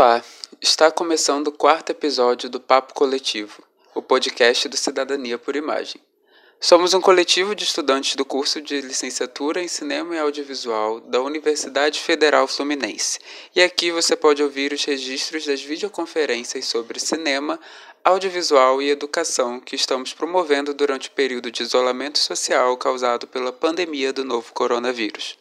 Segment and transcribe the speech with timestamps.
[0.00, 0.24] Olá,
[0.62, 3.62] está começando o quarto episódio do Papo Coletivo,
[3.94, 6.00] o podcast do Cidadania por Imagem.
[6.58, 12.00] Somos um coletivo de estudantes do curso de licenciatura em Cinema e Audiovisual da Universidade
[12.00, 13.18] Federal Fluminense.
[13.54, 17.60] E aqui você pode ouvir os registros das videoconferências sobre cinema,
[18.02, 24.14] audiovisual e educação que estamos promovendo durante o período de isolamento social causado pela pandemia
[24.14, 25.39] do novo coronavírus.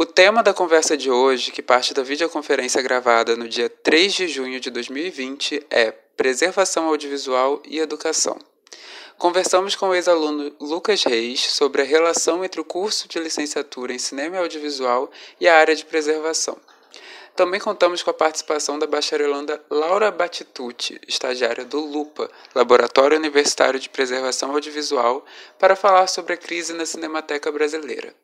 [0.00, 4.28] O tema da conversa de hoje, que parte da videoconferência gravada no dia 3 de
[4.28, 8.38] junho de 2020, é Preservação Audiovisual e Educação.
[9.18, 13.98] Conversamos com o ex-aluno Lucas Reis sobre a relação entre o curso de licenciatura em
[13.98, 16.56] Cinema e Audiovisual e a área de preservação.
[17.34, 23.88] Também contamos com a participação da bacharelanda Laura Batitucci, estagiária do LUPA, Laboratório Universitário de
[23.88, 25.26] Preservação Audiovisual,
[25.58, 28.14] para falar sobre a crise na Cinemateca Brasileira.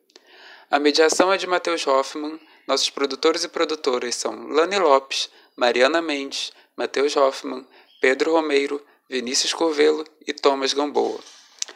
[0.69, 6.51] A mediação é de Matheus Hoffman, nossos produtores e produtoras são Lani Lopes, Mariana Mendes,
[6.75, 7.65] Matheus Hoffman,
[8.01, 11.19] Pedro Romeiro, Vinícius Corvelo e Thomas Gamboa.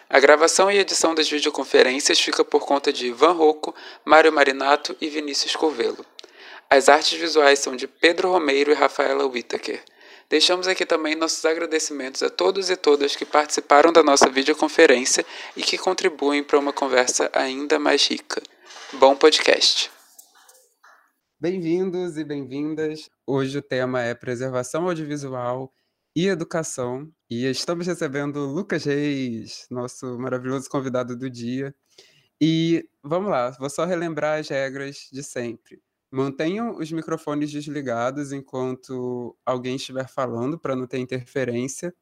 [0.10, 5.08] A gravação e edição das videoconferências fica por conta de Ivan Rocco, Mário Marinato e
[5.08, 6.04] Vinícius Corvelo.
[6.68, 9.84] As artes visuais são de Pedro Romeiro e Rafaela Whittaker.
[10.28, 15.24] Deixamos aqui também nossos agradecimentos a todos e todas que participaram da nossa videoconferência
[15.56, 18.42] e que contribuem para uma conversa ainda mais rica.
[18.98, 19.92] Bom podcast!
[21.40, 23.08] Bem-vindos e bem-vindas.
[23.26, 25.72] Hoje o tema é preservação audiovisual
[26.16, 27.08] e educação.
[27.30, 31.74] E estamos recebendo Lucas Reis, nosso maravilhoso convidado do dia.
[32.42, 35.80] E vamos lá, vou só relembrar as regras de sempre.
[36.12, 41.94] Mantenham os microfones desligados enquanto alguém estiver falando, para não ter interferência.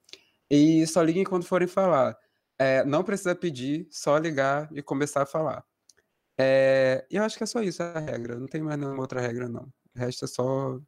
[0.49, 2.17] E só liguem quando forem falar.
[2.57, 5.66] É, não precisa pedir, só ligar e começar a falar.
[6.39, 9.49] É, eu acho que é só isso a regra, não tem mais nenhuma outra regra,
[9.49, 9.63] não.
[9.95, 10.79] O resto é só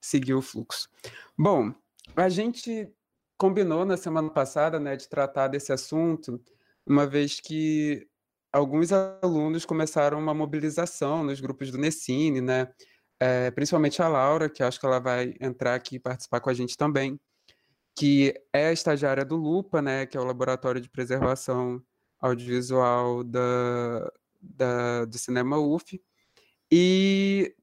[0.00, 0.88] seguir o fluxo.
[1.36, 1.72] Bom,
[2.14, 2.92] a gente
[3.38, 6.42] combinou na semana passada, né, de tratar desse assunto,
[6.86, 8.06] uma vez que
[8.52, 12.68] alguns alunos começaram uma mobilização nos grupos do Nessine, né,
[13.20, 16.54] é, principalmente a Laura, que acho que ela vai entrar aqui e participar com a
[16.54, 17.18] gente também,
[17.96, 21.82] que é estagiária do LUPA, né, que é o Laboratório de Preservação
[22.20, 26.00] Audiovisual da, da, do Cinema UF,
[26.70, 27.54] e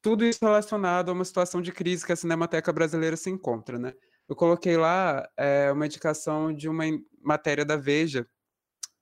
[0.00, 3.94] tudo isso relacionado a uma situação de crise que a Cinemateca Brasileira se encontra, né?
[4.28, 6.84] Eu coloquei lá é, uma indicação de uma
[7.20, 8.26] matéria da Veja,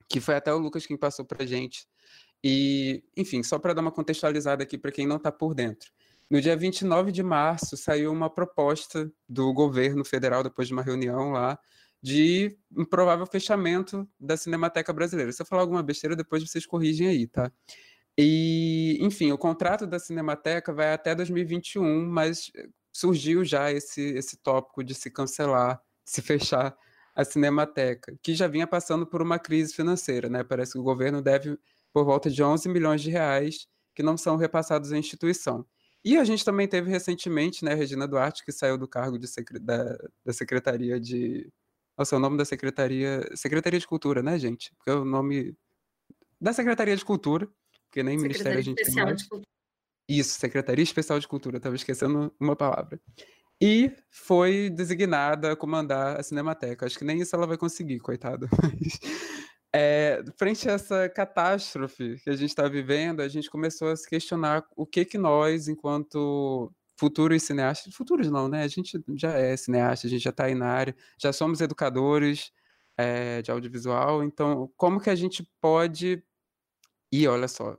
[0.09, 1.87] que foi até o Lucas quem passou para gente.
[2.43, 5.91] E, enfim, só para dar uma contextualizada aqui para quem não está por dentro.
[6.29, 11.33] No dia 29 de março saiu uma proposta do governo federal, depois de uma reunião
[11.33, 11.59] lá,
[12.03, 15.33] de um provável fechamento da Cinemateca Brasileira.
[15.33, 17.53] Se eu falar alguma besteira, depois vocês corrigem aí, tá?
[18.17, 22.51] E, enfim, o contrato da Cinemateca vai até 2021, mas
[22.93, 26.77] surgiu já esse, esse tópico de se cancelar, de se fechar
[27.15, 30.45] a Cinemateca, que já vinha passando por uma crise financeira, né?
[30.45, 31.59] Parece que o governo deve
[31.93, 35.67] por volta de 11 milhões de reais que não são repassados à instituição.
[36.05, 39.59] E a gente também teve recentemente, né, Regina Duarte, que saiu do cargo de secre
[39.59, 41.53] da, da Secretaria de.
[41.97, 43.21] Nossa, é o nome da Secretaria.
[43.35, 44.73] Secretaria de Cultura, né, gente?
[44.77, 45.57] Porque é o nome
[46.41, 47.49] da Secretaria de Cultura,
[47.87, 49.29] porque nem Ministério a gente tem mais.
[50.09, 53.01] Isso, Secretaria Especial de Cultura, estava esquecendo uma palavra.
[53.63, 56.87] E foi designada a comandar a Cinemateca.
[56.87, 58.49] Acho que nem isso ela vai conseguir, coitada.
[59.73, 64.09] É, frente a essa catástrofe que a gente está vivendo, a gente começou a se
[64.09, 68.63] questionar o que que nós, enquanto futuros cineastas, futuros não, né?
[68.63, 72.53] A gente já é cineasta, a gente já está aí na área, já somos educadores
[72.97, 76.23] é, de audiovisual, então como que a gente pode
[77.11, 77.79] e olha só,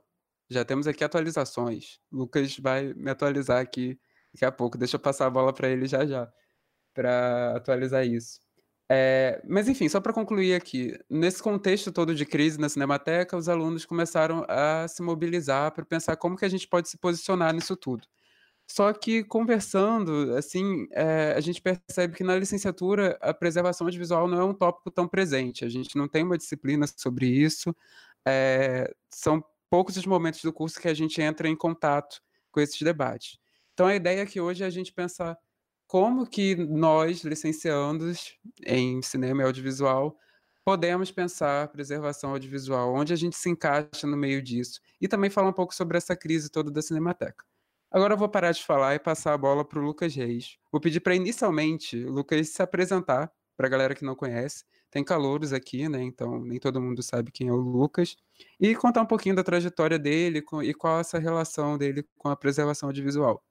[0.50, 2.00] já temos aqui atualizações.
[2.10, 3.98] Lucas vai me atualizar aqui
[4.34, 4.76] daqui a pouco.
[4.76, 6.30] Deixa eu passar a bola para ele já já,
[6.94, 8.40] para atualizar isso.
[8.90, 13.48] É, mas enfim, só para concluir aqui, nesse contexto todo de crise na Cinemateca, os
[13.48, 17.76] alunos começaram a se mobilizar para pensar como que a gente pode se posicionar nisso
[17.76, 18.06] tudo.
[18.70, 24.40] Só que conversando, assim, é, a gente percebe que na licenciatura a preservação audiovisual não
[24.40, 25.64] é um tópico tão presente.
[25.64, 27.74] A gente não tem uma disciplina sobre isso
[28.26, 32.20] é, são poucos os momentos do curso que a gente entra em contato
[32.50, 33.38] com esses debates.
[33.72, 35.36] Então, a ideia aqui hoje é a gente pensar
[35.86, 40.16] como que nós, licenciandos em cinema e audiovisual,
[40.64, 45.48] podemos pensar preservação audiovisual, onde a gente se encaixa no meio disso, e também falar
[45.48, 47.44] um pouco sobre essa crise toda da Cinemateca.
[47.92, 50.56] Agora eu vou parar de falar e passar a bola para o Lucas Reis.
[50.70, 55.04] Vou pedir para inicialmente o Lucas se apresentar para a galera que não conhece, tem
[55.04, 56.02] calouros aqui, né?
[56.02, 58.16] Então nem todo mundo sabe quem é o Lucas.
[58.58, 62.88] E contar um pouquinho da trajetória dele e qual essa relação dele com a preservação
[62.88, 63.44] audiovisual.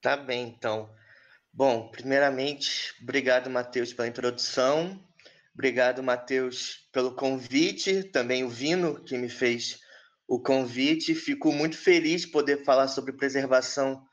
[0.00, 0.88] Tá bem, então.
[1.52, 5.04] Bom, primeiramente, obrigado, Matheus, pela introdução.
[5.52, 8.04] Obrigado, Matheus, pelo convite.
[8.04, 9.80] Também o Vino, que me fez
[10.28, 11.14] o convite.
[11.14, 14.06] Fico muito feliz de poder falar sobre preservação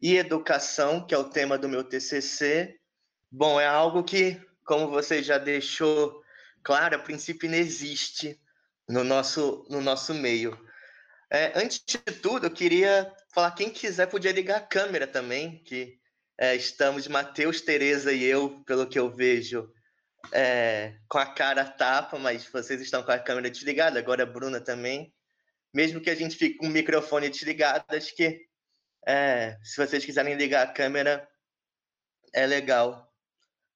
[0.00, 2.78] e educação, que é o tema do meu TCC.
[3.30, 6.22] Bom, é algo que, como você já deixou
[6.62, 8.38] claro, a princípio não existe
[8.88, 10.58] no nosso, no nosso meio.
[11.30, 15.98] É, antes de tudo, eu queria falar, quem quiser podia ligar a câmera também, que
[16.38, 19.70] é, estamos, Matheus, Tereza e eu, pelo que eu vejo,
[20.32, 24.60] é, com a cara tapa, mas vocês estão com a câmera desligada, agora a Bruna
[24.60, 25.12] também.
[25.72, 28.46] Mesmo que a gente fique com o microfone desligado, acho que
[29.06, 31.28] é, se vocês quiserem ligar a câmera,
[32.32, 33.12] é legal.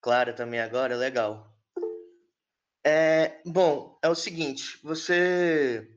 [0.01, 1.53] Claro, também agora é legal.
[2.85, 5.89] É, bom, é o seguinte, você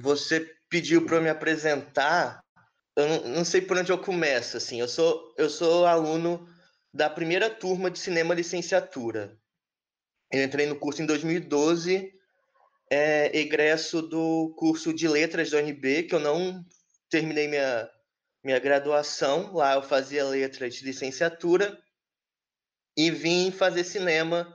[0.00, 2.44] você pediu para me apresentar.
[2.96, 4.80] Eu não, não, sei por onde eu começo, assim.
[4.80, 6.48] Eu sou eu sou aluno
[6.92, 9.36] da primeira turma de cinema licenciatura.
[10.32, 12.14] Eu entrei no curso em 2012,
[12.90, 16.64] é, egresso do curso de letras do UNB, que eu não
[17.08, 17.88] terminei minha
[18.42, 19.52] minha graduação.
[19.54, 21.78] Lá eu fazia letras de licenciatura
[22.96, 24.52] e vim fazer cinema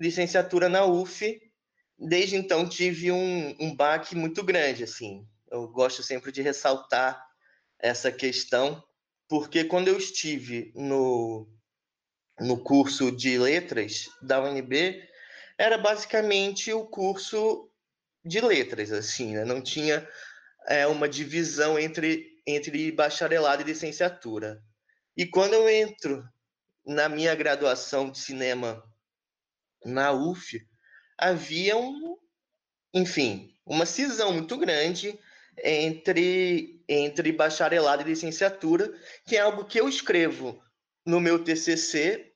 [0.00, 1.40] licenciatura na UF.
[1.98, 5.26] Desde então tive um, um baque muito grande, assim.
[5.50, 7.20] Eu gosto sempre de ressaltar
[7.78, 8.82] essa questão,
[9.28, 11.48] porque quando eu estive no,
[12.38, 15.07] no curso de letras da UNB,
[15.58, 17.68] era basicamente o curso
[18.24, 19.44] de letras, assim, né?
[19.44, 20.08] não tinha
[20.66, 24.62] é, uma divisão entre, entre bacharelado e licenciatura.
[25.16, 26.22] E quando eu entro
[26.86, 28.82] na minha graduação de cinema
[29.84, 30.64] na UF,
[31.18, 32.16] havia um,
[32.94, 35.18] enfim, uma cisão muito grande
[35.62, 38.92] entre, entre bacharelado e licenciatura,
[39.26, 40.62] que é algo que eu escrevo
[41.04, 42.27] no meu TCC.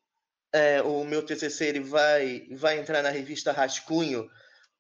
[0.53, 4.29] É, o meu TCC ele vai, vai entrar na revista Rascunho,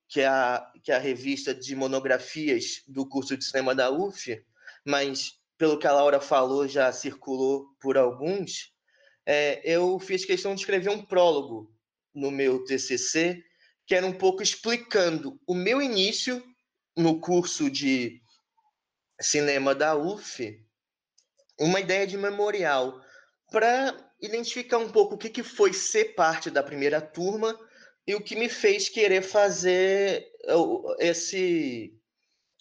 [0.08, 4.44] que é, a, que é a revista de monografias do curso de cinema da UF,
[4.84, 8.72] mas pelo que a Laura falou, já circulou por alguns.
[9.24, 11.72] É, eu fiz questão de escrever um prólogo
[12.14, 13.42] no meu TCC,
[13.86, 16.42] que era um pouco explicando o meu início
[16.96, 18.20] no curso de
[19.20, 20.62] cinema da UF,
[21.58, 23.00] uma ideia de memorial,
[23.50, 27.58] para identificar um pouco o que, que foi ser parte da primeira turma
[28.06, 30.26] e o que me fez querer fazer
[30.98, 31.92] esse,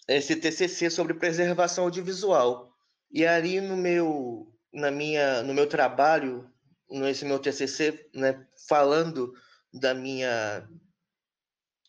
[0.08, 2.70] esse TCC sobre preservação audiovisual.
[3.10, 6.52] E ali no meu, na minha, no meu trabalho
[6.90, 9.32] nesse meu TCC, né, falando
[9.72, 10.68] da minha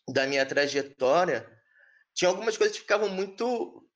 [0.08, 1.46] da minha trajetória,
[2.14, 3.86] tinha algumas coisas que ficavam muito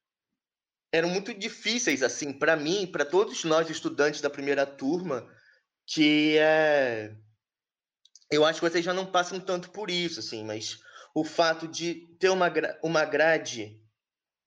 [0.90, 5.28] eram muito difíceis assim para mim, para todos nós estudantes da primeira turma,
[5.88, 7.14] que é
[8.30, 10.78] eu acho que vocês já não passam tanto por isso assim, mas
[11.14, 12.52] o fato de ter uma
[12.82, 13.80] uma grade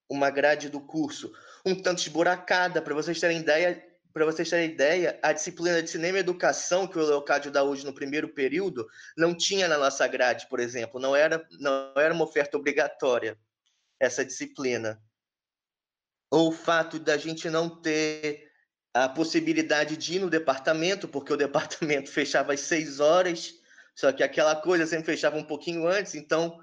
[0.08, 1.32] uma grade do curso
[1.64, 6.18] um tanto esburacada, para vocês terem ideia, para vocês terem ideia, a disciplina de cinema
[6.18, 10.48] e educação que o Leocádio dá hoje no primeiro período não tinha na nossa grade,
[10.48, 13.38] por exemplo, não era, não era uma oferta obrigatória
[13.98, 15.00] essa disciplina.
[16.30, 18.51] Ou o fato da gente não ter
[18.94, 23.54] a possibilidade de ir no departamento, porque o departamento fechava às seis horas,
[23.94, 26.58] só que aquela coisa sempre fechava um pouquinho antes, então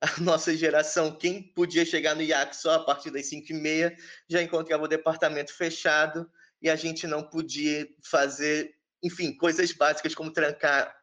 [0.00, 3.96] a nossa geração, quem podia chegar no IAC só a partir das cinco e meia,
[4.28, 8.72] já encontrava o departamento fechado, e a gente não podia fazer,
[9.02, 10.94] enfim, coisas básicas como trancar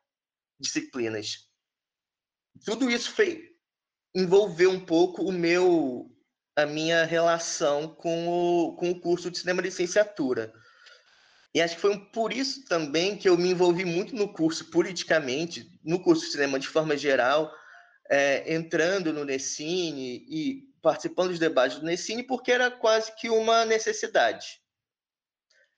[0.57, 1.49] disciplinas.
[2.63, 3.49] Tudo isso fez
[4.15, 6.09] envolveu um pouco o meu
[6.55, 10.53] a minha relação com o, com o curso de cinema licenciatura.
[11.53, 15.69] E acho que foi por isso também que eu me envolvi muito no curso politicamente,
[15.83, 17.51] no curso de cinema de forma geral,
[18.09, 23.65] é, entrando no Nessine e participando dos debates do Nessine, porque era quase que uma
[23.65, 24.61] necessidade.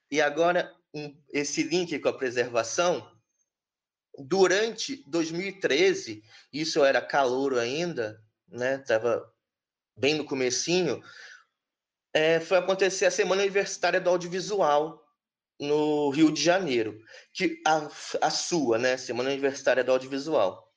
[0.10, 3.10] E agora, um, esse link com a preservação,
[4.18, 8.78] durante 2013, isso era calouro ainda, né?
[8.80, 9.26] Tava
[9.96, 11.02] bem no comecinho,
[12.14, 15.01] é, foi acontecer a Semana Universitária do Audiovisual
[15.62, 17.00] no Rio de Janeiro,
[17.34, 17.88] que a,
[18.22, 18.98] a sua, né?
[18.98, 20.68] Semana Universitária do Audiovisual.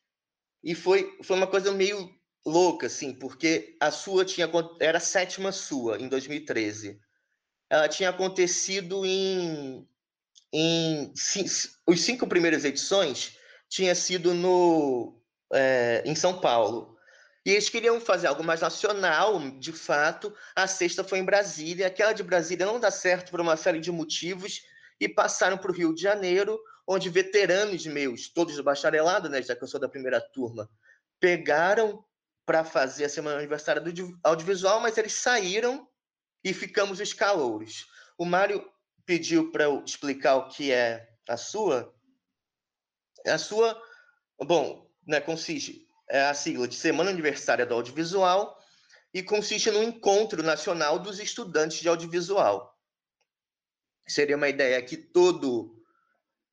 [0.62, 2.08] E foi, foi uma coisa meio
[2.46, 4.48] louca, assim, porque a sua tinha
[4.80, 7.00] era a sétima sua em 2013
[7.74, 9.88] ela tinha acontecido em,
[10.52, 11.12] em
[11.86, 13.36] os cinco primeiras edições
[13.68, 15.20] tinha sido no
[15.52, 16.96] é, em São Paulo
[17.44, 20.34] E eles queriam fazer algo mais nacional, de fato.
[20.56, 21.86] A sexta foi em Brasília.
[21.86, 24.62] Aquela de Brasília não dá certo por uma série de motivos
[25.04, 29.54] e passaram para o Rio de Janeiro, onde veteranos meus, todos do bacharelado, né, já
[29.54, 30.68] que eu sou da primeira turma,
[31.20, 32.02] pegaram
[32.46, 35.86] para fazer a semana aniversária do audiovisual, mas eles saíram
[36.42, 37.86] e ficamos os calouros.
[38.16, 38.66] O Mário
[39.04, 41.94] pediu para eu explicar o que é a sua.
[43.26, 43.78] A sua,
[44.38, 48.58] bom, né, consiste é a sigla de Semana Aniversária do Audiovisual
[49.12, 52.73] e consiste no encontro nacional dos estudantes de audiovisual.
[54.06, 55.82] Seria uma ideia que todo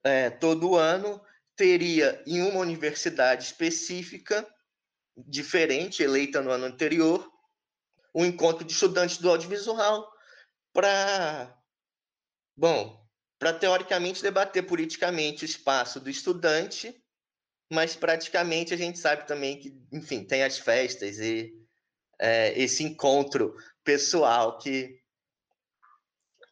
[0.03, 1.22] é, todo ano
[1.55, 4.48] teria em uma universidade específica
[5.17, 7.29] diferente, eleita no ano anterior,
[8.15, 10.12] um encontro de estudantes do audiovisual
[10.74, 11.55] para,
[12.55, 13.05] bom,
[13.38, 16.96] para teoricamente debater politicamente o espaço do estudante,
[17.72, 21.53] mas praticamente a gente sabe também que, enfim, tem as festas e
[22.20, 25.00] é, esse encontro pessoal que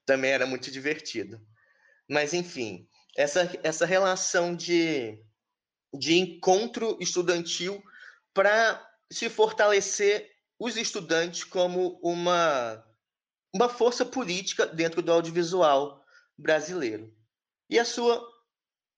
[0.10, 1.40] também era muito divertido.
[2.10, 5.24] Mas, enfim, essa, essa relação de,
[5.94, 7.80] de encontro estudantil
[8.34, 12.84] para se fortalecer os estudantes como uma,
[13.54, 16.04] uma força política dentro do audiovisual
[16.36, 17.16] brasileiro.
[17.70, 18.28] E a sua,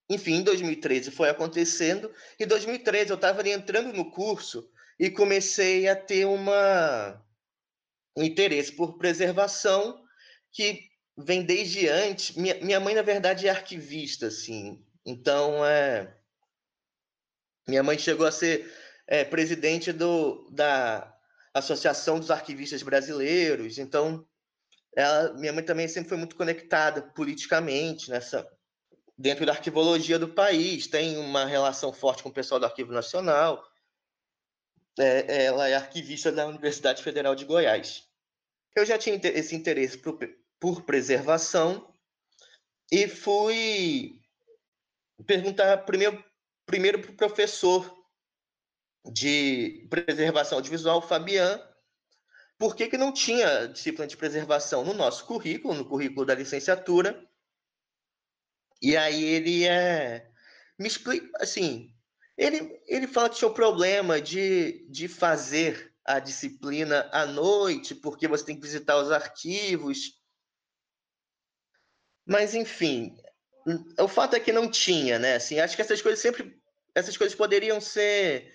[0.10, 5.96] enfim, em 2013 foi acontecendo, em 2013 eu estava entrando no curso e comecei a
[5.96, 7.22] ter uma,
[8.16, 10.02] um interesse por preservação
[10.54, 12.36] que vem desde antes.
[12.36, 16.16] Minha, minha mãe, na verdade, é arquivista, assim, então é.
[17.68, 18.72] Minha mãe chegou a ser
[19.08, 21.16] é, presidente do, da
[21.54, 23.78] Associação dos Arquivistas Brasileiros.
[23.78, 24.26] Então,
[24.96, 28.48] ela, minha mãe também sempre foi muito conectada politicamente nessa
[29.18, 30.88] dentro da arquivologia do país.
[30.88, 33.64] Tem uma relação forte com o pessoal do Arquivo Nacional.
[35.00, 38.10] É, ela é arquivista da Universidade Federal de Goiás.
[38.76, 39.98] Eu já tinha esse interesse
[40.62, 41.94] por preservação
[42.90, 44.22] e fui
[45.26, 46.24] perguntar primeiro
[46.66, 47.94] primeiro para o professor
[49.12, 51.60] de preservação audiovisual, Fabian,
[52.58, 57.28] por que, que não tinha disciplina de preservação no nosso currículo, no currículo da licenciatura?
[58.82, 60.32] E aí ele é,
[60.80, 61.94] me explica, assim,
[62.38, 68.28] ele, ele fala que tinha o problema de, de fazer a disciplina à noite, porque
[68.28, 70.21] você tem que visitar os arquivos.
[72.26, 73.18] Mas, enfim,
[74.00, 75.36] o fato é que não tinha, né?
[75.36, 76.56] Assim, acho que essas coisas sempre,
[76.96, 78.52] essas coisas poderiam ser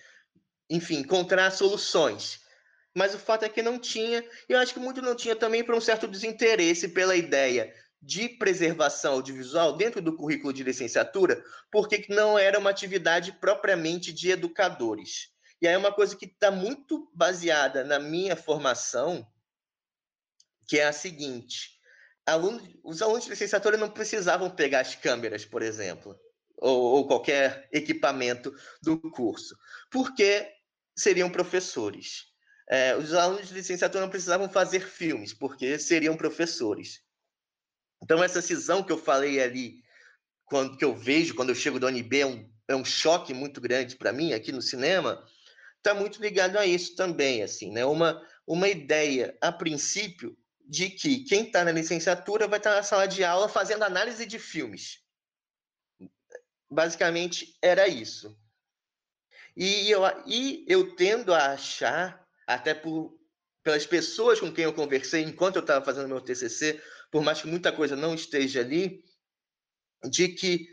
[0.69, 2.41] enfim, encontrar soluções.
[2.95, 5.63] Mas o fato é que não tinha, e eu acho que muito não tinha também
[5.63, 12.07] por um certo desinteresse pela ideia de preservação audiovisual dentro do currículo de licenciatura, porque
[12.09, 15.31] não era uma atividade propriamente de educadores.
[15.61, 19.27] E aí é uma coisa que está muito baseada na minha formação,
[20.67, 21.76] que é a seguinte:
[22.27, 26.19] aluno, os alunos de licenciatura não precisavam pegar as câmeras, por exemplo,
[26.57, 28.53] ou, ou qualquer equipamento
[28.83, 29.57] do curso,
[29.91, 30.53] porque
[30.97, 32.27] seriam professores.
[32.69, 37.01] É, os alunos de licenciatura não precisavam fazer filmes, porque seriam professores.
[38.03, 39.81] Então, essa cisão que eu falei ali,
[40.45, 43.61] quando que eu vejo, quando eu chego da UNB, é um, é um choque muito
[43.61, 45.25] grande para mim aqui no cinema,
[45.77, 47.85] está muito ligado a isso também, assim, né?
[47.85, 52.83] Uma, uma ideia, a princípio, de que quem está na licenciatura vai estar tá na
[52.83, 55.01] sala de aula fazendo análise de filmes.
[56.69, 58.37] Basicamente, era isso.
[59.57, 63.19] E eu, e eu tendo a achar, até por,
[63.63, 67.47] pelas pessoas com quem eu conversei enquanto eu estava fazendo meu TCC, por mais que
[67.47, 69.03] muita coisa não esteja ali,
[70.11, 70.69] de que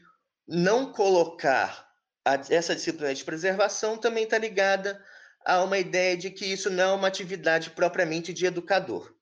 [0.48, 1.90] não colocar
[2.26, 5.04] a, essa disciplina de preservação também está ligada
[5.46, 9.13] a uma ideia de que isso não é uma atividade propriamente de educador.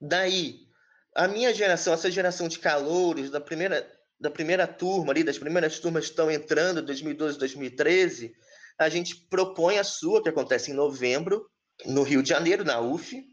[0.00, 0.66] Daí,
[1.14, 5.78] a minha geração, essa geração de calouros da primeira da primeira turma ali, das primeiras
[5.78, 8.34] turmas que estão entrando, 2012, 2013,
[8.76, 11.48] a gente propõe a sua, que acontece em novembro,
[11.86, 13.24] no Rio de Janeiro, na UF,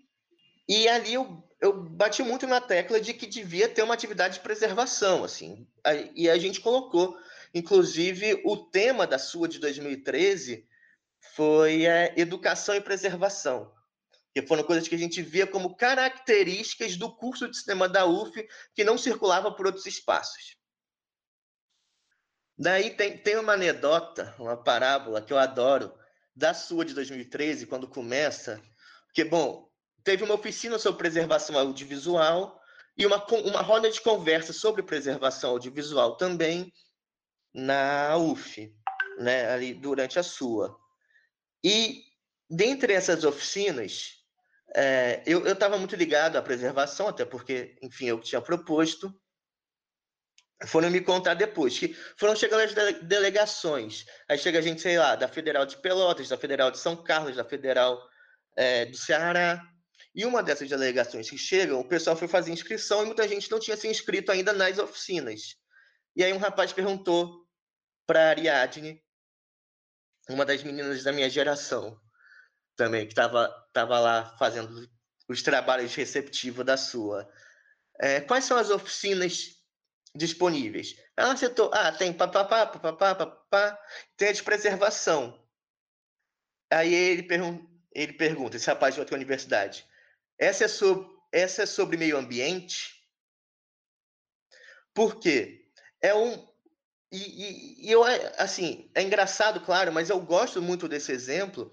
[0.67, 4.39] e ali eu, eu bati muito na tecla de que devia ter uma atividade de
[4.41, 5.67] preservação, assim,
[6.15, 7.17] e a gente colocou,
[7.53, 10.67] inclusive, o tema da sua de 2013
[11.35, 13.71] foi é, educação e preservação,
[14.35, 18.45] que foram coisas que a gente via como características do curso de cinema da UF
[18.75, 20.57] que não circulava por outros espaços.
[22.57, 25.97] Daí tem, tem uma anedota, uma parábola que eu adoro,
[26.35, 28.61] da sua de 2013, quando começa,
[29.13, 29.71] que, bom,
[30.03, 32.61] teve uma oficina sobre preservação audiovisual
[32.97, 36.73] e uma, uma roda de conversa sobre preservação audiovisual também
[37.53, 38.69] na UF,
[39.17, 40.77] né, ali durante a sua.
[41.63, 42.03] E
[42.49, 44.24] dentre essas oficinas,
[44.73, 49.13] é, eu estava muito ligado à preservação, até porque, enfim, eu tinha proposto.
[50.67, 54.05] Foram me contar depois, que foram chegando as delegações.
[54.27, 57.35] Aí chega a gente, sei lá, da Federal de Pelotas, da Federal de São Carlos,
[57.35, 58.01] da Federal
[58.55, 59.61] é, do Ceará.
[60.13, 63.59] E uma dessas delegações que chegam, o pessoal foi fazer inscrição e muita gente não
[63.59, 65.57] tinha se inscrito ainda nas oficinas.
[66.15, 67.45] E aí um rapaz perguntou
[68.07, 69.03] para a Ariadne,
[70.29, 71.99] uma das meninas da minha geração,
[72.75, 74.89] também, que estava tava lá fazendo
[75.27, 77.29] os trabalhos receptivos da sua.
[77.99, 79.55] É, quais são as oficinas
[80.15, 80.95] disponíveis?
[81.15, 83.79] Ela citou, ah, tem papapá, papapá, papapá,
[84.17, 85.41] tem a de preservação.
[86.71, 89.87] Aí ele, pergun ele pergunta, esse rapaz de outra universidade,
[90.37, 92.95] essa é sobre, essa é sobre meio ambiente?
[94.93, 95.69] Por quê?
[96.01, 96.47] É um.
[97.11, 98.03] E, e, e eu,
[98.37, 101.71] assim, é engraçado, claro, mas eu gosto muito desse exemplo,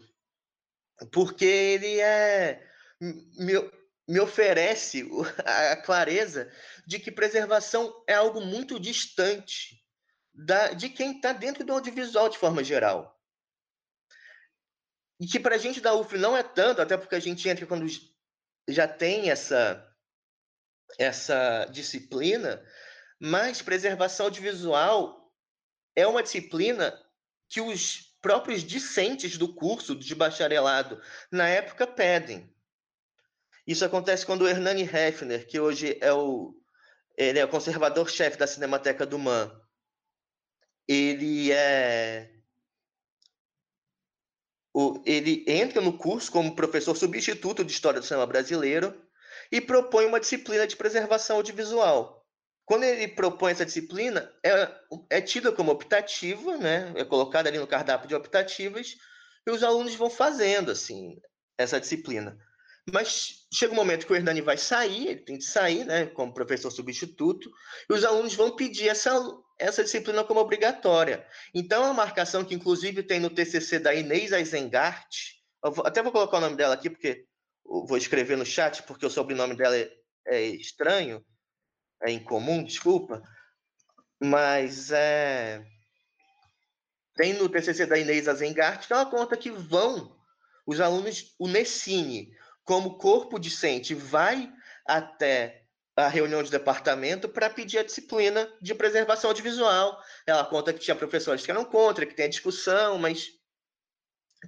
[1.11, 2.69] porque ele é.
[3.01, 3.55] Me,
[4.07, 5.09] me oferece
[5.45, 6.51] a clareza
[6.87, 9.83] de que preservação é algo muito distante
[10.35, 13.21] da, de quem está dentro do audiovisual de forma geral.
[15.21, 17.67] E que para a gente da UF não é tanto, até porque a gente entra
[17.67, 17.87] quando
[18.69, 19.89] já tem essa,
[20.99, 22.65] essa disciplina,
[23.21, 25.33] mas preservação audiovisual
[25.95, 26.99] é uma disciplina
[27.49, 32.51] que os próprios discentes do curso de bacharelado na época pedem.
[33.67, 36.57] Isso acontece quando o Hernani Hefner, que hoje é o
[37.15, 39.53] é o conservador-chefe da Cinemateca do MAN,
[40.89, 42.33] ele é
[44.75, 48.99] o, ele entra no curso como professor substituto de História do Cinema Brasileiro
[49.51, 52.22] e propõe uma disciplina de preservação audiovisual.
[52.65, 54.71] Quando ele propõe essa disciplina, é,
[55.11, 56.93] é tida como optativa, né?
[56.97, 58.97] é colocada ali no cardápio de optativas,
[59.47, 61.17] e os alunos vão fazendo assim
[61.59, 62.39] essa disciplina.
[62.91, 66.35] Mas chega um momento que o Hernani vai sair, ele tem que sair, né, como
[66.35, 67.49] professor substituto,
[67.89, 69.21] e os alunos vão pedir essa,
[69.59, 71.25] essa disciplina como obrigatória.
[71.55, 75.07] Então, a marcação que, inclusive, tem no TCC da Inês Aizengart,
[75.63, 77.25] vou, até vou colocar o nome dela aqui, porque
[77.65, 79.91] vou escrever no chat, porque o sobrenome dela é,
[80.27, 81.25] é estranho,
[82.03, 83.23] é incomum, desculpa,
[84.21, 85.65] mas é,
[87.15, 90.17] tem no TCC da Inês Azengart que ela conta que vão
[90.67, 92.33] os alunos, o Nessine,
[92.65, 94.53] como corpo discente, vai
[94.87, 95.65] até
[95.97, 100.01] a reunião de departamento para pedir a disciplina de preservação audiovisual.
[100.27, 103.29] Ela conta que tinha professores que eram contra, que tem a discussão, mas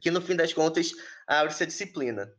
[0.00, 0.92] que no fim das contas
[1.26, 2.32] abre essa disciplina.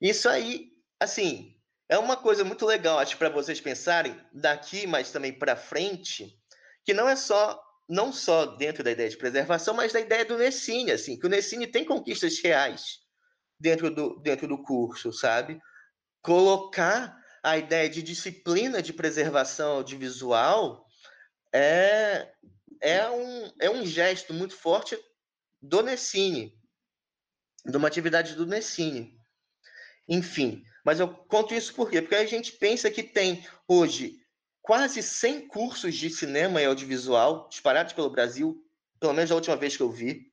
[0.00, 1.54] Isso aí, assim,
[1.90, 6.38] é uma coisa muito legal, acho, para vocês pensarem daqui, mas também para frente,
[6.84, 10.38] que não é só não só dentro da ideia de preservação, mas da ideia do
[10.38, 13.00] Nessine, assim, que o Nessine tem conquistas reais
[13.58, 15.60] dentro do, dentro do curso, sabe?
[16.22, 20.86] Colocar a ideia de disciplina de preservação audiovisual
[21.52, 22.30] é,
[22.80, 24.96] é, um, é um gesto muito forte
[25.60, 26.56] do Nessine,
[27.66, 29.18] de uma atividade do Nessine.
[30.08, 32.00] Enfim, mas eu conto isso por quê?
[32.00, 34.20] Porque a gente pensa que tem hoje
[34.62, 38.64] quase 100 cursos de cinema e audiovisual disparados pelo Brasil,
[38.98, 40.32] pelo menos a última vez que eu vi.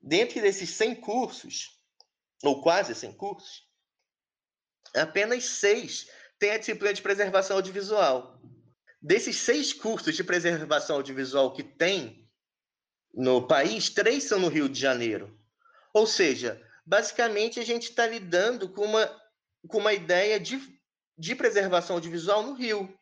[0.00, 1.80] Dentre desses 100 cursos,
[2.42, 3.66] ou quase 100 cursos,
[4.94, 8.40] apenas seis têm a disciplina de preservação audiovisual.
[9.00, 12.28] Desses seis cursos de preservação audiovisual que tem
[13.12, 15.38] no país, três são no Rio de Janeiro.
[15.92, 19.22] Ou seja, basicamente a gente está lidando com uma,
[19.68, 20.58] com uma ideia de,
[21.18, 22.98] de preservação audiovisual no Rio.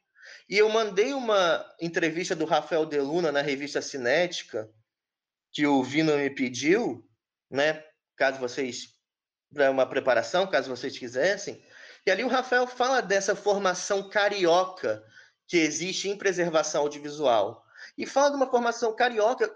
[0.49, 4.69] E eu mandei uma entrevista do Rafael Deluna na revista Cinética,
[5.53, 7.09] que o Vino me pediu,
[7.49, 7.85] né?
[8.17, 8.89] Caso vocês
[9.55, 11.65] para uma preparação, caso vocês quisessem.
[12.05, 15.05] E ali o Rafael fala dessa formação carioca
[15.47, 17.65] que existe em preservação audiovisual.
[17.97, 19.49] E fala de uma formação carioca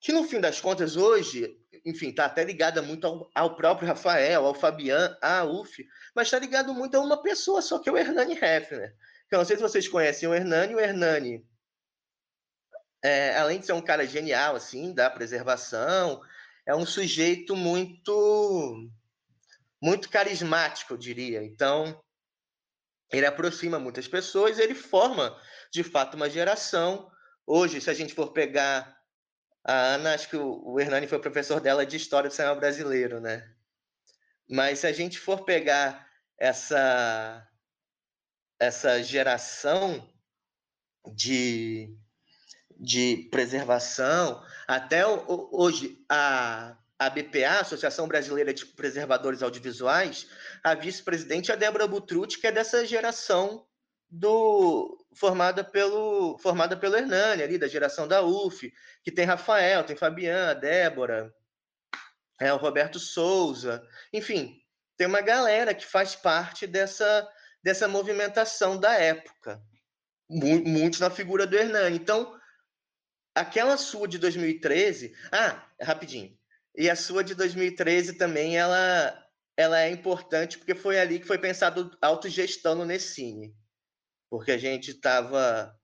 [0.00, 1.58] que, no fim das contas, hoje
[1.88, 6.38] enfim, está até ligada muito ao, ao, próprio Rafael, ao Fabian, à UF, mas está
[6.38, 8.94] ligado muito a uma pessoa só, que é o Hernani Hefner.
[9.30, 11.46] Eu não sei se vocês conhecem o Hernani, o Hernani,
[13.02, 16.20] é, além de ser um cara genial, assim, da preservação,
[16.66, 18.90] é um sujeito muito,
[19.80, 21.42] muito carismático, eu diria.
[21.42, 21.98] Então,
[23.10, 25.34] ele aproxima muitas pessoas, ele forma,
[25.72, 27.10] de fato, uma geração.
[27.46, 28.97] Hoje, se a gente for pegar
[29.68, 33.46] a Ana, acho que o, Hernani foi professor dela de História do Cinema Brasileiro, né?
[34.48, 37.46] Mas se a gente for pegar essa,
[38.58, 40.10] essa geração
[41.14, 41.94] de,
[42.80, 50.30] de preservação, até hoje, a, a BPA, Associação Brasileira de Preservadores Audiovisuais,
[50.64, 53.67] a vice-presidente é a Débora Butrucci, que é dessa geração
[54.10, 59.96] do formada pelo formada pelo Hernani ali da geração da UF, que tem Rafael, tem
[59.96, 61.34] Fabiana, Débora,
[62.40, 64.60] é o Roberto Souza, enfim,
[64.96, 67.28] tem uma galera que faz parte dessa
[67.62, 69.60] dessa movimentação da época,
[70.30, 71.96] muito na figura do Hernani.
[71.96, 72.38] Então,
[73.34, 76.36] aquela sua de 2013, ah, rapidinho.
[76.76, 79.24] E a sua de 2013 também ela
[79.56, 83.52] ela é importante porque foi ali que foi pensado autogestão no Nessine
[84.30, 85.74] porque a gente estava,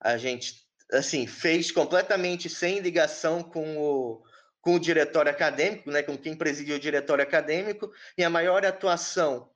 [0.00, 4.24] a gente, assim, fez completamente sem ligação com o,
[4.60, 9.50] com o diretório acadêmico, né, com quem presidia o diretório acadêmico, e a maior atuação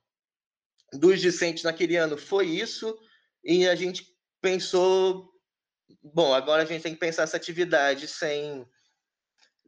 [0.93, 2.97] dos discentes naquele ano foi isso,
[3.43, 4.05] e a gente
[4.41, 5.31] pensou,
[6.01, 8.65] bom, agora a gente tem que pensar essa atividade sem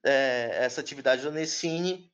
[0.03, 2.09] é, essa atividade do Nessine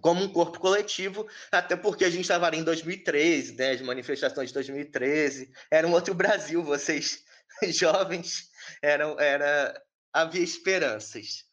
[0.00, 4.48] como um corpo coletivo, até porque a gente estava ali em 2013, né, as manifestações
[4.48, 7.24] de 2013, era um outro Brasil, vocês
[7.68, 8.50] jovens,
[8.82, 9.80] eram, era,
[10.12, 11.44] havia esperanças,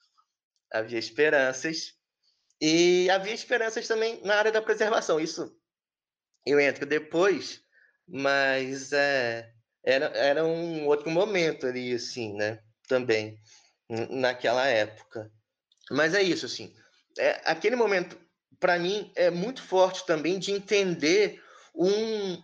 [0.72, 1.94] havia esperanças,
[2.60, 5.56] e havia esperanças também na área da preservação, isso
[6.46, 7.62] eu entro depois,
[8.08, 9.52] mas é,
[9.84, 13.38] era, era um outro momento ali, assim, né, também,
[14.10, 15.32] naquela época.
[15.90, 16.74] Mas é isso, assim,
[17.18, 18.18] é, aquele momento
[18.62, 21.44] para mim, é muito forte também de entender
[21.76, 22.42] um,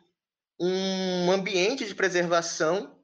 [0.60, 3.00] um ambiente de preservação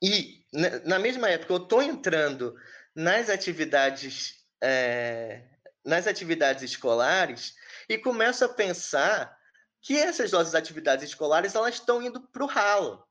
[0.00, 2.54] e, né, na mesma época, eu estou entrando
[2.94, 5.42] nas atividades é,
[5.84, 7.54] nas atividades escolares
[7.88, 9.36] e começo a pensar
[9.82, 13.06] que essas nossas atividades escolares elas estão indo para o ralo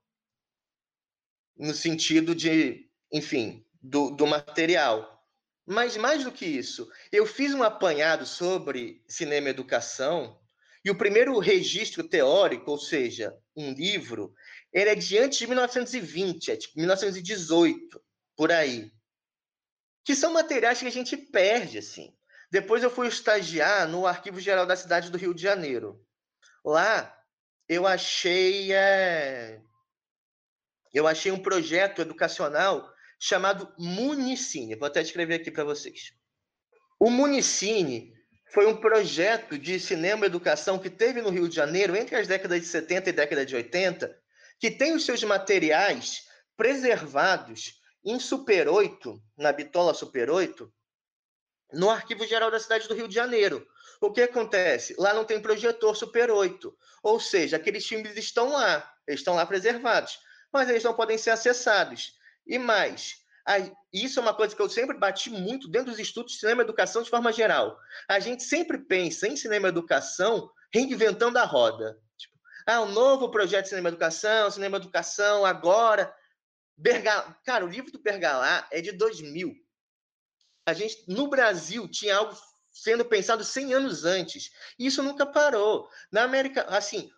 [1.58, 5.15] no sentido de, enfim, do, do material.
[5.66, 10.40] Mas mais do que isso, eu fiz um apanhado sobre cinema e educação,
[10.84, 14.36] e o primeiro registro teórico, ou seja, um livro,
[14.72, 18.00] ele é de antes de 1920, é tipo 1918,
[18.36, 18.92] por aí.
[20.04, 22.16] Que são materiais que a gente perde, assim.
[22.52, 26.00] Depois eu fui estagiar no Arquivo Geral da cidade do Rio de Janeiro.
[26.64, 27.12] Lá
[27.68, 29.60] eu achei é...
[30.94, 32.88] eu achei um projeto educacional
[33.20, 34.76] chamado Municine.
[34.76, 36.14] Vou até escrever aqui para vocês.
[37.00, 38.14] O Municine
[38.54, 42.28] foi um projeto de cinema e educação que teve no Rio de Janeiro entre as
[42.28, 44.18] décadas de 70 e década de 80,
[44.60, 46.24] que tem os seus materiais
[46.56, 50.72] preservados em Super 8, na Bitola Super 8,
[51.74, 53.68] no Arquivo Geral da cidade do Rio de Janeiro.
[54.00, 54.96] O que acontece?
[54.98, 60.20] Lá não tem projetor Super 8, ou seja, aqueles filmes estão lá, estão lá preservados,
[60.54, 62.14] mas eles não podem ser acessados.
[62.46, 63.26] E mais,
[63.94, 66.66] isso é uma coisa que eu sempre bati muito dentro dos estudos de cinema e
[66.66, 67.78] educação de forma geral.
[68.08, 72.00] A gente sempre pensa em cinema e educação reinventando a roda.
[72.18, 72.34] Tipo,
[72.66, 76.14] ah, um novo projeto de cinema e educação, cinema e educação agora.
[76.76, 77.36] Bergal...
[77.46, 79.56] Cara, o livro do Pergalá é de 2000.
[80.66, 82.36] A gente, no Brasil, tinha algo
[82.72, 84.52] sendo pensado 100 anos antes.
[84.78, 85.88] E isso nunca parou.
[86.12, 87.12] Na América, assim,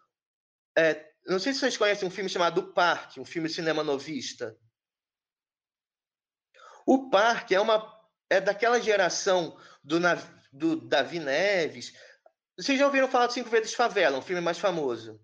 [0.77, 3.83] é, não sei se vocês conhecem um filme chamado O Parque, um filme de cinema
[3.83, 4.55] novista.
[6.87, 7.85] O parque é uma
[8.29, 9.99] é daquela geração do,
[10.53, 11.91] do Davi Neves.
[12.57, 15.19] Vocês já ouviram falar do Cinco Vezes Favela, um filme mais famoso?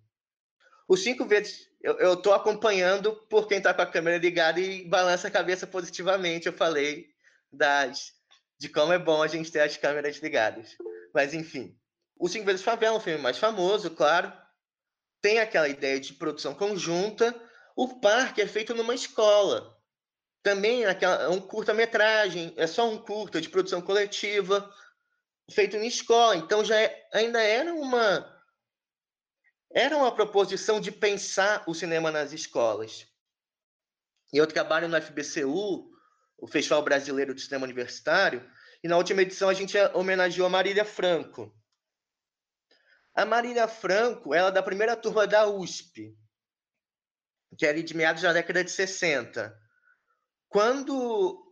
[0.89, 5.29] O Cinco Vezes eu estou acompanhando por quem está com a câmera ligada e balança
[5.29, 6.47] a cabeça positivamente.
[6.47, 7.07] Eu falei
[7.49, 8.11] das
[8.59, 10.75] de como é bom a gente ter as câmeras ligadas.
[11.13, 11.77] Mas enfim,
[12.17, 14.33] o Cinco Vezes Favela, um filme mais famoso, claro,
[15.21, 17.33] tem aquela ideia de produção conjunta.
[17.73, 19.73] O parque é feito numa escola.
[20.43, 24.69] Também é um curta-metragem, é só um curta de produção coletiva,
[25.49, 26.35] feito em escola.
[26.35, 28.29] Então já é, ainda era uma
[29.75, 33.07] era uma proposição de pensar o cinema nas escolas.
[34.31, 35.89] E eu trabalho no FBCU,
[36.37, 38.47] o Festival Brasileiro de Cinema Universitário,
[38.83, 41.55] e na última edição a gente homenageou a Marília Franco.
[43.15, 46.15] A Marília Franco, ela é da primeira turma da USP,
[47.57, 49.62] que é ali de meados da década de 60.
[50.53, 51.51] Quando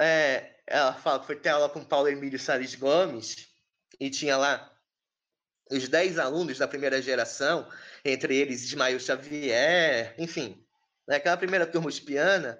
[0.00, 3.46] é, ela fala que foi ter aula com Paulo Emílio Salles Gomes,
[4.00, 4.74] e tinha lá
[5.70, 7.70] os 10 alunos da primeira geração,
[8.02, 10.66] entre eles Ismael Xavier, enfim,
[11.06, 12.58] naquela primeira turma espiana,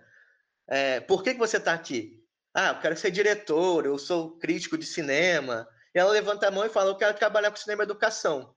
[0.67, 2.23] é, por que, que você está aqui?
[2.53, 5.67] Ah, eu quero ser diretor, eu sou crítico de cinema.
[5.95, 8.55] E ela levanta a mão e fala, eu quero trabalhar com cinema e educação.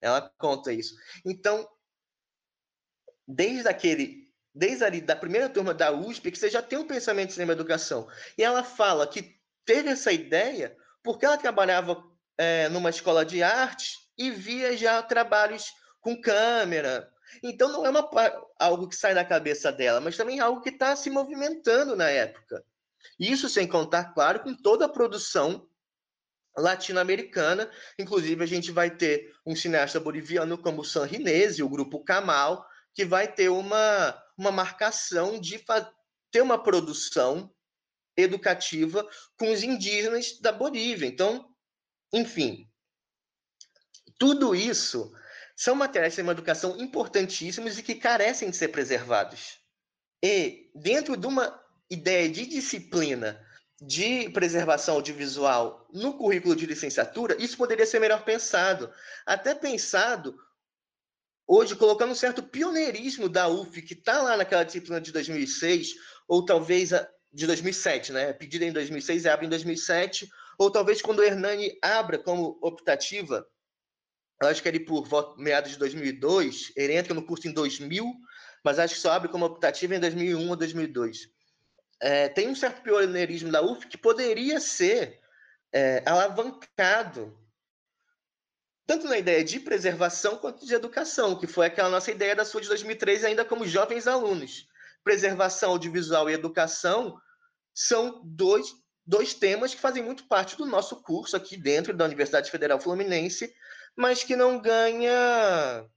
[0.00, 0.94] Ela conta isso.
[1.24, 1.68] Então,
[3.26, 4.21] desde aquele
[4.54, 7.52] desde ali da primeira turma da USP, que você já tem um pensamento de cinema
[7.52, 8.08] e educação.
[8.36, 12.02] E ela fala que teve essa ideia porque ela trabalhava
[12.38, 17.10] é, numa escola de arte e via já trabalhos com câmera.
[17.42, 18.08] Então não é uma,
[18.58, 22.08] algo que sai da cabeça dela, mas também é algo que está se movimentando na
[22.08, 22.62] época.
[23.18, 25.66] Isso sem contar, claro, com toda a produção
[26.56, 27.70] latino-americana.
[27.98, 33.04] Inclusive, a gente vai ter um cineasta boliviano como San Rinese, o grupo Camal, que
[33.04, 35.64] vai ter uma, uma marcação de
[36.30, 37.54] ter uma produção
[38.16, 41.06] educativa com os indígenas da Bolívia.
[41.06, 41.48] Então,
[42.12, 42.68] enfim,
[44.18, 45.12] tudo isso
[45.56, 49.60] são materiais de uma educação importantíssimos e que carecem de ser preservados.
[50.22, 53.40] E dentro de uma ideia de disciplina
[53.80, 58.92] de preservação audiovisual no currículo de licenciatura, isso poderia ser melhor pensado.
[59.24, 60.36] Até pensado
[61.54, 65.94] hoje colocando um certo pioneirismo da UF, que está lá naquela disciplina de 2006,
[66.28, 68.32] ou talvez a, de 2007, né?
[68.32, 73.46] Pedida em 2006 e abre em 2007, ou talvez quando o Hernani abra como optativa,
[74.42, 75.06] acho que ele por
[75.38, 78.04] meados de 2002, ele entra no curso em 2000,
[78.64, 81.32] mas acho que só abre como optativa em 2001 ou 2002
[82.02, 85.20] é, tem um certo pioneirismo da UF que poderia ser
[85.72, 87.38] é, alavancado
[88.92, 92.60] tanto na ideia de preservação quanto de educação, que foi aquela nossa ideia da sua
[92.60, 94.68] de 2003, ainda como jovens alunos.
[95.02, 97.18] Preservação audiovisual e educação
[97.74, 98.66] são dois,
[99.06, 103.54] dois temas que fazem muito parte do nosso curso aqui dentro da Universidade Federal Fluminense,
[103.96, 105.88] mas que não ganha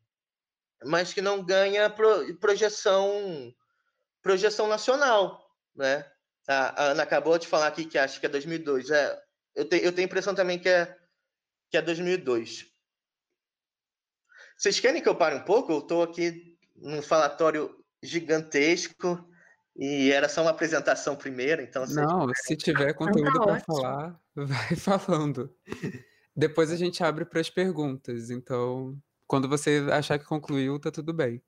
[0.86, 1.94] mas que não ganha
[2.40, 3.54] projeção
[4.22, 6.10] projeção nacional né?
[6.48, 8.90] A, Ana acabou de falar aqui que acha que é 2002.
[8.90, 9.22] É,
[9.54, 10.96] eu, te, eu tenho a impressão também que é,
[11.70, 12.75] que é 2002.
[14.58, 15.72] Vocês querem que eu pare um pouco?
[15.72, 19.28] Eu estou aqui num falatório gigantesco
[19.76, 21.86] e era só uma apresentação primeiro, então...
[21.88, 25.54] Não, se tiver conteúdo para falar, vai falando.
[26.36, 31.14] Depois a gente abre para as perguntas, então quando você achar que concluiu, tá tudo
[31.14, 31.42] bem.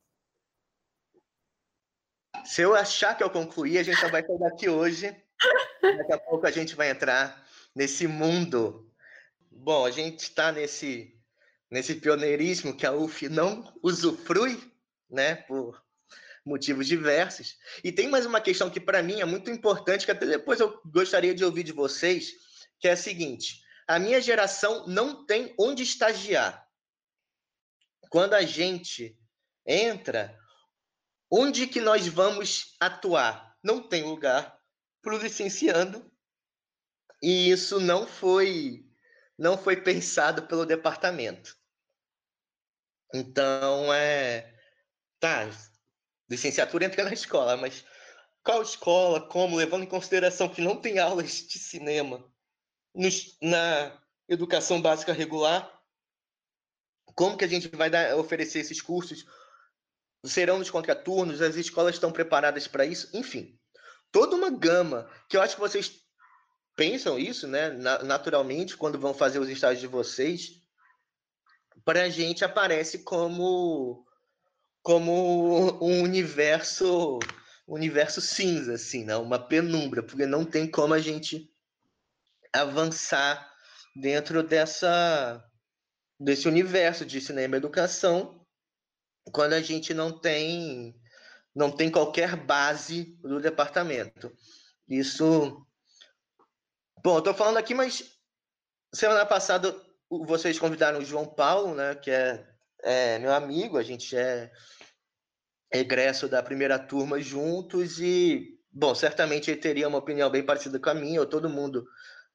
[2.43, 5.15] Se eu achar que eu concluí, a gente só vai sair daqui hoje.
[5.81, 8.91] Daqui a pouco a gente vai entrar nesse mundo.
[9.51, 11.16] Bom, a gente está nesse,
[11.69, 14.59] nesse pioneirismo que a UF não usufrui,
[15.09, 15.83] né, por
[16.45, 17.57] motivos diversos.
[17.83, 20.81] E tem mais uma questão que para mim é muito importante, que até depois eu
[20.85, 22.31] gostaria de ouvir de vocês,
[22.79, 26.65] que é a seguinte: a minha geração não tem onde estagiar.
[28.09, 29.17] Quando a gente
[29.65, 30.37] entra,
[31.29, 33.57] Onde que nós vamos atuar?
[33.61, 34.57] Não tem lugar
[35.01, 36.09] para o licenciando
[37.21, 38.86] e isso não foi
[39.37, 41.55] não foi pensado pelo departamento.
[43.13, 44.53] Então é
[45.19, 45.49] tá,
[46.29, 47.85] licenciatura entra na escola, mas
[48.43, 52.23] qual escola, como, levando em consideração que não tem aulas de cinema
[52.93, 55.71] nos, na educação básica regular,
[57.15, 59.25] como que a gente vai dar, oferecer esses cursos?
[60.25, 63.57] serão nos contraturnos, as escolas estão preparadas para isso, enfim.
[64.11, 66.01] Toda uma gama que eu acho que vocês
[66.77, 67.71] pensam isso, né,
[68.03, 70.61] naturalmente, quando vão fazer os estágios de vocês,
[71.83, 74.05] para a gente aparece como
[74.83, 77.19] como um universo
[77.67, 79.17] universo cinza, assim, né?
[79.17, 81.51] uma penumbra, porque não tem como a gente
[82.53, 83.51] avançar
[83.93, 85.43] dentro dessa
[86.19, 88.45] desse universo de cinema e educação
[89.31, 90.95] quando a gente não tem
[91.53, 94.31] não tem qualquer base do departamento.
[94.87, 95.66] Isso.
[97.07, 98.03] Bom, eu estou falando aqui, mas
[98.93, 99.73] semana passada
[100.09, 102.45] vocês convidaram o João Paulo, né, que é,
[102.83, 104.51] é meu amigo, a gente é
[105.71, 110.89] egresso da primeira turma juntos e, bom, certamente ele teria uma opinião bem parecida com
[110.89, 111.85] a minha, ou todo mundo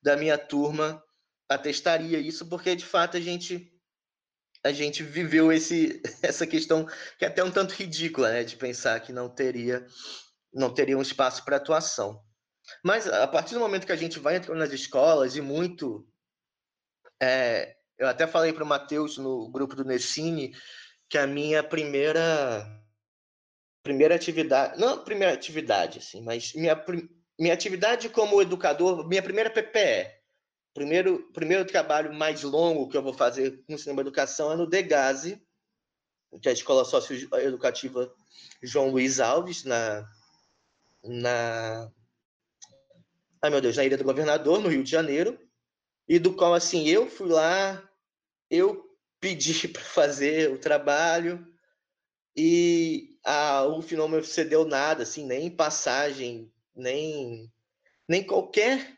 [0.00, 1.04] da minha turma
[1.50, 3.70] atestaria isso, porque de fato a gente
[4.64, 6.86] a gente viveu esse, essa questão
[7.18, 9.86] que é até um tanto ridícula, né, de pensar que não teria
[10.50, 12.31] não teria um espaço para atuação.
[12.82, 16.06] Mas a partir do momento que a gente vai entrando nas escolas e muito,
[17.20, 20.54] é, eu até falei para o Matheus no grupo do Nessine
[21.08, 22.66] que a minha primeira
[23.82, 26.76] primeira atividade, não primeira atividade assim, mas minha
[27.38, 30.22] minha atividade como educador, minha primeira PPE,
[30.72, 35.42] primeiro, primeiro trabalho mais longo que eu vou fazer com cinema educação é no Degase,
[36.40, 38.12] que é a Escola Socioeducativa
[38.62, 40.08] João Luiz Alves, na,
[41.04, 41.90] na.
[43.42, 45.36] Ai meu Deus, na Ilha do Governador, no Rio de Janeiro,
[46.08, 47.82] e do qual assim eu fui lá,
[48.48, 48.88] eu
[49.20, 51.44] pedi para fazer o trabalho
[52.36, 53.62] e a
[53.96, 57.52] não me cedeu nada, assim, nem passagem, nem,
[58.08, 58.96] nem qualquer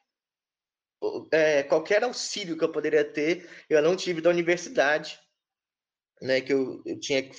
[1.31, 5.21] é, qualquer auxílio que eu poderia ter, eu não tive da universidade,
[6.21, 7.35] né, que eu, eu tinha que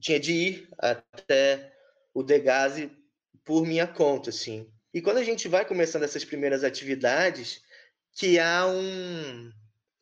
[0.00, 1.72] tinha de ir até
[2.12, 2.90] o Degase
[3.44, 4.73] por minha conta, assim.
[4.94, 7.60] E quando a gente vai começando essas primeiras atividades,
[8.12, 9.52] que há um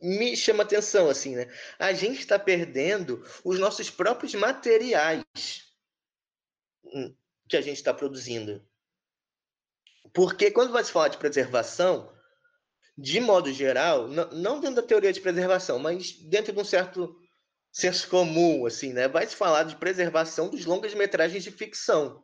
[0.02, 1.46] me chama atenção assim, né?
[1.78, 5.24] A gente está perdendo os nossos próprios materiais
[6.85, 7.14] hum,
[7.48, 8.62] que a gente está produzindo.
[10.12, 12.12] Porque quando vai se falar de preservação,
[12.98, 17.16] de modo geral, não dentro da teoria de preservação, mas dentro de um certo
[17.70, 19.09] senso comum, assim, né?
[19.09, 22.22] Vai se falar de preservação dos longas-metragens de ficção.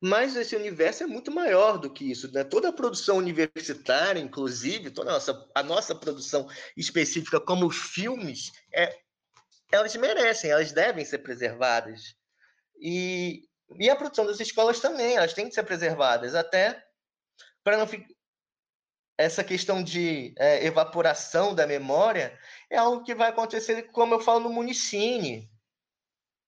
[0.00, 2.44] Mas esse universo é muito maior do que isso, né?
[2.44, 8.96] Toda a produção universitária, inclusive, toda a nossa, a nossa produção específica, como filmes, é,
[9.72, 12.14] elas merecem, elas devem ser preservadas.
[12.80, 13.42] E,
[13.76, 16.80] e a produção das escolas também, elas têm que ser preservadas, até
[17.64, 18.06] para não ficar.
[19.20, 22.38] Essa questão de é, evaporação da memória
[22.70, 25.50] é algo que vai acontecer, como eu falo no Municine,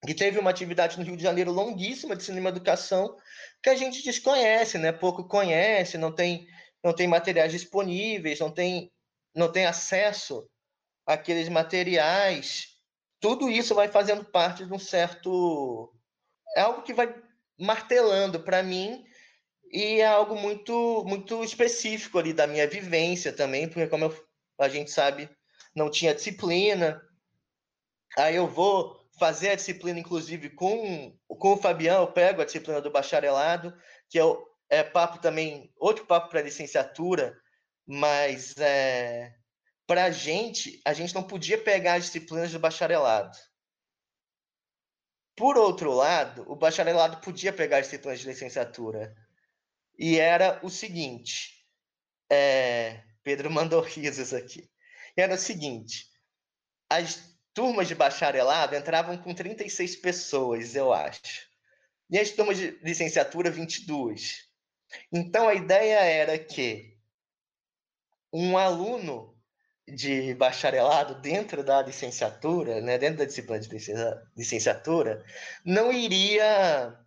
[0.05, 3.15] que teve uma atividade no Rio de Janeiro longuíssima de cinema educação
[3.61, 4.91] que a gente desconhece, né?
[4.91, 6.47] Pouco conhece, não tem
[6.83, 8.91] não tem materiais disponíveis, não tem
[9.35, 10.49] não tem acesso
[11.05, 12.69] àqueles materiais.
[13.19, 15.93] Tudo isso vai fazendo parte de um certo
[16.55, 17.13] é algo que vai
[17.59, 19.05] martelando para mim
[19.71, 24.25] e é algo muito muito específico ali da minha vivência também, porque como eu,
[24.59, 25.29] a gente sabe,
[25.75, 26.99] não tinha disciplina.
[28.17, 32.81] Aí eu vou fazer a disciplina, inclusive, com, com o Fabião, eu pego a disciplina
[32.81, 33.71] do bacharelado,
[34.09, 34.23] que é,
[34.67, 37.39] é papo também, outro papo para licenciatura,
[37.85, 39.31] mas é,
[39.85, 43.37] para a gente, a gente não podia pegar as disciplinas do bacharelado.
[45.35, 49.15] Por outro lado, o bacharelado podia pegar as disciplinas de licenciatura.
[49.99, 51.63] E era o seguinte:
[52.27, 54.67] é, Pedro mandou risos aqui.
[55.15, 56.07] Era o seguinte:
[56.89, 61.49] as turmas de bacharelado entravam com 36 pessoas, eu acho.
[62.09, 64.49] E as turmas de licenciatura, 22.
[65.11, 66.97] Então a ideia era que
[68.33, 69.37] um aluno
[69.87, 73.69] de bacharelado dentro da licenciatura, né, dentro da disciplina de
[74.35, 75.23] licenciatura,
[75.65, 76.97] não iria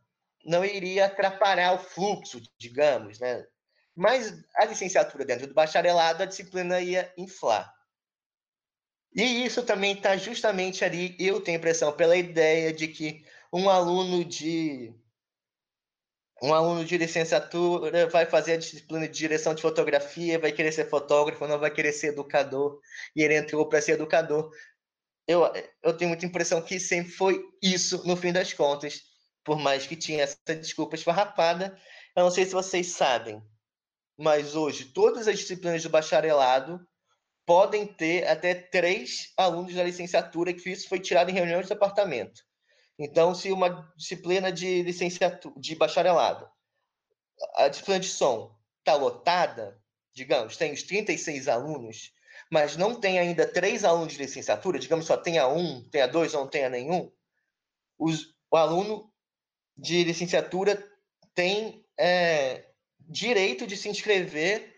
[0.44, 3.46] não iria atrapalhar o fluxo, digamos, né?
[3.96, 7.73] Mas a licenciatura dentro do bacharelado, a disciplina ia inflar.
[9.14, 14.24] E isso também está justamente ali, eu tenho impressão, pela ideia de que um aluno
[14.24, 14.92] de
[16.42, 20.90] um aluno de licenciatura vai fazer a disciplina de direção de fotografia, vai querer ser
[20.90, 22.80] fotógrafo, não vai querer ser educador,
[23.14, 24.50] e ele entrou para ser educador.
[25.26, 25.42] Eu,
[25.82, 29.00] eu tenho muita impressão que sempre foi isso, no fim das contas,
[29.44, 31.78] por mais que tinha essa desculpa esfarrapada.
[32.16, 33.40] Eu não sei se vocês sabem,
[34.18, 36.84] mas hoje todas as disciplinas do bacharelado
[37.46, 42.42] podem ter até três alunos da licenciatura, que isso foi tirado em reunião de departamento.
[42.98, 46.48] Então, se uma disciplina de licenciatura, de bacharelado,
[47.56, 49.80] a disciplina de som está lotada,
[50.14, 52.12] digamos, tem os 36 alunos,
[52.50, 56.42] mas não tem ainda três alunos de licenciatura, digamos, só tenha um, tenha dois ou
[56.42, 57.10] não tenha nenhum,
[57.98, 59.12] os, o aluno
[59.76, 60.82] de licenciatura
[61.34, 62.68] tem é,
[63.00, 64.72] direito de se inscrever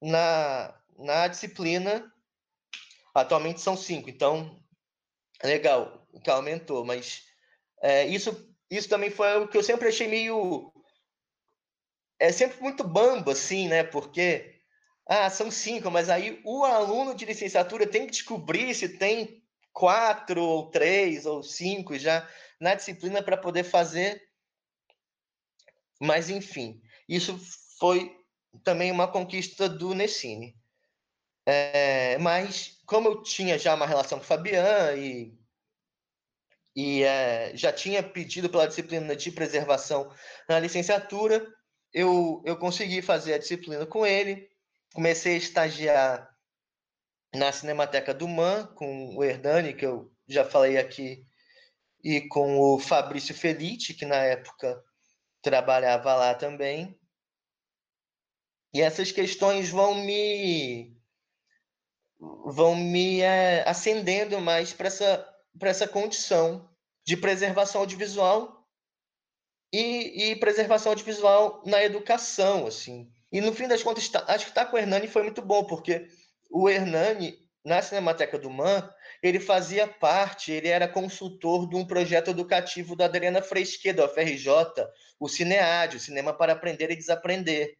[0.00, 2.10] na, na disciplina,
[3.14, 4.62] atualmente são cinco, então
[5.42, 7.24] legal que aumentou, mas
[7.82, 10.72] é, isso, isso também foi o que eu sempre achei meio.
[12.18, 13.82] É sempre muito bambo, assim, né?
[13.82, 14.60] Porque
[15.06, 20.40] ah, são cinco, mas aí o aluno de licenciatura tem que descobrir se tem quatro
[20.40, 22.28] ou três ou cinco já
[22.60, 24.22] na disciplina para poder fazer.
[26.00, 27.38] Mas, enfim, isso
[27.78, 28.16] foi
[28.62, 30.56] também uma conquista do Nessine.
[31.46, 35.36] É, mas, como eu tinha já uma relação com o Fabian e,
[36.74, 40.12] e é, já tinha pedido pela disciplina de preservação
[40.48, 41.46] na licenciatura,
[41.92, 44.48] eu, eu consegui fazer a disciplina com ele.
[44.94, 46.32] Comecei a estagiar
[47.34, 51.24] na Cinemateca do MAN, com o Hernani, que eu já falei aqui,
[52.04, 54.82] e com o Fabrício Felite, que na época
[55.40, 56.98] trabalhava lá também.
[58.74, 60.96] E essas questões vão me
[62.46, 65.28] vão me é, acendendo mais para essa,
[65.60, 66.68] essa condição
[67.04, 68.64] de preservação audiovisual
[69.72, 73.10] e, e, preservação audiovisual na educação, assim.
[73.32, 75.64] E no fim das contas, tá, acho que tá com o Hernani foi muito bom,
[75.64, 76.06] porque
[76.50, 78.88] o Hernani, na Cinemateca do MAN,
[79.22, 84.48] ele fazia parte, ele era consultor de um projeto educativo da Adriana Fresquet, da UFRJ,
[85.18, 87.76] o Cinead, o Cinema para Aprender e Desaprender.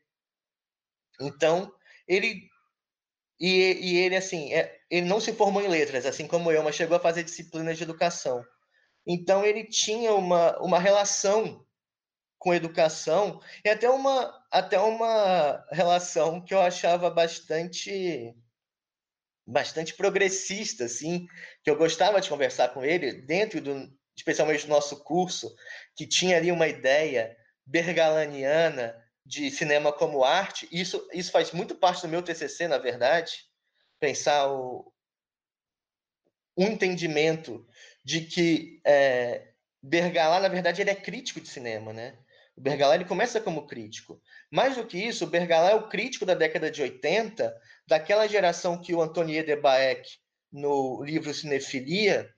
[1.20, 1.72] Então,
[2.08, 2.48] ele
[3.42, 6.76] e, e ele assim, é, ele não se formou em letras, assim como eu, mas
[6.76, 8.44] chegou a fazer disciplinas de educação.
[9.04, 11.66] Então ele tinha uma, uma relação
[12.38, 18.32] com educação e até uma até uma relação que eu achava bastante
[19.44, 21.26] bastante progressista, assim,
[21.64, 25.52] que eu gostava de conversar com ele dentro do, especialmente do nosso curso,
[25.96, 27.36] que tinha ali uma ideia
[27.66, 30.68] bergalaniana de cinema como arte.
[30.70, 33.44] Isso isso faz muito parte do meu TCC, na verdade,
[34.00, 34.92] pensar o
[36.56, 37.66] um entendimento
[38.04, 39.52] de que é,
[39.82, 42.18] Bergalá, na verdade, ele é crítico de cinema, né?
[42.56, 44.20] O Bergalá ele começa como crítico.
[44.50, 47.54] Mais do que isso, o Bergalá é o crítico da década de 80,
[47.86, 49.56] daquela geração que o Antonier de
[50.52, 52.30] no livro Cinefilia,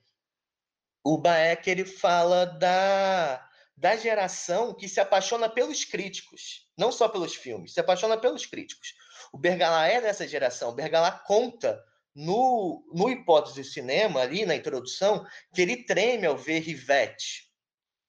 [1.03, 3.47] o Baek ele fala da,
[3.77, 8.93] da geração que se apaixona pelos críticos, não só pelos filmes, se apaixona pelos críticos.
[9.33, 10.69] O Bergalá é dessa geração.
[10.69, 16.37] O Bergalá conta no, no Hipótese de Cinema, ali na introdução, que ele treme ao
[16.37, 17.45] ver Rivette,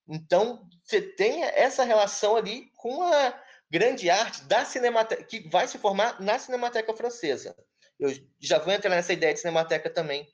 [0.09, 5.79] então, você tem essa relação ali com a grande arte da cinemateca, que vai se
[5.79, 7.57] formar na Cinemateca Francesa.
[7.99, 10.27] Eu já vou entrar nessa ideia de Cinemateca também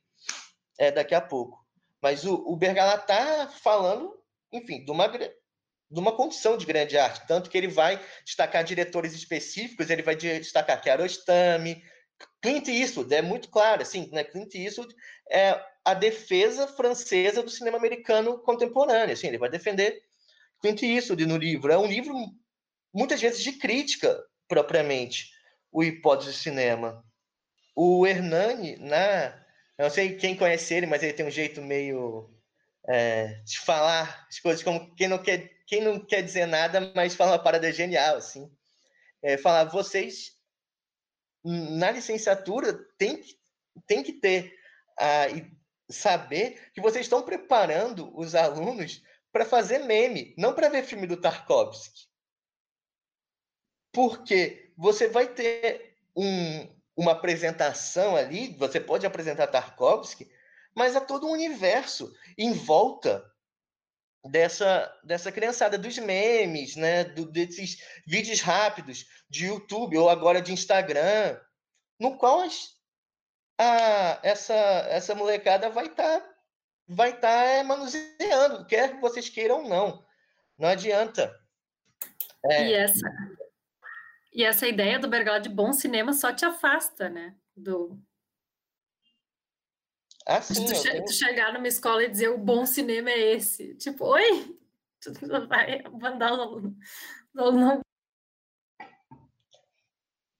[0.78, 1.64] é, daqui a pouco.
[2.02, 4.21] Mas o, o Bergala está falando,
[4.52, 9.14] enfim, de uma, de uma condição de grande arte, tanto que ele vai destacar diretores
[9.14, 11.82] específicos, ele vai destacar Kiarostami,
[12.40, 14.24] Clint Eastwood, é muito claro, assim, né?
[14.24, 14.94] Clint Eastwood
[15.30, 19.12] é a defesa francesa do cinema americano contemporâneo.
[19.12, 20.02] Assim, ele vai defender
[20.60, 21.72] Clint Eastwood no livro.
[21.72, 22.14] É um livro,
[22.92, 25.30] muitas vezes, de crítica, propriamente,
[25.70, 27.04] o Hipótese de Cinema.
[27.74, 29.26] O Hernani, na...
[29.78, 32.30] eu não sei quem conhece ele, mas ele tem um jeito meio
[32.88, 37.14] é, de falar as coisas como quem não quer, quem não quer dizer nada, mas
[37.14, 38.50] fala uma parada genial, assim.
[39.22, 40.32] É, falar, vocês,
[41.44, 43.22] na licenciatura, tem,
[43.86, 44.54] tem que ter
[44.98, 45.26] a
[45.90, 51.16] saber que vocês estão preparando os alunos para fazer meme, não para ver filme do
[51.16, 52.08] Tarkovsky.
[53.92, 60.30] Porque você vai ter um, uma apresentação ali, você pode apresentar Tarkovsky,
[60.74, 63.24] mas há todo um universo em volta
[64.24, 67.04] dessa, dessa criançada, dos memes, né?
[67.04, 71.38] Do, desses vídeos rápidos de YouTube ou agora de Instagram,
[71.98, 72.76] no qual as,
[73.58, 76.34] a, essa, essa molecada vai estar tá,
[76.86, 80.04] vai tá, é, manuseando, quer que vocês queiram ou não.
[80.58, 81.34] Não adianta.
[82.44, 82.68] É...
[82.68, 83.08] E, essa,
[84.32, 87.34] e essa ideia do Bergala de bom cinema só te afasta, né?
[87.56, 87.98] Do...
[90.26, 93.74] Ah, sim, tu, che tu, chegar numa escola e dizer o bom cinema é esse.
[93.74, 94.58] Tipo, oi?
[95.02, 95.10] Tu
[95.48, 97.82] vai mandar os alunos.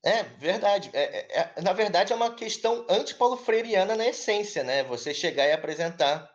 [0.05, 0.91] É, verdade.
[0.93, 4.85] É, é, é, na verdade, é uma questão anti-Paulo Freireana na essência, né?
[4.85, 6.33] Você chegar e apresentar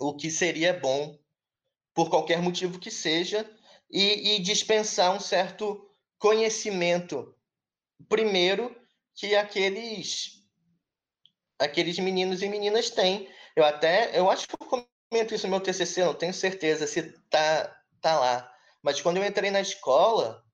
[0.00, 1.18] o que seria bom,
[1.94, 3.48] por qualquer motivo que seja,
[3.90, 5.86] e, e dispensar um certo
[6.18, 7.34] conhecimento,
[8.08, 8.74] primeiro,
[9.14, 10.43] que aqueles
[11.64, 13.28] aqueles meninos e meninas têm.
[13.56, 17.02] Eu até, eu acho que eu comento isso no meu TCC, não tenho certeza se
[17.28, 18.52] tá, tá lá.
[18.82, 20.44] Mas quando eu entrei na escola,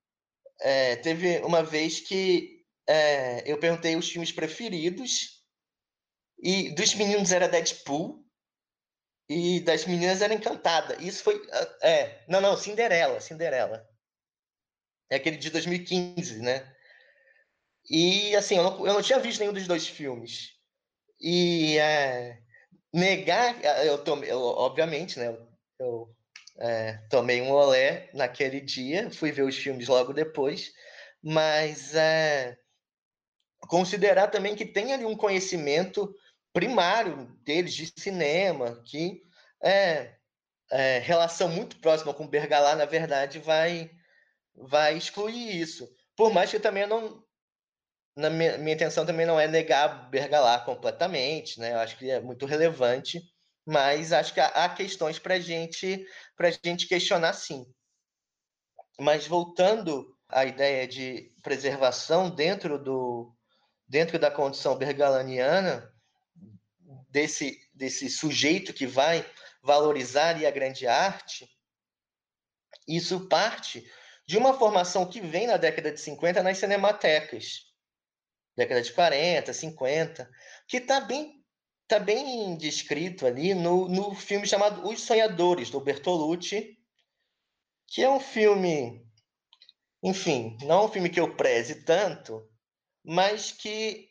[0.61, 5.41] é, teve uma vez que é, eu perguntei os filmes preferidos
[6.43, 8.25] e dos meninos era Deadpool
[9.29, 10.97] e das meninas era Encantada.
[11.03, 11.41] Isso foi.
[11.83, 13.89] É, não, não, Cinderela, Cinderela.
[15.11, 16.75] É aquele de 2015, né?
[17.89, 20.60] E assim, eu não, eu não tinha visto nenhum dos dois filmes.
[21.21, 22.39] E é,
[22.93, 25.37] negar, eu tomei, eu, obviamente, né?
[25.79, 26.15] Eu,
[26.59, 30.73] é, tomei um olé naquele dia, fui ver os filmes logo depois,
[31.23, 32.57] mas é,
[33.69, 36.15] considerar também que tem ali um conhecimento
[36.53, 39.23] primário deles de cinema, que
[39.63, 40.15] é,
[40.71, 43.91] é relação muito próxima com Bergalá, na verdade, vai,
[44.55, 45.89] vai excluir isso.
[46.17, 47.25] Por mais que também não.
[48.17, 51.73] Na minha, minha intenção também não é negar Bergalá completamente, né?
[51.73, 53.23] Eu acho que é muito relevante
[53.71, 56.05] mas acho que há questões para gente,
[56.39, 57.65] a gente questionar sim.
[58.99, 63.33] Mas voltando à ideia de preservação dentro, do,
[63.87, 65.89] dentro da condição bergalaniana,
[67.09, 69.25] desse, desse sujeito que vai
[69.63, 71.49] valorizar a grande arte,
[72.89, 73.89] isso parte
[74.27, 77.70] de uma formação que vem na década de 50 nas cinematecas,
[78.57, 80.31] década de 40, 50,
[80.69, 81.39] que está bem
[81.83, 86.79] está bem descrito ali no, no filme chamado Os Sonhadores, do Bertolucci,
[87.89, 89.05] que é um filme
[90.03, 92.49] enfim, não é um filme que eu preze tanto,
[93.05, 94.09] mas que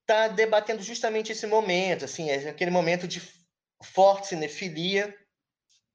[0.00, 3.20] está debatendo justamente esse momento, assim, é aquele momento de
[3.82, 5.14] forte cinefilia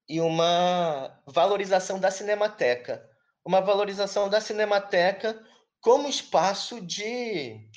[0.08, 3.04] e uma valorização da cinemateca,
[3.44, 5.40] uma valorização da cinemateca
[5.82, 7.70] como espaço de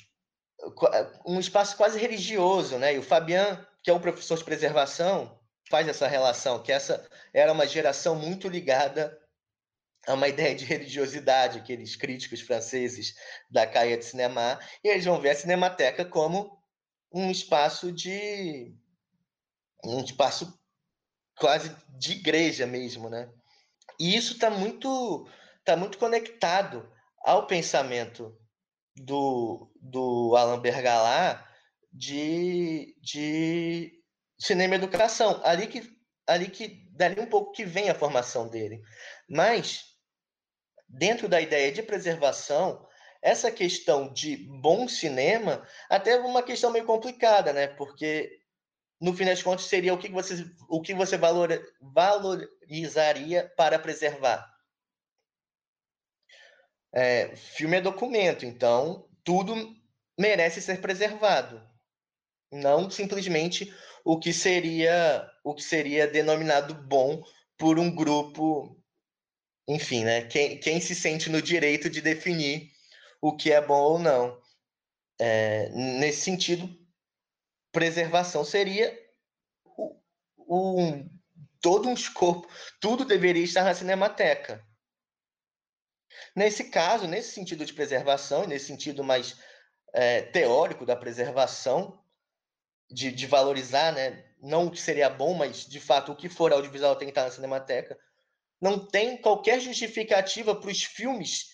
[1.25, 2.93] um espaço quase religioso, né?
[2.95, 5.39] E o Fabian, que é um professor de preservação,
[5.69, 9.19] faz essa relação, que essa era uma geração muito ligada
[10.07, 13.13] a uma ideia de religiosidade, aqueles críticos franceses
[13.49, 16.57] da Caia de Cinema, e eles vão ver a Cinemateca como
[17.11, 18.73] um espaço de
[19.83, 20.57] um espaço
[21.37, 23.29] quase de igreja mesmo, né?
[23.99, 25.27] E isso está muito
[25.63, 26.89] tá muito conectado
[27.23, 28.37] ao pensamento
[28.95, 31.47] do, do Alain Bergalá
[31.91, 33.93] de, de
[34.39, 35.41] cinema educação.
[35.43, 35.89] Ali que,
[36.27, 38.81] ali que dali um pouco que vem a formação dele.
[39.29, 39.85] Mas,
[40.87, 42.85] dentro da ideia de preservação,
[43.21, 47.67] essa questão de bom cinema até uma questão meio complicada, né?
[47.67, 48.29] Porque
[48.99, 51.49] no fim das contas seria o que você o que você valor,
[51.81, 54.52] valorizaria para preservar.
[56.93, 59.75] É, filme é documento, então tudo
[60.17, 61.61] merece ser preservado,
[62.51, 63.73] não simplesmente
[64.05, 67.23] o que seria o que seria denominado bom
[67.57, 68.79] por um grupo,
[69.67, 70.25] enfim, né?
[70.25, 72.71] Quem, quem se sente no direito de definir
[73.21, 74.39] o que é bom ou não.
[75.19, 76.69] É, nesse sentido,
[77.71, 78.97] preservação seria
[79.65, 79.99] o,
[80.37, 81.05] o,
[81.61, 82.47] todo um escopo,
[82.79, 84.63] tudo deveria estar na cinemateca.
[86.35, 89.37] Nesse caso, nesse sentido de preservação, nesse sentido mais
[89.93, 92.01] é, teórico da preservação,
[92.89, 94.25] de, de, valorizar, né?
[94.41, 97.23] não o que seria bom, mas de fato o que for audiovisual tem que estar
[97.23, 97.97] na cinemateca,
[98.59, 101.49] não tem qualquer justificativa para os filmes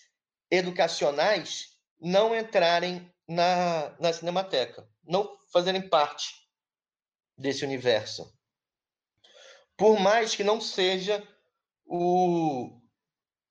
[0.50, 6.34] educacionais não entrarem na, na cinemateca, não fazerem parte
[7.36, 8.32] desse universo.
[9.76, 11.26] Por mais que não seja
[11.86, 12.79] o,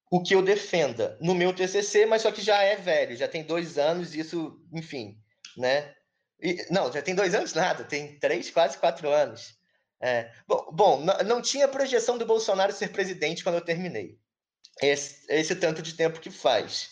[0.10, 3.44] o que eu defenda no meu TCC, mas só que já é velho, já tem
[3.44, 5.18] dois anos, isso, enfim,
[5.56, 5.94] né?
[6.42, 9.58] E, não, já tem dois anos nada, tem três, quase quatro anos.
[10.02, 14.18] É, bom, bom não, tinha projeção do Bolsonaro ser presidente quando eu terminei.
[14.82, 16.92] Esse, esse tanto de tempo que faz.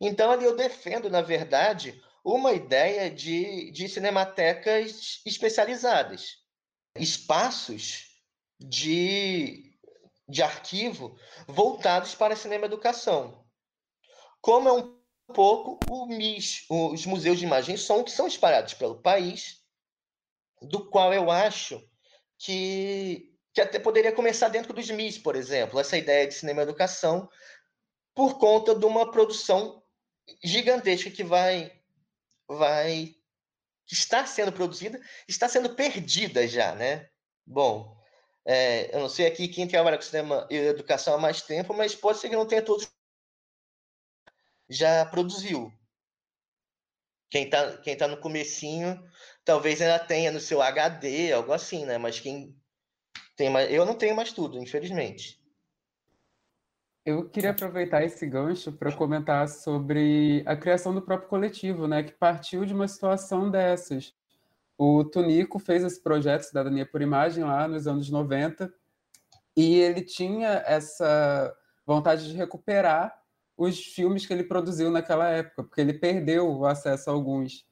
[0.00, 6.38] Então, ali eu defendo, na verdade, uma ideia de, de cinematecas especializadas,
[6.96, 8.06] espaços
[8.58, 9.65] de
[10.28, 13.44] de arquivo voltados para cinema educação.
[14.40, 15.00] Como é um
[15.32, 19.62] pouco o MIS, os museus de imagem e som que são espalhados pelo país,
[20.62, 21.82] do qual eu acho
[22.38, 27.28] que, que até poderia começar dentro dos MIS, por exemplo, essa ideia de cinema educação,
[28.14, 29.82] por conta de uma produção
[30.42, 31.72] gigantesca que vai
[32.48, 33.14] vai
[33.90, 37.08] está sendo produzida, está sendo perdida já, né?
[37.44, 37.95] Bom,
[38.46, 41.96] é, eu não sei aqui quem trabalha com cinema e educação há mais tempo, mas
[41.96, 42.88] pode ser que não tenha todos.
[44.70, 45.72] Já produziu.
[47.28, 49.02] Quem está quem tá no comecinho,
[49.44, 51.98] talvez ainda tenha no seu HD, algo assim, né?
[51.98, 52.56] Mas quem
[53.36, 53.70] tem mais.
[53.72, 55.42] Eu não tenho mais tudo, infelizmente.
[57.04, 62.04] Eu queria aproveitar esse gancho para comentar sobre a criação do próprio coletivo, né?
[62.04, 64.15] Que partiu de uma situação dessas
[64.78, 68.72] o Tunico fez esse projeto Cidadania por Imagem lá nos anos 90
[69.56, 71.54] e ele tinha essa
[71.86, 73.16] vontade de recuperar
[73.56, 77.64] os filmes que ele produziu naquela época, porque ele perdeu o acesso a alguns.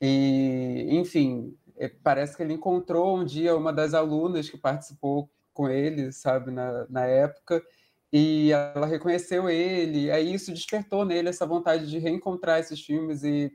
[0.00, 5.68] E, enfim, é, parece que ele encontrou um dia uma das alunas que participou com
[5.68, 7.64] ele, sabe, na, na época,
[8.12, 13.52] e ela reconheceu ele, aí isso despertou nele essa vontade de reencontrar esses filmes e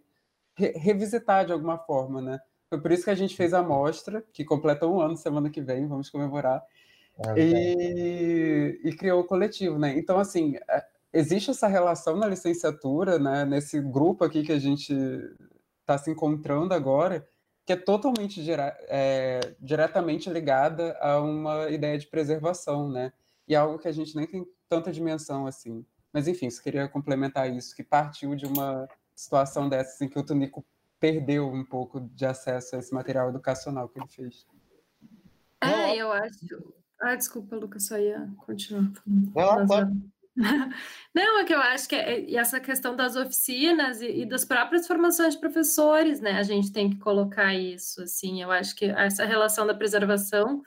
[0.56, 2.40] re revisitar de alguma forma, né?
[2.74, 5.62] Foi por isso que a gente fez a mostra, que completa um ano semana que
[5.62, 6.64] vem, vamos comemorar.
[7.20, 9.96] É e, e, criou o coletivo, né?
[9.96, 13.46] Então, assim, é, existe essa relação na licenciatura, né?
[13.46, 14.92] Nesse grupo aqui que a gente
[15.82, 17.24] está se encontrando agora,
[17.64, 18.44] que é totalmente
[18.90, 23.14] é, diretamente ligada a uma ideia de preservação, né?
[23.48, 25.86] E algo que a gente nem tem tanta dimensão assim.
[26.12, 30.26] Mas, enfim, só queria complementar isso, que partiu de uma situação dessa, assim, que o
[30.26, 30.66] Tunico
[31.04, 34.48] perdeu um pouco de acesso a esse material educacional que ele fez.
[35.60, 36.74] É, eu acho.
[37.02, 38.90] Ah, desculpa, Lucas, só ia continuar.
[39.06, 39.92] Não, pode.
[41.14, 44.88] Não, é que eu acho que é, essa questão das oficinas e, e, das próprias
[44.88, 46.40] formações de professores, né?
[46.40, 48.42] A gente tem que colocar isso, assim.
[48.42, 50.64] Eu acho que essa relação da preservação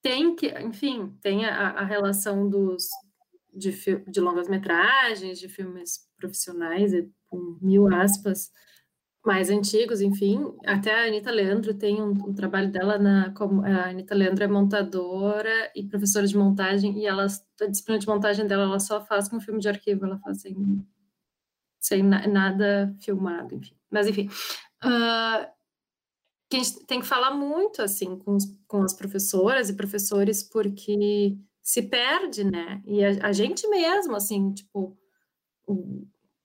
[0.00, 2.88] tem que, enfim, tem a, a relação dos,
[3.52, 3.72] de,
[4.06, 6.92] de longas metragens, de filmes profissionais,
[7.26, 8.50] com mil aspas,
[9.28, 10.40] mais antigos, enfim.
[10.64, 13.30] Até a Anitta Leandro tem um, um trabalho dela na.
[13.34, 17.26] Como, a Anitta Leandro é montadora e professora de montagem, e ela,
[17.60, 20.56] a disciplina de montagem dela ela só faz com filme de arquivo, ela faz sem,
[21.78, 23.74] sem na, nada filmado, enfim.
[23.90, 24.30] Mas, enfim.
[24.82, 25.46] Uh,
[26.48, 30.42] que a gente tem que falar muito assim com, os, com as professoras e professores,
[30.42, 32.82] porque se perde, né?
[32.86, 34.96] E a, a gente mesmo, assim, tipo,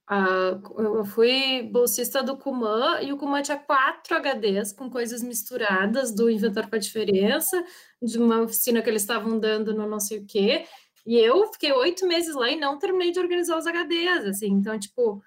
[0.06, 6.14] a, eu fui bolsista do Cuman e o Cuman tinha quatro HDs com coisas misturadas
[6.14, 7.64] do Inventar com a Diferença,
[8.02, 10.66] de uma oficina que eles estavam dando no não sei o quê.
[11.06, 14.48] E eu fiquei oito meses lá e não terminei de organizar os HDs, assim.
[14.48, 15.22] Então, tipo,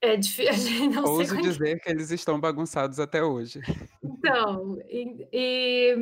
[0.00, 0.90] é difícil.
[0.90, 3.60] Não Ouso dizer que eles estão bagunçados até hoje.
[4.02, 5.94] Então, e, e,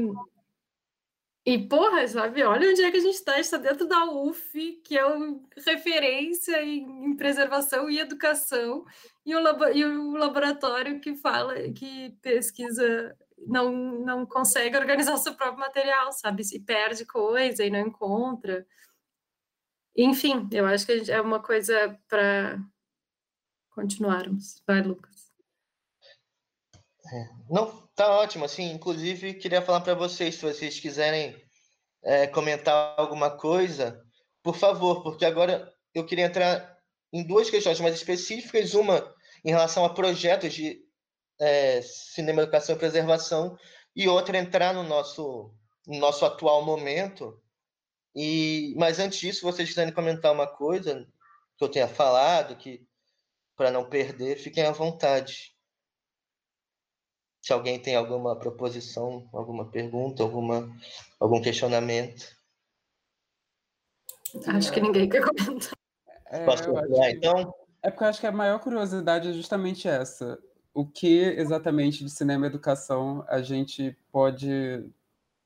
[1.49, 2.43] e, porra, sabe?
[2.43, 3.41] Olha onde é que a gente está.
[3.41, 8.85] Está dentro da UF, que é uma referência em, preservação e educação,
[9.25, 15.61] e o, e o laboratório que fala, que pesquisa, não, não consegue organizar seu próprio
[15.61, 16.45] material, sabe?
[16.45, 18.67] Se perde coisa e não encontra.
[19.97, 22.61] Enfim, eu acho que é uma coisa para
[23.71, 24.63] continuarmos.
[24.67, 25.33] Vai, Lucas.
[27.11, 28.45] É, não, tá ótimo.
[28.45, 31.37] Assim, inclusive, queria falar para vocês, se vocês quiserem
[32.05, 34.01] é, comentar alguma coisa,
[34.43, 36.79] por favor, porque agora eu queria entrar
[37.13, 38.75] em duas questões mais específicas.
[38.75, 39.13] Uma
[39.45, 40.81] em relação a projetos de
[41.41, 43.57] é, cinema, educação e preservação,
[43.95, 45.53] e outra entrar no nosso,
[45.87, 47.41] no nosso atual momento.
[48.15, 51.05] E, mas antes disso, vocês quiserem comentar uma coisa
[51.57, 52.87] que eu tenha falado, que
[53.57, 55.58] para não perder, fiquem à vontade.
[57.49, 60.71] Se alguém tem alguma proposição, alguma pergunta, alguma,
[61.19, 62.37] algum questionamento.
[64.49, 65.73] Acho que ninguém quer comentar.
[66.27, 67.55] É, Posso continuar, então?
[67.83, 70.39] É porque eu acho que a maior curiosidade é justamente essa.
[70.75, 74.85] O que exatamente de cinema e educação a gente pode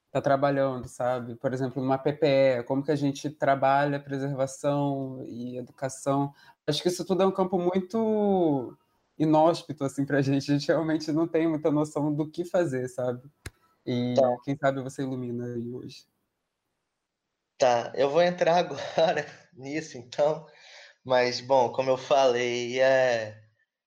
[0.07, 1.37] está trabalhando, sabe?
[1.37, 6.35] Por exemplo, numa PPE, como que a gente trabalha preservação e educação.
[6.67, 8.77] Acho que isso tudo é um campo muito
[9.19, 10.51] inóspito, assim, para a gente.
[10.51, 13.23] A gente realmente não tem muita noção do que fazer, sabe?
[13.85, 14.37] E tá.
[14.45, 16.07] quem sabe você ilumina aí hoje.
[17.59, 20.47] Tá, eu vou entrar agora nisso, então.
[21.05, 23.41] Mas, bom, como eu falei, é...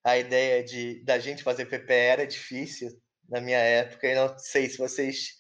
[0.04, 2.90] a ideia de da gente fazer PPE era difícil
[3.28, 5.36] na minha época, e não sei se vocês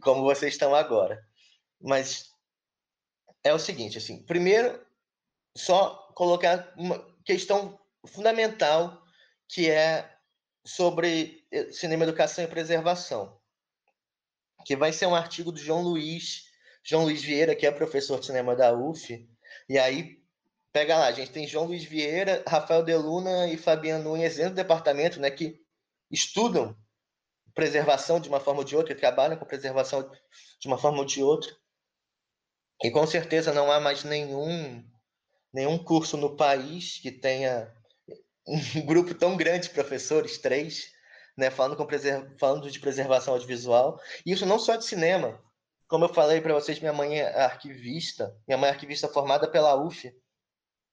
[0.00, 1.22] como vocês estão agora.
[1.80, 2.30] Mas
[3.44, 4.84] é o seguinte, assim, primeiro,
[5.56, 9.05] só colocar uma questão fundamental
[9.48, 10.10] que é
[10.64, 13.38] sobre eh, cinema, educação e preservação,
[14.64, 16.46] que vai ser um artigo do João Luiz,
[16.82, 19.28] João Luiz Vieira, que é professor de cinema da UF,
[19.68, 20.22] e aí
[20.72, 24.56] pega lá, a gente tem João Luiz Vieira, Rafael Deluna e Fabiano Nunes dentro do
[24.56, 25.60] departamento, né, que
[26.10, 26.76] estudam
[27.54, 30.10] preservação de uma forma ou de outra, trabalham com preservação
[30.60, 31.50] de uma forma ou de outra.
[32.82, 34.84] E com certeza não há mais nenhum,
[35.52, 37.74] nenhum curso no país que tenha
[38.46, 40.92] um grupo tão grande de professores, três,
[41.36, 42.34] né, falando, com preser...
[42.38, 44.00] falando de preservação audiovisual.
[44.24, 45.40] E isso não só de cinema.
[45.88, 49.74] Como eu falei para vocês, minha mãe é arquivista, minha mãe é arquivista formada pela
[49.76, 50.12] UF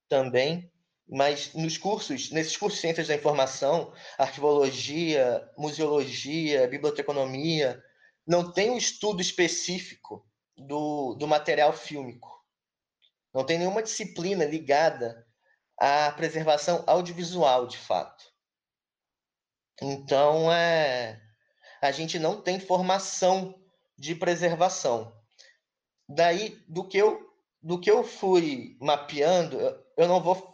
[0.08, 0.72] também
[1.08, 7.84] mas nos cursos, nesses cursos de ciências da informação, arquivologia, museologia, biblioteconomia,
[8.26, 10.26] não tem um estudo específico
[10.58, 12.44] do, do material fílmico.
[13.34, 15.28] Não tem nenhuma disciplina ligada
[15.78, 18.24] à preservação audiovisual, de fato.
[19.82, 21.22] Então, é,
[21.82, 23.60] a gente não tem formação
[23.98, 25.14] de preservação.
[26.08, 27.20] Daí, do que eu,
[27.62, 29.60] do que eu fui mapeando,
[29.98, 30.54] eu, não vou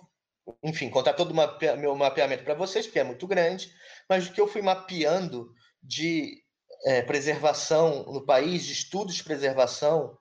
[0.64, 3.72] enfim, contar todo o meu mapeamento para vocês, porque é muito grande,
[4.10, 6.44] mas o que eu fui mapeando de
[6.86, 10.18] é, preservação no país, de estudos de preservação,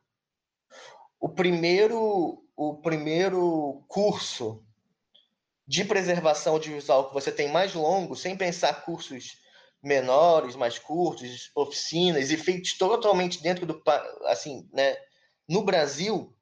[1.21, 4.65] o primeiro, o primeiro curso
[5.69, 9.37] de preservação audiovisual que você tem mais longo, sem pensar cursos
[9.83, 13.83] menores, mais curtos, oficinas e feitos totalmente dentro do
[14.25, 14.97] assim, né,
[15.47, 16.35] no Brasil,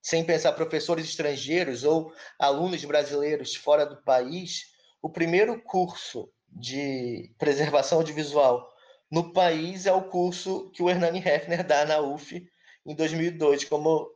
[0.00, 4.66] sem pensar professores estrangeiros ou alunos brasileiros fora do país,
[5.02, 8.72] o primeiro curso de preservação audiovisual
[9.10, 12.48] no país é o curso que o Hernani Hefner dá na UF
[12.86, 14.08] em 2002, como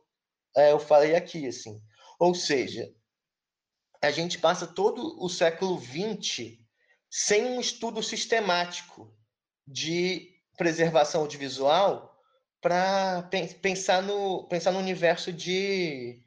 [0.55, 1.81] é, eu falei aqui, assim.
[2.17, 2.89] Ou seja,
[4.05, 6.57] a gente passa todo o século XX
[7.09, 9.15] sem um estudo sistemático
[9.65, 12.13] de preservação audiovisual
[12.61, 13.29] para
[13.61, 16.19] pensar no, pensar no universo de,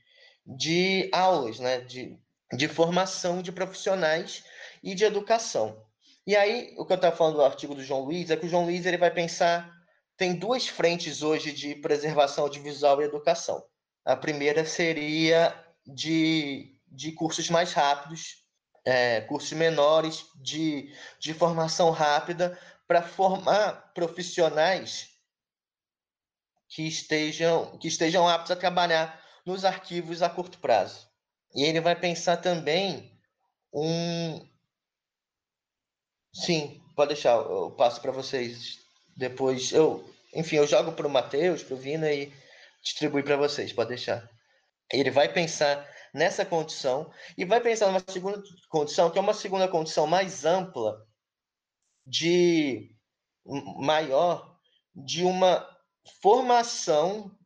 [0.46, 1.80] de aulas, né?
[1.80, 2.18] de,
[2.52, 4.42] de formação de profissionais
[4.82, 5.84] e de educação.
[6.26, 8.48] E aí, o que eu estava falando do artigo do João Luiz é que o
[8.48, 9.70] João Luiz ele vai pensar.
[10.16, 13.62] Tem duas frentes hoje de preservação audiovisual e educação.
[14.04, 15.54] A primeira seria
[15.86, 18.44] de, de cursos mais rápidos,
[18.84, 25.08] é, cursos menores, de, de formação rápida, para formar profissionais
[26.68, 31.06] que estejam, que estejam aptos a trabalhar nos arquivos a curto prazo.
[31.54, 33.18] E ele vai pensar também
[33.72, 34.46] um.
[36.32, 38.78] Sim, pode deixar, eu passo para vocês
[39.16, 39.72] depois.
[39.72, 42.32] Eu, enfim, eu jogo para o Matheus, para o Vina e
[42.82, 44.28] distribuo para vocês, pode deixar.
[44.92, 49.68] Ele vai pensar nessa condição e vai pensar numa segunda condição, que é uma segunda
[49.68, 51.06] condição mais ampla,
[52.06, 52.96] de
[53.44, 54.58] maior,
[54.94, 55.68] de uma
[56.22, 57.36] formação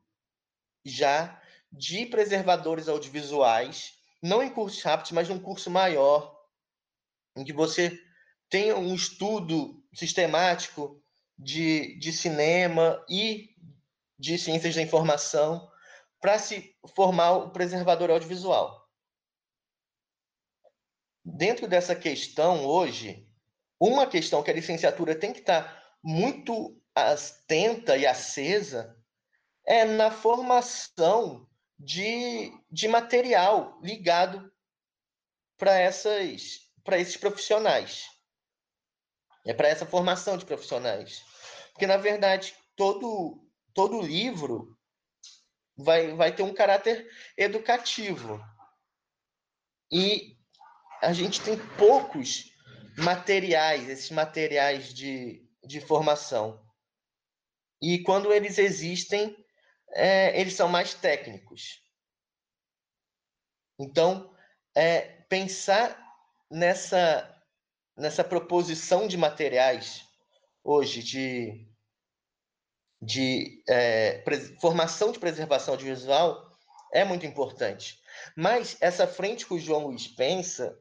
[0.84, 1.42] já
[1.72, 6.38] de preservadores audiovisuais, não em cursos rápidos, mas num curso maior,
[7.36, 7.98] em que você
[8.48, 11.02] tenha um estudo sistemático
[11.36, 13.50] de, de cinema e
[14.16, 15.68] de ciências da informação
[16.20, 18.88] para se formar o preservador audiovisual.
[21.24, 23.26] Dentro dessa questão, hoje,
[23.78, 28.96] uma questão que a licenciatura tem que estar muito atenta e acesa
[29.66, 31.48] é na formação
[31.78, 34.52] de, de material ligado
[35.56, 38.06] para essas para esses profissionais.
[39.46, 41.22] É para essa formação de profissionais.
[41.72, 44.76] Porque na verdade, todo todo livro
[45.82, 48.40] vai vai ter um caráter educativo.
[49.92, 50.36] E
[51.02, 52.52] a gente tem poucos
[52.96, 56.64] materiais, esses materiais de, de formação.
[57.82, 59.34] E quando eles existem,
[59.92, 61.82] é, eles são mais técnicos.
[63.78, 64.34] Então,
[64.74, 65.98] é, pensar
[66.50, 67.42] nessa,
[67.96, 70.06] nessa proposição de materiais
[70.62, 71.66] hoje de,
[73.01, 74.22] de é,
[74.61, 76.51] formação de preservação audiovisual
[76.92, 77.98] é muito importante.
[78.36, 80.76] Mas essa frente que o João Luiz pensa,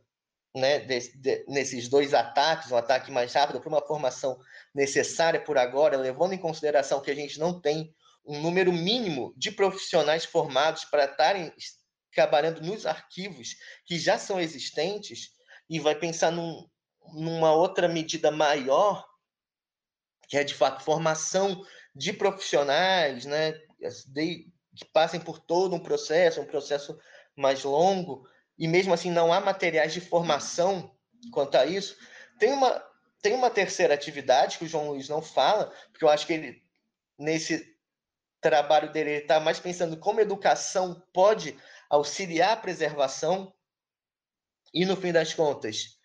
[0.55, 4.39] né, de, de, nesses dois ataques, um ataque mais rápido para uma formação
[4.73, 7.93] necessária por agora, levando em consideração que a gente não tem
[8.25, 11.53] um número mínimo de profissionais formados para estarem
[12.13, 13.55] trabalhando nos arquivos
[13.85, 15.29] que já são existentes,
[15.69, 16.67] e vai pensar num,
[17.13, 19.05] numa outra medida maior,
[20.27, 21.63] que é de fato formação
[21.95, 23.53] de profissionais, né,
[24.07, 26.97] de, que passem por todo um processo, um processo
[27.35, 28.27] mais longo,
[28.57, 30.95] e mesmo assim não há materiais de formação
[31.31, 31.97] quanto a isso.
[32.37, 32.83] Tem uma,
[33.21, 36.63] tem uma terceira atividade que o João Luiz não fala, porque eu acho que ele,
[37.17, 37.77] nesse
[38.41, 41.57] trabalho dele, ele está mais pensando como a educação pode
[41.89, 43.53] auxiliar a preservação,
[44.73, 45.97] e no fim das contas,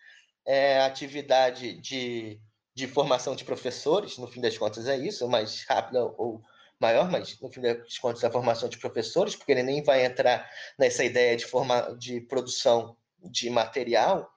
[0.45, 2.41] é atividade de,
[2.75, 6.43] de formação de professores, no fim das contas é isso, mais rápida ou
[6.79, 10.49] maior, mas no fim das contas a formação de professores, porque ele nem vai entrar
[10.77, 14.29] nessa ideia de, forma, de produção de material.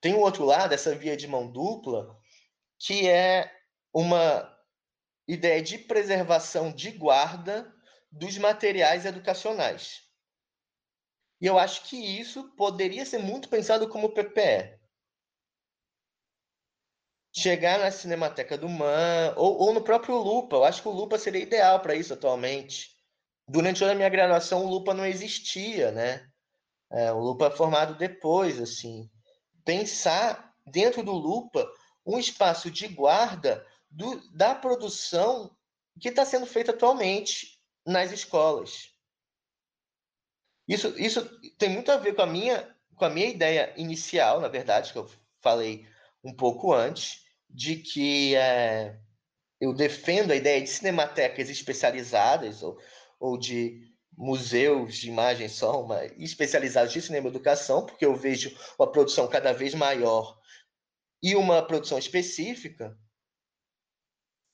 [0.00, 2.18] Tem o um outro lado, essa via de mão dupla,
[2.76, 3.52] que é
[3.94, 4.52] uma
[5.28, 7.72] ideia de preservação de guarda
[8.10, 10.02] dos materiais educacionais.
[11.40, 14.76] E eu acho que isso poderia ser muito pensado como PPE
[17.36, 20.56] chegar na Cinemateca do Man, ou, ou no próprio Lupa.
[20.56, 22.96] Eu acho que o Lupa seria ideal para isso atualmente.
[23.48, 26.26] Durante toda a minha graduação, o Lupa não existia, né?
[26.90, 29.08] É, o Lupa é formado depois, assim.
[29.64, 31.68] Pensar dentro do Lupa
[32.04, 35.54] um espaço de guarda do, da produção
[36.00, 38.90] que está sendo feita atualmente nas escolas.
[40.66, 41.28] Isso, isso
[41.58, 44.98] tem muito a ver com a minha com a minha ideia inicial, na verdade, que
[44.98, 45.06] eu
[45.42, 45.86] falei
[46.24, 47.25] um pouco antes,
[47.56, 49.00] de que é,
[49.58, 52.78] eu defendo a ideia de cinematecas especializadas ou,
[53.18, 55.86] ou de museus de imagem só,
[56.18, 60.38] especializados de cinema educação, porque eu vejo uma produção cada vez maior
[61.22, 62.94] e uma produção específica.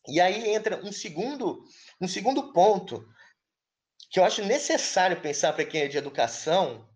[0.07, 1.65] E aí entra um segundo,
[2.01, 3.05] um segundo ponto
[4.11, 6.89] que eu acho necessário pensar para quem é de educação,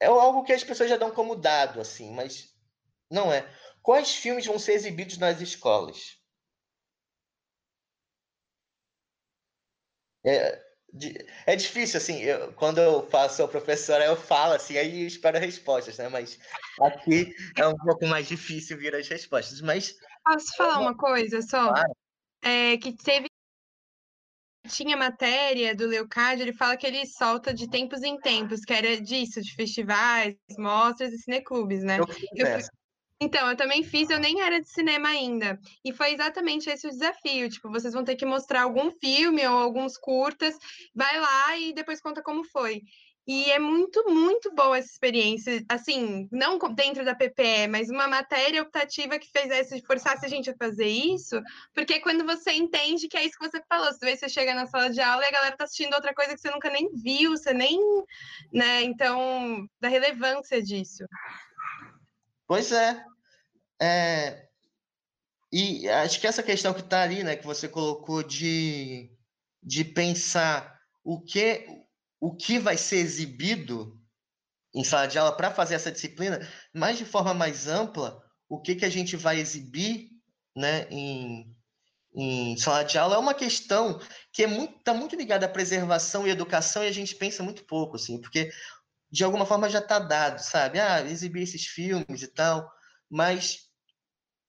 [0.00, 2.54] é algo que as pessoas já dão como dado, assim, mas
[3.10, 3.48] não é.
[3.84, 6.18] Quais filmes vão ser exibidos nas escolas?
[10.24, 10.58] É,
[11.44, 15.38] é difícil, assim, eu, quando eu faço a professora, eu falo assim, aí eu espero
[15.38, 16.08] respostas, né?
[16.08, 16.38] Mas
[16.80, 19.60] aqui é um pouco mais difícil vir as respostas.
[19.60, 19.94] Mas.
[20.24, 21.68] Posso falar uma coisa só?
[21.68, 21.96] Claro.
[22.40, 23.26] É, que teve
[24.66, 28.98] tinha matéria do Leocádio, ele fala que ele solta de tempos em tempos, que era
[28.98, 31.98] disso, de festivais, mostras e cineclubes, né?
[31.98, 32.06] Eu,
[32.46, 32.58] eu,
[33.24, 35.58] então, eu também fiz, eu nem era de cinema ainda.
[35.82, 37.48] E foi exatamente esse o desafio.
[37.48, 40.54] Tipo, vocês vão ter que mostrar algum filme ou alguns curtas,
[40.94, 42.82] vai lá e depois conta como foi.
[43.26, 48.60] E é muito, muito boa essa experiência, assim, não dentro da PPE, mas uma matéria
[48.60, 51.40] optativa que fizesse, forçasse a gente a fazer isso,
[51.72, 54.90] porque quando você entende que é isso que você falou, se você chega na sala
[54.90, 57.54] de aula e a galera tá assistindo outra coisa que você nunca nem viu, você
[57.54, 57.80] nem,
[58.52, 61.06] né, então, da relevância disso.
[62.46, 63.02] Pois é.
[63.80, 64.48] É.
[65.52, 69.10] E acho que essa questão que está ali, né, que você colocou de,
[69.62, 71.66] de pensar o que
[72.20, 74.00] o que vai ser exibido
[74.74, 76.40] em sala de aula para fazer essa disciplina,
[76.72, 78.18] mas de forma mais ampla,
[78.48, 80.08] o que, que a gente vai exibir
[80.56, 81.54] né, em,
[82.14, 84.00] em sala de aula é uma questão
[84.32, 87.64] que é muito, está muito ligada à preservação e educação e a gente pensa muito
[87.66, 88.50] pouco, assim, porque
[89.10, 90.80] de alguma forma já está dado, sabe?
[90.80, 92.68] Ah, exibir esses filmes e tal,
[93.14, 93.70] mas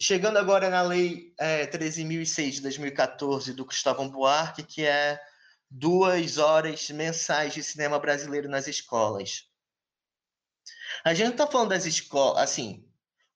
[0.02, 5.22] chegando agora na Lei é, 13.006 de 2014 do Cristóvão Buarque, que é
[5.70, 9.48] duas horas mensais de cinema brasileiro nas escolas.
[11.04, 12.84] A gente está falando das escolas, assim,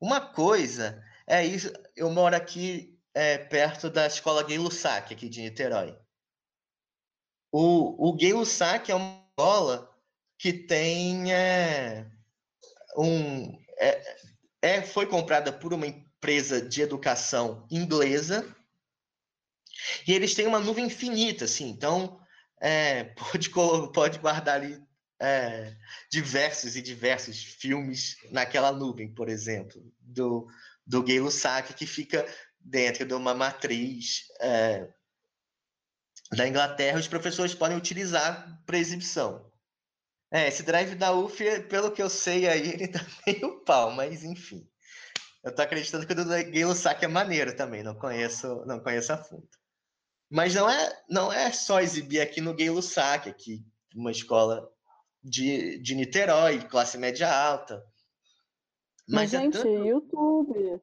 [0.02, 1.72] uma coisa é isso.
[1.96, 5.96] Eu moro aqui é, perto da escola Gay Lussac, aqui de Niterói.
[7.52, 9.96] O, o Gay Lussac é uma escola
[10.40, 12.10] que tem é,
[12.98, 13.56] um.
[13.78, 14.19] É,
[14.62, 18.56] é, foi comprada por uma empresa de educação inglesa
[20.08, 21.70] e eles têm uma nuvem infinita, assim.
[21.70, 22.20] Então,
[22.62, 24.82] é, pode, pode guardar ali
[25.20, 25.76] é,
[26.12, 30.48] diversos e diversos filmes naquela nuvem, por exemplo, do,
[30.86, 32.26] do Gay Lussac, que fica
[32.60, 34.88] dentro de uma matriz é,
[36.32, 39.49] da Inglaterra, os professores podem utilizar para exibição.
[40.32, 44.24] É, esse drive da UF, pelo que eu sei aí, ele tá meio pau, mas
[44.24, 44.68] enfim.
[45.44, 49.14] Eu tô acreditando que o do Gay Lussac é maneiro também, não conheço, não conheço
[49.14, 49.48] a fundo.
[50.30, 53.66] Mas não é, não é só exibir aqui no Gay Lussac, aqui,
[53.96, 54.70] uma escola
[55.24, 57.84] de, de Niterói, classe média alta.
[59.08, 59.68] Mas, Mas é gente, tanto...
[59.68, 60.82] YouTube.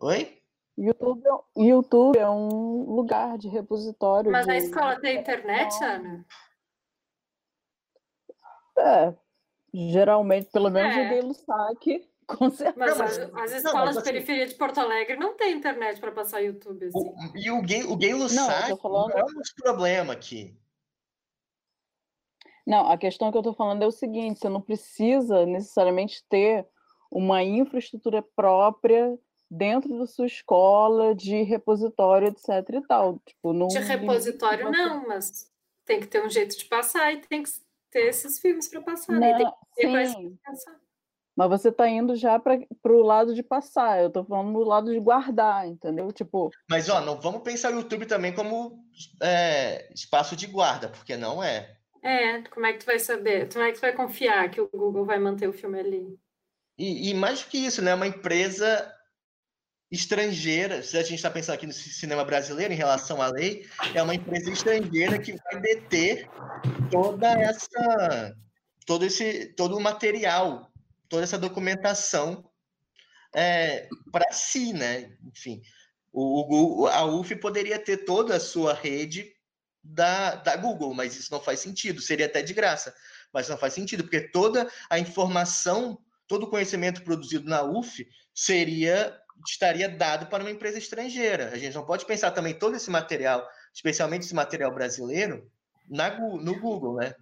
[0.00, 0.40] Oi?
[0.76, 4.30] YouTube, é YouTube é um lugar de repositório.
[4.30, 4.52] Mas de...
[4.52, 6.26] a escola tem internet, Ana?
[8.80, 9.14] É,
[9.72, 11.06] geralmente, pelo menos é.
[11.06, 12.74] o Gay Lussac com certeza.
[12.78, 16.40] Mas as, as escolas não, de periferia de Porto Alegre não tem internet para passar
[16.40, 16.98] YouTube assim.
[16.98, 18.32] O, e o gay, o gay falando...
[18.32, 18.72] não é
[19.24, 20.56] um problema aqui.
[22.66, 26.66] Não, a questão que eu estou falando é o seguinte: você não precisa necessariamente ter
[27.10, 29.18] uma infraestrutura própria
[29.50, 32.48] dentro da sua escola de repositório, etc.
[32.74, 33.18] e tal.
[33.26, 35.50] Tipo, não, de repositório não, mas
[35.84, 37.50] tem que ter um jeito de passar e tem que
[37.90, 39.18] ter esses filmes para passar.
[39.18, 39.32] Né?
[39.32, 39.52] Não, né?
[39.76, 40.38] Tem que ter sim.
[41.36, 44.00] Mas você está indo já para o lado de passar.
[44.00, 46.12] Eu estou falando do lado de guardar, entendeu?
[46.12, 46.50] Tipo.
[46.68, 48.84] Mas ó, não vamos pensar o YouTube também como
[49.22, 51.76] é, espaço de guarda, porque não é.
[52.02, 53.50] É, como é que tu vai saber?
[53.52, 56.18] Como é que tu vai confiar que o Google vai manter o filme ali?
[56.78, 57.94] E, e mais do que isso, né?
[57.94, 58.92] Uma empresa
[59.90, 64.02] estrangeira, se a gente está pensando aqui no cinema brasileiro em relação à lei, é
[64.02, 66.28] uma empresa estrangeira que vai deter
[66.90, 68.36] toda essa
[68.86, 70.70] todo esse todo o material
[71.10, 72.48] toda essa documentação
[73.34, 75.12] é, para si, né?
[75.24, 75.60] Enfim,
[76.12, 79.32] o, o, a UF poderia ter toda a sua rede
[79.82, 82.94] da, da Google, mas isso não faz sentido, seria até de graça,
[83.32, 89.19] mas não faz sentido, porque toda a informação, todo o conhecimento produzido na UF seria
[89.46, 91.50] estaria dado para uma empresa estrangeira.
[91.52, 95.50] A gente não pode pensar também todo esse material, especialmente esse material brasileiro,
[95.88, 97.14] na, no Google, né?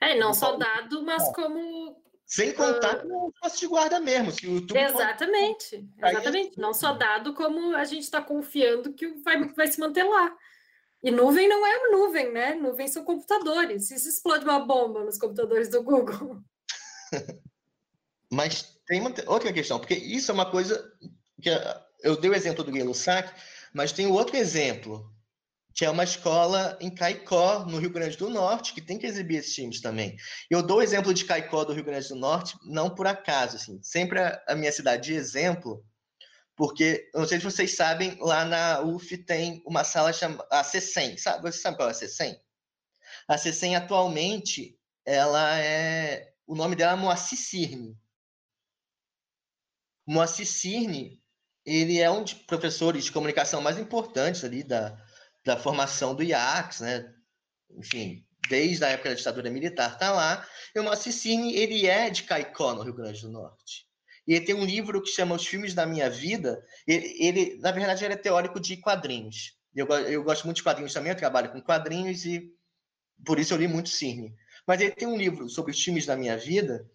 [0.00, 2.00] É, não só dado, mas como
[2.30, 4.30] sem contar com o posto de guarda mesmo.
[4.30, 6.14] Se o YouTube exatamente, pode...
[6.14, 6.60] exatamente.
[6.60, 10.32] Não só dado como a gente está confiando que vai, vai se manter lá.
[11.02, 12.54] E nuvem não é nuvem, né?
[12.54, 13.88] Nuvem são computadores.
[13.88, 16.40] Se explode uma bomba nos computadores do Google.
[18.30, 20.88] Mas tem uma, outra questão, porque isso é uma coisa
[21.40, 21.50] que
[22.02, 23.32] eu dei o exemplo do Galo Sac,
[23.72, 25.10] mas tem outro exemplo
[25.74, 29.38] que é uma escola em Caicó, no Rio Grande do Norte, que tem que exibir
[29.38, 30.16] esses times também.
[30.50, 33.80] Eu dou o exemplo de Caicó, do Rio Grande do Norte, não por acaso, assim,
[33.82, 35.84] sempre a, a minha cidade de exemplo,
[36.56, 41.16] porque, não sei se vocês sabem, lá na UF tem uma sala chamada a C100,
[41.16, 41.42] sabe?
[41.42, 42.38] Você sabe qual é a C100?
[43.28, 47.96] A C100 atualmente, ela é, o nome dela é Moacir Cirne.
[50.06, 51.22] Moacir Cirne,
[51.64, 54.96] ele é um dos professores de comunicação mais importantes ali da,
[55.44, 57.14] da formação do IACS, né?
[57.76, 60.46] enfim, desde a época da ditadura militar, está lá.
[60.74, 63.86] E o Moacir ele é de Caicó, no Rio Grande do Norte.
[64.26, 66.64] E ele tem um livro que chama Os Filmes da Minha Vida.
[66.86, 69.58] Ele, ele na verdade, ele é teórico de quadrinhos.
[69.74, 72.52] Eu, eu gosto muito de quadrinhos também, eu trabalho com quadrinhos e
[73.24, 74.34] por isso eu li muito Cirne.
[74.66, 76.88] Mas ele tem um livro sobre os filmes da minha vida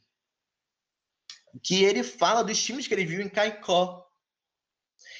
[1.63, 4.04] que ele fala dos filmes que ele viu em Caicó.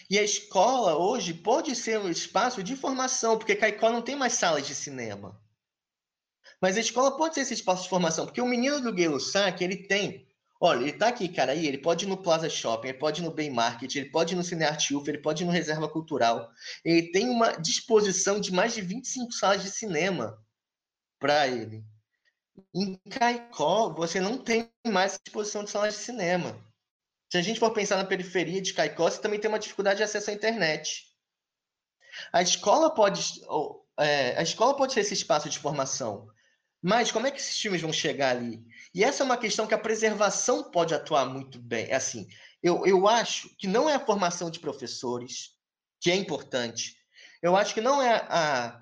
[0.10, 4.34] E a escola hoje pode ser um espaço de formação, porque Caicó não tem mais
[4.34, 5.42] salas de cinema.
[6.62, 9.64] Mas a escola pode ser esse espaço de formação, porque o menino do Gay Lussac,
[9.64, 10.28] ele tem.
[10.60, 13.26] Olha, ele tá aqui, cara, aí, ele pode ir no Plaza Shopping, ele pode ir
[13.26, 16.50] no Bay Market, ele pode ir no Cinearte UF, ele pode ir no Reserva Cultural.
[16.84, 20.38] Ele tem uma disposição de mais de 25 salas de cinema
[21.20, 21.84] para ele.
[22.74, 26.58] Em Caicó, você não tem mais disposição de salas de cinema.
[27.36, 30.04] Se a gente for pensar na periferia de Caicó, você também tem uma dificuldade de
[30.04, 31.04] acesso à internet.
[32.32, 33.42] A escola pode,
[34.00, 36.30] é, a escola pode ser esse espaço de formação,
[36.82, 38.64] mas como é que esses times vão chegar ali?
[38.94, 41.88] E essa é uma questão que a preservação pode atuar muito bem.
[41.90, 42.26] É assim,
[42.64, 45.58] eu, eu acho que não é a formação de professores,
[46.00, 46.96] que é importante.
[47.42, 48.82] Eu acho que não é a,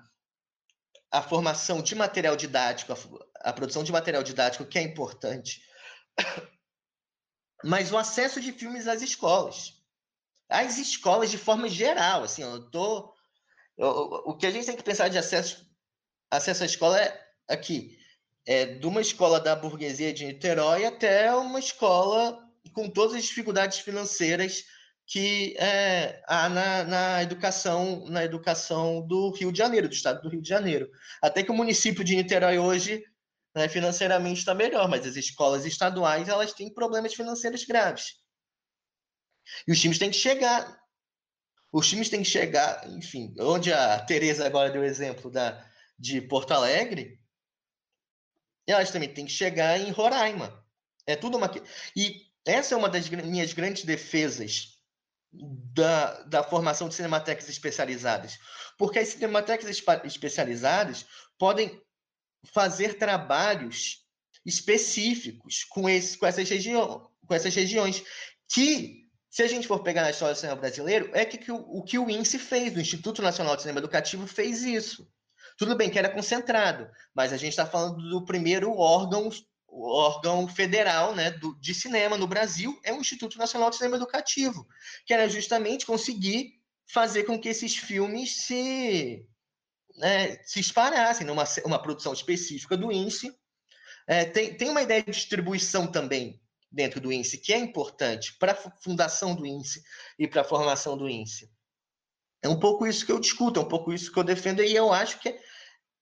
[1.10, 5.60] a formação de material didático, a, a produção de material didático que é importante
[7.64, 9.74] mas o acesso de filmes às escolas.
[10.48, 13.12] Às escolas de forma geral, assim, eu tô
[13.76, 13.88] eu,
[14.26, 15.64] o que a gente tem que pensar de acesso
[16.30, 17.98] acesso à escola é aqui,
[18.46, 22.38] é de uma escola da burguesia de Niterói até uma escola
[22.72, 24.64] com todas as dificuldades financeiras
[25.06, 30.28] que é, há na, na, educação na educação do Rio de Janeiro, do estado do
[30.30, 30.90] Rio de Janeiro.
[31.20, 33.04] Até que o município de Niterói hoje
[33.54, 38.16] né, financeiramente está melhor, mas as escolas estaduais elas têm problemas financeiros graves.
[39.66, 40.82] E os times têm que chegar.
[41.72, 45.64] Os times têm que chegar, enfim, onde a Tereza agora deu exemplo da,
[45.98, 47.20] de Porto Alegre,
[48.66, 50.64] elas também têm que chegar em Roraima.
[51.06, 51.50] É tudo uma.
[51.96, 54.74] E essa é uma das minhas grandes defesas
[55.32, 58.38] da, da formação de cinematecas especializadas.
[58.78, 59.68] Porque as cinematecas
[60.04, 61.06] especializadas
[61.38, 61.82] podem
[62.44, 64.04] fazer trabalhos
[64.44, 68.02] específicos com, esse, com, essas, região, com essas regiões,
[68.52, 71.56] que, se a gente for pegar na história do cinema brasileiro, é que, que o,
[71.56, 75.08] o que o INSE fez, o Instituto Nacional de Cinema Educativo fez isso.
[75.56, 79.30] Tudo bem que era concentrado, mas a gente está falando do primeiro órgão,
[79.68, 84.66] órgão federal né, do, de cinema no Brasil, é o Instituto Nacional de Cinema Educativo,
[85.06, 89.26] que era justamente conseguir fazer com que esses filmes se
[89.96, 93.34] né, se espalhassem numa uma produção específica do INSE.
[94.06, 96.40] É, tem, tem uma ideia de distribuição também
[96.70, 99.82] dentro do INSE que é importante para a fundação do INSE
[100.18, 101.50] e para a formação do INSE.
[102.42, 104.74] É um pouco isso que eu discuto, é um pouco isso que eu defendo, e
[104.74, 105.34] eu acho que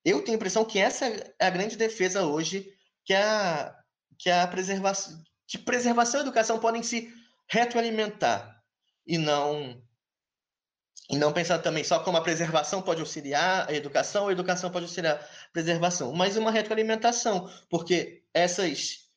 [0.05, 2.68] eu tenho a impressão que essa é a grande defesa hoje,
[3.05, 3.72] que a,
[4.18, 7.12] que a preservação, que preservação e educação podem se
[7.49, 8.61] retroalimentar
[9.07, 9.80] e não
[11.11, 14.86] e não pensar também só como a preservação pode auxiliar a educação, a educação pode
[14.86, 19.09] auxiliar a preservação, mas uma retroalimentação, porque essas,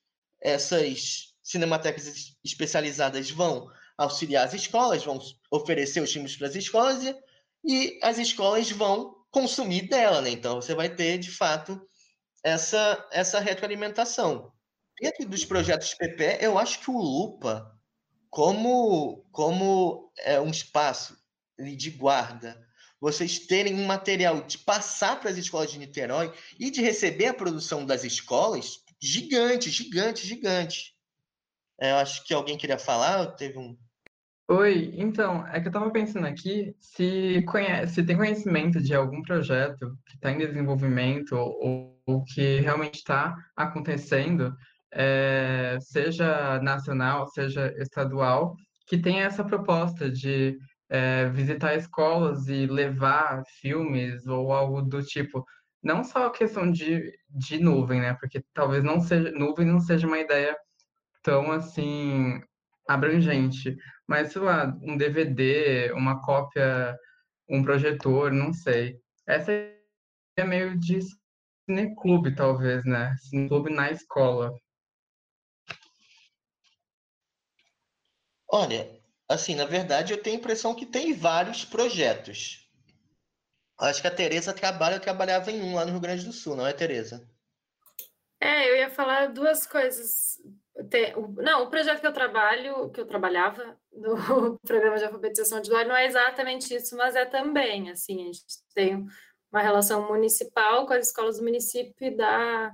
[0.41, 5.19] essas cinematecas especializadas vão auxiliar as escolas, vão
[5.51, 7.15] oferecer os filmes para as escolas e,
[7.63, 10.31] e as escolas vão consumir dela, né?
[10.31, 11.79] Então você vai ter, de fato,
[12.43, 14.51] essa, essa retroalimentação.
[14.99, 17.71] Dentro dos projetos PP, eu acho que o Lupa,
[18.29, 21.17] como, como é um espaço
[21.57, 22.59] de guarda,
[22.99, 27.33] vocês terem um material de passar para as escolas de Niterói e de receber a
[27.33, 30.95] produção das escolas, gigante, gigante, gigante.
[31.79, 33.77] É, eu acho que alguém queria falar, teve um.
[34.47, 39.21] Oi, então, é que eu estava pensando aqui se, conhece, se tem conhecimento de algum
[39.23, 44.55] projeto que está em desenvolvimento ou, ou que realmente está acontecendo,
[44.93, 48.55] é, seja nacional, seja estadual,
[48.87, 50.57] que tenha essa proposta de
[50.89, 55.45] é, visitar escolas e levar filmes ou algo do tipo.
[55.83, 58.13] Não só a questão de, de nuvem, né?
[58.15, 60.57] Porque talvez não seja nuvem não seja uma ideia
[61.23, 62.41] tão assim
[62.87, 63.75] abrangente,
[64.07, 66.97] mas sei lá, um DVD, uma cópia,
[67.49, 68.99] um projetor, não sei.
[69.27, 69.51] Essa
[70.37, 70.99] é meio de
[71.67, 73.15] cineclube, talvez, né?
[73.17, 74.53] Cineclube na escola.
[78.47, 78.87] Olha,
[79.27, 82.69] Assim, na verdade, eu tenho a impressão que tem vários projetos.
[83.77, 86.55] Acho que a Tereza trabalha, eu trabalhava em um lá no Rio Grande do Sul,
[86.55, 87.27] não é, Tereza?
[88.39, 90.39] É, eu ia falar duas coisas.
[91.37, 94.15] Não, o projeto que eu trabalho, que eu trabalhava no
[94.63, 98.43] programa de alfabetização de Dói, não é exatamente isso, mas é também, assim, a gente
[98.73, 99.05] tem
[99.51, 102.73] uma relação municipal com as escolas do município e dá,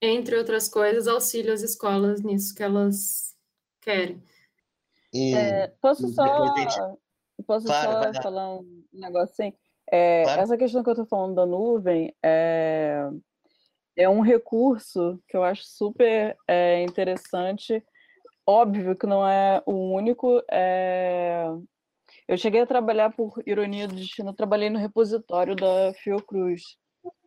[0.00, 3.34] entre outras coisas, auxílio às escolas nisso que elas
[3.80, 4.22] querem.
[5.12, 6.74] E, é, posso só, gente...
[7.46, 9.52] posso claro, só falar um negócio assim?
[9.90, 10.40] É, claro.
[10.40, 13.08] Essa questão que eu estou falando da nuvem é,
[13.96, 17.84] é um recurso que eu acho super é, interessante.
[18.46, 20.42] Óbvio que não é o único.
[20.50, 21.44] É...
[22.26, 26.76] Eu cheguei a trabalhar por ironia do destino, trabalhei no repositório da Fiocruz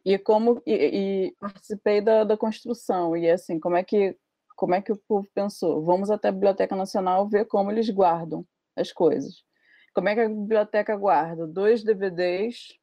[0.03, 4.15] e como e, e participei da, da construção e assim como é que
[4.55, 5.83] como é que o povo pensou?
[5.83, 8.45] Vamos até a Biblioteca Nacional ver como eles guardam
[8.75, 9.43] as coisas.
[9.93, 11.47] Como é que a biblioteca guarda?
[11.47, 12.77] Dois DVDs,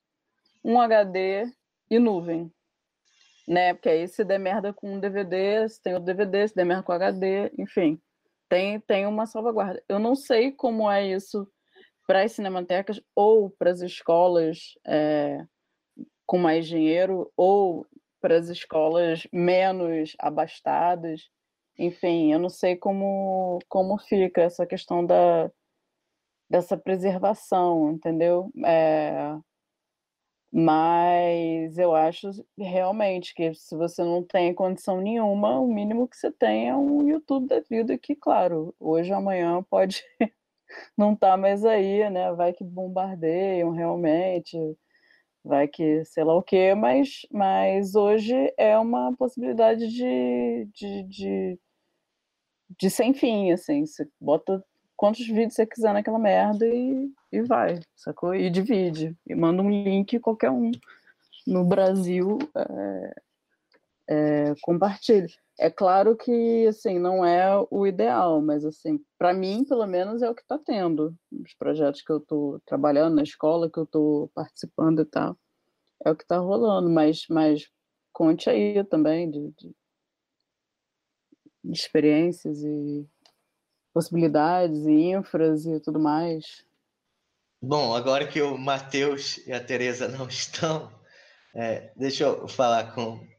[0.64, 1.44] um HD
[1.90, 2.50] e nuvem.
[3.46, 3.74] Né?
[3.74, 6.82] Porque aí se der merda com um DVD, se tem o DVD, se der merda
[6.82, 8.00] com HD, enfim.
[8.48, 9.82] Tem, tem uma salvaguarda.
[9.88, 11.46] Eu não sei como é isso
[12.06, 15.44] para as cinematecas ou para as escolas é,
[16.26, 17.86] com mais dinheiro ou
[18.20, 21.28] para as escolas menos abastadas.
[21.78, 25.50] Enfim, eu não sei como, como fica essa questão da,
[26.50, 28.50] dessa preservação, entendeu?
[28.64, 29.36] É,
[30.54, 36.30] mas eu acho realmente que se você não tem condição nenhuma, o mínimo que você
[36.30, 40.04] tem é um YouTube da vida que, claro, hoje ou amanhã pode
[40.96, 42.32] não estar tá mais aí, né?
[42.34, 44.58] Vai que bombardeiam realmente,
[45.45, 51.59] vai que sei lá o quê, mas, mas hoje é uma possibilidade de, de, de,
[52.78, 53.84] de sem fim, assim.
[53.86, 54.64] Você bota
[54.97, 58.34] quantos vídeos você quiser naquela merda e, e vai, sacou?
[58.34, 59.16] E divide.
[59.26, 60.70] E manda um link, qualquer um
[61.47, 63.14] no Brasil é,
[64.09, 65.26] é, compartilha.
[65.59, 70.30] É claro que, assim, não é o ideal, mas, assim, para mim, pelo menos, é
[70.30, 71.14] o que está tendo.
[71.30, 75.36] Os projetos que eu estou trabalhando na escola, que eu estou participando e tal,
[76.05, 76.90] é o que está rolando.
[76.90, 77.68] Mas, mas
[78.12, 79.76] conte aí também de, de,
[81.64, 83.07] de experiências e
[83.92, 86.64] possibilidades e infras e tudo mais.
[87.61, 90.90] Bom, agora que o Matheus e a Tereza não estão,
[91.55, 93.31] é, deixa eu falar com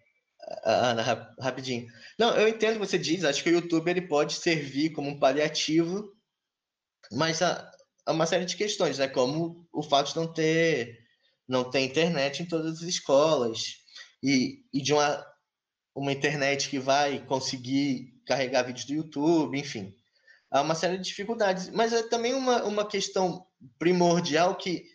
[0.63, 1.87] Ana rapidinho.
[2.17, 5.09] Não, eu entendo o que você diz, acho que o YouTube ele pode servir como
[5.09, 6.11] um paliativo,
[7.11, 7.71] mas há,
[8.05, 9.07] há uma série de questões, né?
[9.07, 10.99] como o fato de não ter,
[11.47, 13.77] não ter internet em todas as escolas,
[14.21, 15.25] e, e de uma,
[15.95, 19.93] uma internet que vai conseguir carregar vídeos do YouTube, enfim
[20.53, 21.69] há uma série de dificuldades.
[21.69, 23.45] Mas é também uma, uma questão
[23.79, 24.85] primordial que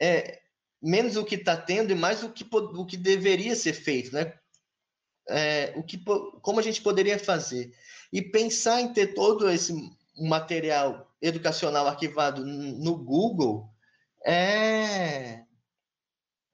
[0.00, 0.40] é
[0.82, 4.34] menos o que está tendo e mais o que, o que deveria ser feito, né?
[5.28, 6.02] É, o que,
[6.40, 7.72] como a gente poderia fazer.
[8.12, 9.74] E pensar em ter todo esse
[10.16, 13.68] material educacional arquivado no Google
[14.24, 15.42] é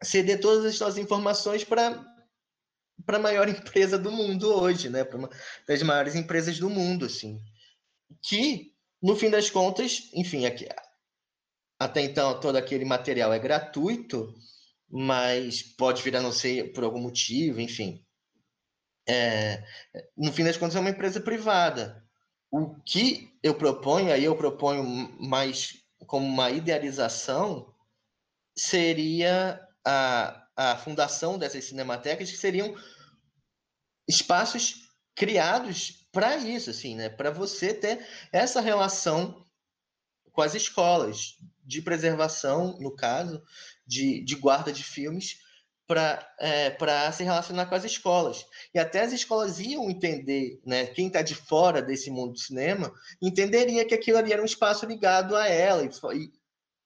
[0.02, 2.04] ceder todas as suas informações para
[3.06, 5.04] para a maior empresa do mundo hoje, né?
[5.04, 5.30] Para uma
[5.66, 7.40] das maiores empresas do mundo, assim
[8.22, 8.72] que,
[9.02, 10.66] no fim das contas, enfim, aqui,
[11.78, 14.34] até então todo aquele material é gratuito,
[14.88, 18.03] mas pode vir a não ser por algum motivo, enfim.
[19.06, 19.62] É,
[20.16, 22.02] no fim das contas, é uma empresa privada.
[22.50, 24.84] O que eu proponho, aí eu proponho
[25.20, 27.74] mais como uma idealização,
[28.56, 32.74] seria a, a fundação dessas cinematecas, que seriam
[34.08, 37.08] espaços criados para isso, assim, né?
[37.08, 39.44] Para você ter essa relação
[40.32, 43.42] com as escolas de preservação, no caso,
[43.86, 45.38] de, de guarda de filmes,
[45.86, 46.76] para é,
[47.12, 48.44] se relacionar com as escolas.
[48.74, 50.86] E até as escolas iam entender, né?
[50.86, 54.86] Quem está de fora desse mundo do cinema entenderia que aquilo ali era um espaço
[54.86, 55.90] ligado a ela e,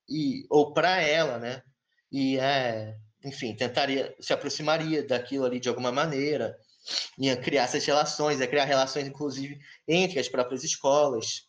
[0.09, 1.63] e ou para ela, né?
[2.11, 6.57] E é, enfim, tentaria se aproximaria daquilo ali de alguma maneira
[7.19, 11.48] ia criar essas relações, ia criar relações, inclusive, entre as próprias escolas.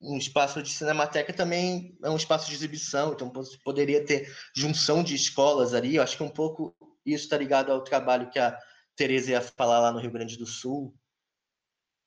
[0.00, 3.30] Um espaço de cinemateca também é um espaço de exibição, então
[3.62, 5.96] poderia ter junção de escolas ali.
[5.96, 6.74] Eu acho que um pouco
[7.04, 8.58] isso está ligado ao trabalho que a
[8.96, 10.94] Tereza ia falar lá no Rio Grande do Sul.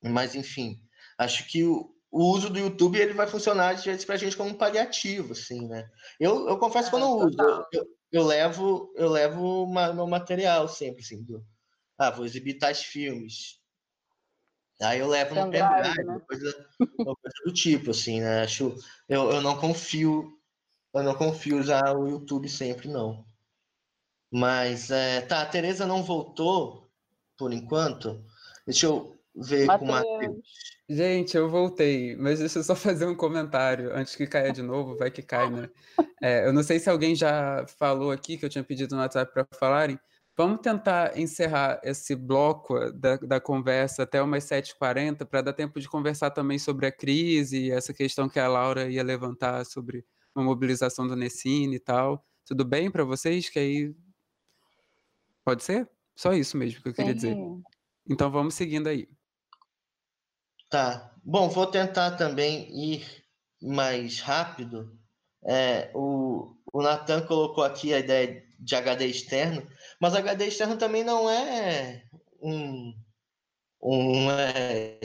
[0.02, 0.82] Mas, enfim,
[1.18, 4.36] acho que o, o uso do YouTube ele vai funcionar às vezes para a gente
[4.36, 5.90] como um paliativo, assim, né?
[6.20, 10.06] Eu, eu confesso que eu não uso, eu, eu, eu levo eu levo uma, meu
[10.06, 11.44] material sempre, assim, do,
[11.98, 13.60] ah, vou exibir tais filmes.
[14.84, 16.22] Aí eu levo no pendrive, né?
[16.28, 16.68] coisa,
[17.00, 18.44] uma coisa do tipo, assim, né?
[18.44, 18.76] Acho,
[19.08, 20.32] eu, eu não confio,
[20.94, 23.26] eu não confio usar o YouTube sempre, não.
[24.32, 26.90] Mas, é, tá, a Tereza não voltou,
[27.38, 28.24] por enquanto.
[28.66, 30.38] Deixa eu ver com o Matheus.
[30.90, 34.98] Gente, eu voltei, mas deixa eu só fazer um comentário antes que caia de novo,
[34.98, 35.70] vai que cai, né?
[36.22, 39.34] É, eu não sei se alguém já falou aqui, que eu tinha pedido no WhatsApp
[39.34, 40.00] para falarem.
[40.36, 45.88] Vamos tentar encerrar esse bloco da, da conversa até umas 7h40, para dar tempo de
[45.88, 50.04] conversar também sobre a crise, essa questão que a Laura ia levantar sobre
[50.34, 52.26] a mobilização do Nessine e tal.
[52.46, 53.48] Tudo bem para vocês?
[53.48, 53.96] Que aí.
[55.46, 55.88] Pode ser?
[56.16, 57.16] Só isso mesmo que eu queria Sim.
[57.16, 57.38] dizer.
[58.10, 59.08] Então vamos seguindo aí.
[60.68, 61.14] Tá.
[61.24, 63.06] Bom, vou tentar também ir
[63.62, 64.98] mais rápido.
[65.46, 69.68] É, o, o Natan colocou aqui a ideia de HD externo,
[70.00, 72.04] mas HD externo também não é
[72.42, 72.94] um,
[73.82, 75.00] um é,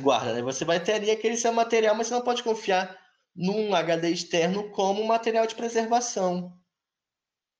[0.00, 0.42] guarda, né?
[0.42, 2.98] Você vai ter ali aquele seu material, mas você não pode confiar
[3.34, 6.58] num HD externo como material de preservação.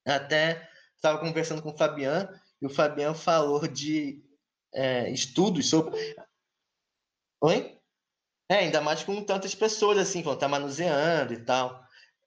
[0.07, 2.29] Até estava conversando com o Fabian
[2.61, 4.25] e o Fabian falou de
[4.73, 6.17] é, estudos sobre
[7.41, 7.79] Oi?
[8.49, 11.86] É, ainda mais com tantas pessoas assim, estar tá manuseando e tal.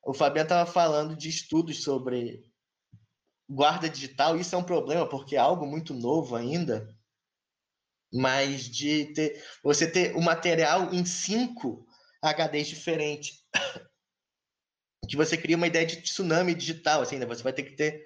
[0.10, 2.44] O Fabiano estava falando de estudos sobre
[3.48, 6.90] guarda digital, isso é um problema, porque é algo muito novo ainda,
[8.12, 11.86] mas de ter você ter o material em cinco
[12.24, 13.44] HDs diferentes.
[15.08, 17.28] que você cria uma ideia de tsunami digital, assim, né?
[17.28, 18.04] Você vai ter que ter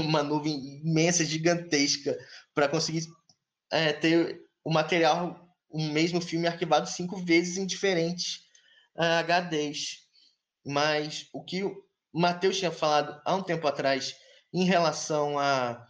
[0.00, 2.18] uma nuvem imensa, gigantesca,
[2.52, 3.06] para conseguir
[3.70, 8.38] é, ter o material um mesmo filme arquivado cinco vezes em diferentes
[8.96, 10.01] uh, ah, HDs.
[10.64, 14.14] Mas o que o Matheus tinha falado há um tempo atrás
[14.52, 15.86] em relação a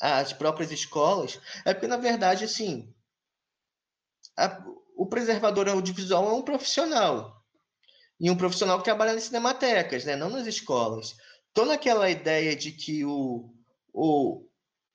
[0.00, 2.92] às próprias escolas, é porque, na verdade, assim,
[4.36, 4.60] a,
[4.96, 7.40] o preservador audiovisual é um profissional.
[8.18, 10.16] E um profissional que trabalha nas cinematecas, né?
[10.16, 11.16] não nas escolas.
[11.54, 13.54] Toda aquela ideia de que o,
[13.92, 14.44] o,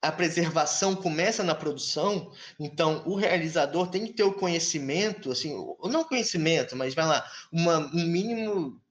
[0.02, 6.04] a preservação começa na produção, então o realizador tem que ter o conhecimento, assim, não
[6.04, 8.82] conhecimento, mas vai lá, uma, um mínimo,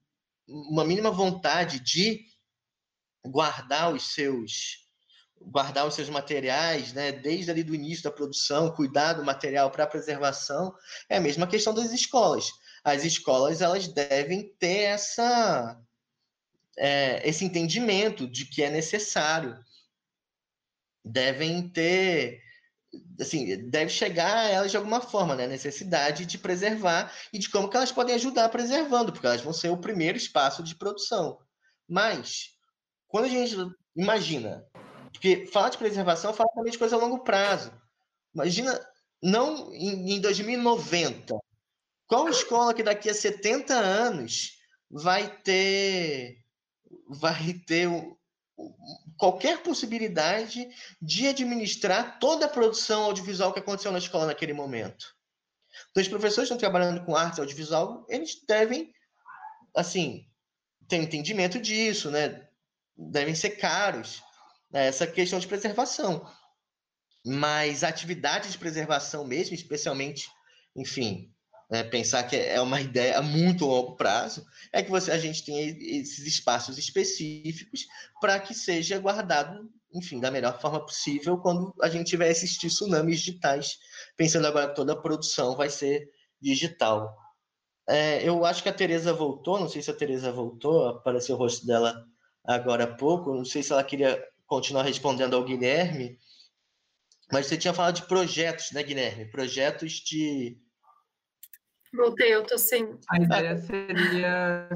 [0.46, 2.24] uma mínima vontade de
[3.24, 4.84] guardar os seus
[5.38, 9.86] guardar os seus materiais, né, desde ali do início da produção, cuidar do material para
[9.86, 10.74] preservação,
[11.10, 12.50] é a mesma questão das escolas.
[12.82, 15.78] As escolas elas devem ter essa
[16.76, 19.58] é, esse entendimento de que é necessário.
[21.04, 22.42] Devem ter
[23.20, 25.44] assim, deve chegar a elas de alguma forma, né?
[25.44, 29.52] A necessidade de preservar e de como que elas podem ajudar preservando, porque elas vão
[29.52, 31.38] ser o primeiro espaço de produção.
[31.88, 32.50] Mas,
[33.08, 33.56] quando a gente
[33.96, 34.64] imagina,
[35.12, 37.72] porque falar de preservação fala também de coisa a longo prazo.
[38.34, 38.78] Imagina,
[39.22, 41.34] não em, em 2090,
[42.06, 44.58] qual escola que daqui a 70 anos
[44.90, 46.44] vai ter
[47.08, 47.88] vai ter
[49.16, 50.68] qualquer possibilidade
[51.00, 55.14] de administrar toda a produção audiovisual que aconteceu na escola naquele momento.
[55.90, 58.92] Então, os professores que estão trabalhando com arte audiovisual, eles devem,
[59.74, 60.26] assim,
[60.88, 62.48] ter entendimento disso, né?
[62.96, 64.22] Devem ser caros,
[64.70, 64.86] né?
[64.86, 66.26] essa questão de preservação.
[67.24, 70.30] Mas atividades de preservação mesmo, especialmente,
[70.74, 71.34] enfim,
[71.68, 75.44] né, pensar que é uma ideia a muito longo prazo, é que você, a gente
[75.44, 77.86] tenha esses espaços específicos
[78.20, 83.20] para que seja guardado, enfim, da melhor forma possível quando a gente tiver esses tsunamis
[83.20, 83.78] digitais,
[84.16, 86.08] pensando agora que toda a produção vai ser
[86.40, 87.16] digital.
[87.88, 91.38] É, eu acho que a Tereza voltou, não sei se a Tereza voltou, apareceu o
[91.38, 92.04] rosto dela
[92.44, 96.18] agora há pouco, não sei se ela queria continuar respondendo ao Guilherme,
[97.32, 99.26] mas você tinha falado de projetos, né, Guilherme?
[99.26, 100.56] Projetos de
[101.96, 102.98] Voltei, eu tô sem.
[103.08, 104.68] A ideia seria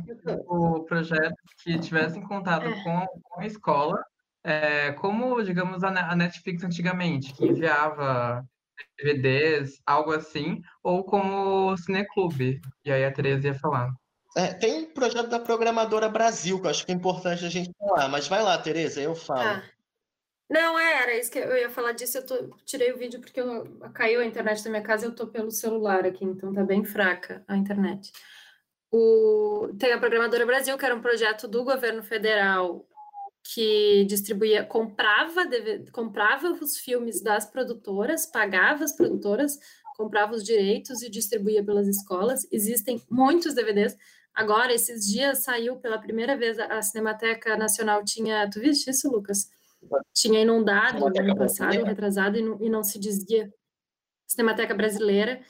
[0.47, 2.83] o projeto que tivesse em contato é.
[2.83, 4.03] com, com, a escola,
[4.45, 8.45] é, como, digamos, a Netflix antigamente, que enviava
[8.99, 12.61] DVDs, algo assim, ou como o Cineclube.
[12.85, 13.91] E aí a Tereza ia falar.
[14.37, 17.71] É, tem um projeto da Programadora Brasil, que eu acho que é importante a gente
[17.79, 19.41] falar, mas vai lá, Tereza, eu falo.
[19.41, 19.63] Ah.
[20.51, 22.19] Não, é, era isso que eu ia falar disso.
[22.19, 23.65] Eu tô, tirei o vídeo porque eu,
[23.95, 26.85] caiu a internet da minha casa e eu tô pelo celular aqui, então tá bem
[26.85, 28.11] fraca a internet.
[28.91, 32.85] O, tem a Programadora Brasil, que era um projeto do governo federal
[33.55, 35.43] que distribuía, comprava,
[35.93, 39.57] comprava os filmes das produtoras, pagava as produtoras,
[39.97, 42.45] comprava os direitos e distribuía pelas escolas.
[42.51, 43.97] Existem muitos DVDs.
[44.35, 48.51] Agora, esses dias saiu pela primeira vez a Cinemateca Nacional tinha.
[48.51, 49.49] Tu viste isso, Lucas?
[50.13, 53.53] Tinha inundado no ano passado, retrasado, e não, e não se dizia
[54.27, 55.41] Cinemateca Brasileira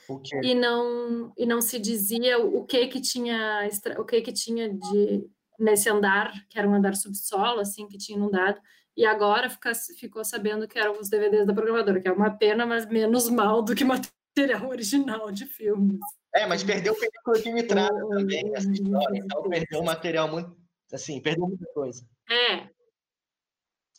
[0.41, 5.29] e não e não se dizia o que que tinha o que que tinha de
[5.59, 8.59] nesse andar que era um andar subsolo assim que tinha inundado
[8.95, 12.65] e agora fica, ficou sabendo que eram os DVDs da programadora, que é uma pena,
[12.65, 15.99] mas menos mal do que material original de filmes.
[16.35, 20.55] É, mas perdeu película de nitrado também nessa história, então perdeu material muito,
[20.91, 22.05] assim, perdeu muita coisa.
[22.29, 22.69] É.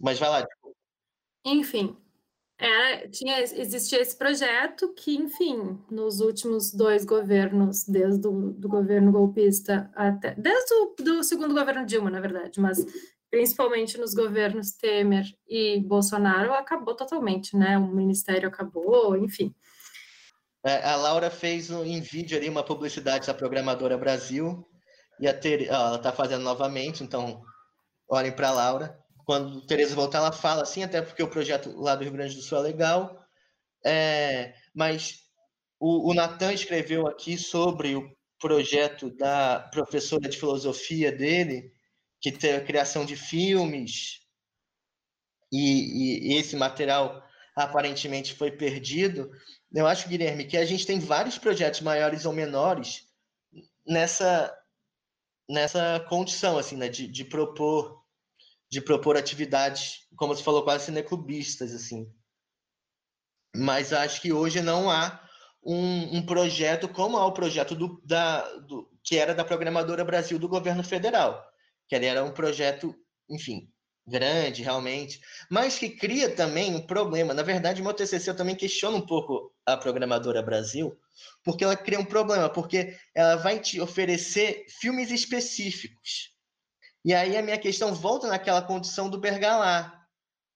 [0.00, 0.46] Mas vai lá.
[1.44, 1.96] Enfim,
[2.58, 9.10] era, tinha, existia esse projeto que, enfim, nos últimos dois governos, desde o do governo
[9.10, 10.34] golpista até.
[10.36, 12.78] Desde o do segundo governo Dilma, na verdade, mas
[13.28, 17.76] principalmente nos governos Temer e Bolsonaro, acabou totalmente, né?
[17.78, 19.52] O ministério acabou, enfim.
[20.64, 24.64] É, a Laura fez um, em vídeo ali uma publicidade da Programadora Brasil,
[25.18, 27.42] e a Ter, ela está fazendo novamente, então
[28.08, 29.01] olhem para a Laura.
[29.32, 32.42] Quando Tereza voltar, ela fala assim, até porque o projeto lá do Rio Grande do
[32.42, 33.18] Sul é legal,
[33.82, 35.20] é, mas
[35.80, 41.72] o, o Natan escreveu aqui sobre o projeto da professora de filosofia dele,
[42.20, 44.20] que tem a criação de filmes,
[45.50, 47.26] e, e esse material
[47.56, 49.30] aparentemente foi perdido.
[49.72, 53.08] Eu acho, Guilherme, que a gente tem vários projetos maiores ou menores
[53.86, 54.54] nessa
[55.48, 58.01] nessa condição assim, né, de, de propor
[58.72, 62.10] de propor atividades, como você falou, quase cineclubistas assim.
[63.54, 65.22] Mas acho que hoje não há
[65.62, 70.38] um, um projeto como há o projeto do, da, do, que era da Programadora Brasil
[70.38, 71.46] do governo federal,
[71.86, 72.94] que era um projeto,
[73.28, 73.70] enfim,
[74.06, 75.20] grande, realmente,
[75.50, 77.34] mas que cria também um problema.
[77.34, 80.98] Na verdade, meu TCC eu também questiono um pouco a Programadora Brasil,
[81.44, 86.31] porque ela cria um problema, porque ela vai te oferecer filmes específicos.
[87.04, 90.06] E aí a minha questão volta naquela condição do Bergalá,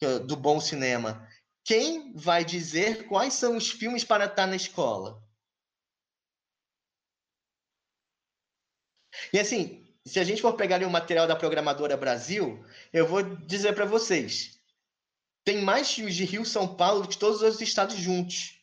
[0.01, 1.27] é do bom cinema.
[1.65, 5.23] Quem vai dizer quais são os filmes para estar na escola?
[9.33, 13.75] E assim, se a gente for pegar o material da Programadora Brasil, eu vou dizer
[13.75, 14.61] para vocês:
[15.45, 18.61] tem mais filmes de Rio São Paulo do que todos os outros estados juntos.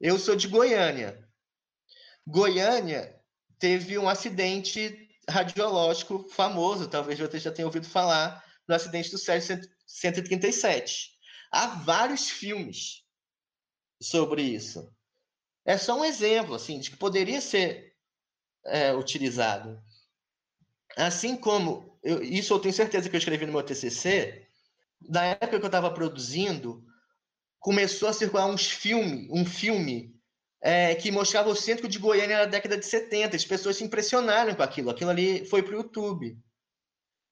[0.00, 1.26] Eu sou de Goiânia.
[2.26, 3.18] Goiânia
[3.58, 9.60] teve um acidente radiológico famoso, talvez você já tenha ouvido falar, no acidente do Sérgio
[9.86, 11.12] 137.
[11.50, 13.04] Há vários filmes
[14.00, 14.92] sobre isso.
[15.64, 17.94] É só um exemplo assim, de que poderia ser
[18.64, 19.82] é, utilizado.
[20.96, 24.46] Assim como, eu, isso eu tenho certeza que eu escrevi no meu TCC,
[25.08, 26.84] na época que eu estava produzindo,
[27.58, 30.13] começou a circular uns filme, um filme
[30.66, 33.36] é, que mostrava o centro de Goiânia na década de 70.
[33.36, 34.88] As pessoas se impressionaram com aquilo.
[34.88, 36.38] Aquilo ali foi para o YouTube.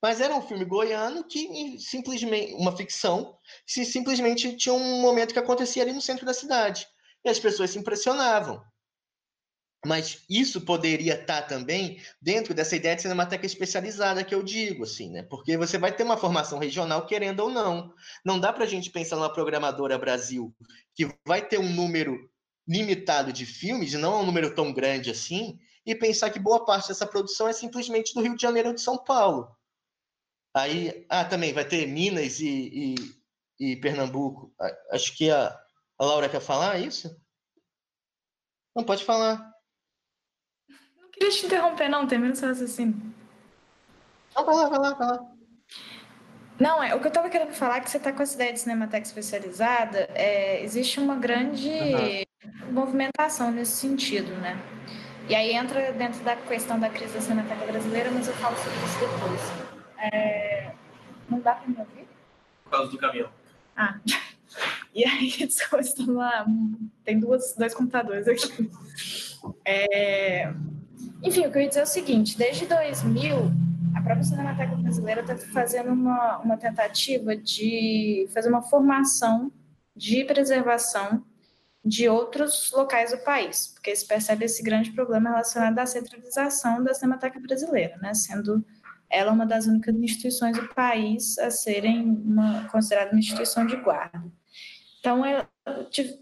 [0.05, 5.39] Mas era um filme goiano que simplesmente, uma ficção, se simplesmente tinha um momento que
[5.39, 6.87] acontecia ali no centro da cidade.
[7.25, 8.63] E as pessoas se impressionavam.
[9.87, 15.11] Mas isso poderia estar também dentro dessa ideia de cinemateca especializada que eu digo, assim,
[15.11, 15.23] né?
[15.23, 17.93] Porque você vai ter uma formação regional, querendo ou não.
[18.25, 20.55] Não dá para a gente pensar numa programadora Brasil
[20.95, 22.32] que vai ter um número
[22.73, 27.07] limitado de filmes, não um número tão grande assim, e pensar que boa parte dessa
[27.07, 29.55] produção é simplesmente do Rio de Janeiro ou de São Paulo.
[30.55, 32.95] Aí, ah, também vai ter Minas e,
[33.59, 34.55] e, e Pernambuco.
[34.91, 35.49] Acho que a,
[35.99, 37.15] a Laura quer falar isso?
[38.75, 39.53] Não, pode falar
[41.23, 42.97] queria te interromper, não, termina seu raciocínio.
[44.35, 45.33] Não, vai lá, vai lá, vai lá.
[46.59, 48.53] Não, é, o que eu estava querendo falar é que você está com essa ideia
[48.53, 52.23] de Cinemateca especializada, é, existe uma grande uhum.
[52.71, 54.61] Movimentação nesse sentido, né?
[55.29, 58.79] E aí entra dentro da questão da crise da Cinemateca brasileira, mas eu falo sobre
[58.85, 59.41] isso depois.
[60.13, 60.73] É,
[61.29, 62.07] não dá para me ouvir?
[62.65, 63.31] Por causa do caminhão.
[63.77, 63.99] Ah,
[64.95, 65.33] e aí,
[67.05, 68.71] tem duas, dois computadores aqui.
[69.65, 70.53] É,
[71.23, 73.37] enfim, o que eu ia dizer é o seguinte: desde 2000,
[73.95, 79.53] a própria Cinemateca Brasileira está fazendo uma, uma tentativa de fazer uma formação
[79.95, 81.25] de preservação
[81.85, 86.95] de outros locais do país, porque se percebe esse grande problema relacionado à centralização da
[86.95, 88.65] Cinemateca Brasileira, né, sendo
[89.11, 94.23] ela uma das únicas instituições do país a serem uma, considerada uma instituição de guarda.
[95.01, 95.21] Então,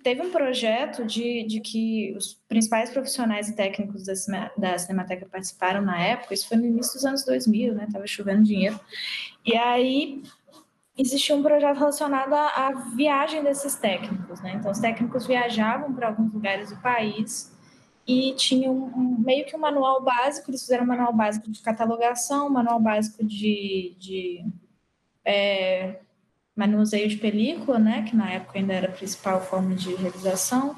[0.02, 4.14] teve um projeto de, de que os principais profissionais e técnicos da,
[4.56, 7.86] da Cinemateca participaram na época, isso foi no início dos anos 2000, né?
[8.06, 8.80] Chovendo dinheiro.
[9.44, 10.22] E aí
[11.00, 14.54] existia um projeto relacionado à, à viagem desses técnicos, né?
[14.56, 17.56] Então, os técnicos viajavam para alguns lugares do país
[18.06, 22.48] e tinham um, meio que um manual básico, eles fizeram um manual básico de catalogação,
[22.48, 24.44] um manual básico de, de
[25.24, 26.00] é,
[26.56, 30.76] manuseio de película, né, que na época ainda era a principal forma de realização,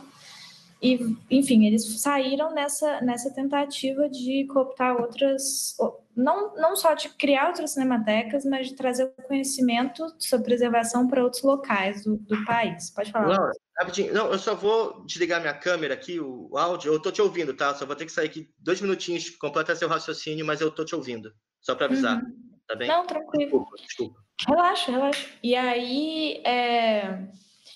[0.83, 5.77] e, enfim, eles saíram nessa, nessa tentativa de cooptar outras,
[6.17, 11.23] não, não só de criar outras cinematecas, mas de trazer o conhecimento sobre preservação para
[11.23, 12.91] outros locais do, do país.
[12.91, 13.29] Pode falar.
[13.29, 14.13] Laura, rapidinho.
[14.13, 16.93] Não, eu só vou desligar minha câmera aqui, o, o áudio.
[16.93, 17.73] Eu estou te ouvindo, tá?
[17.75, 20.97] Só vou ter que sair aqui dois minutinhos, completar seu raciocínio, mas eu estou te
[20.97, 21.33] ouvindo.
[21.61, 22.21] Só para avisar.
[22.21, 22.35] Uhum.
[22.67, 22.89] Tá bem?
[22.89, 23.45] Não, tranquilo.
[23.45, 24.21] Desculpa, desculpa.
[24.49, 25.29] Relaxa, relaxa.
[25.45, 27.29] E aí, é...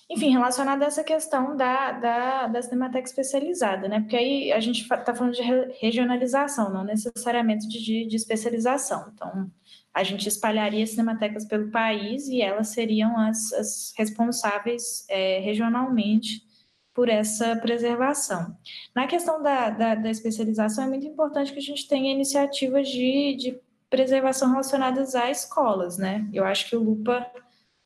[0.09, 4.01] Enfim, relacionado a essa questão da, da, da Cinemateca especializada, né?
[4.01, 5.43] Porque aí a gente está falando de
[5.81, 9.11] regionalização, não necessariamente de, de especialização.
[9.13, 9.51] Então,
[9.93, 16.47] a gente espalharia cinematecas pelo país e elas seriam as, as responsáveis é, regionalmente
[16.95, 18.57] por essa preservação.
[18.95, 23.37] Na questão da, da, da, especialização, é muito importante que a gente tenha iniciativas de,
[23.37, 23.61] de
[23.91, 26.29] preservação relacionadas a escolas, né?
[26.33, 27.27] Eu acho que o Lupa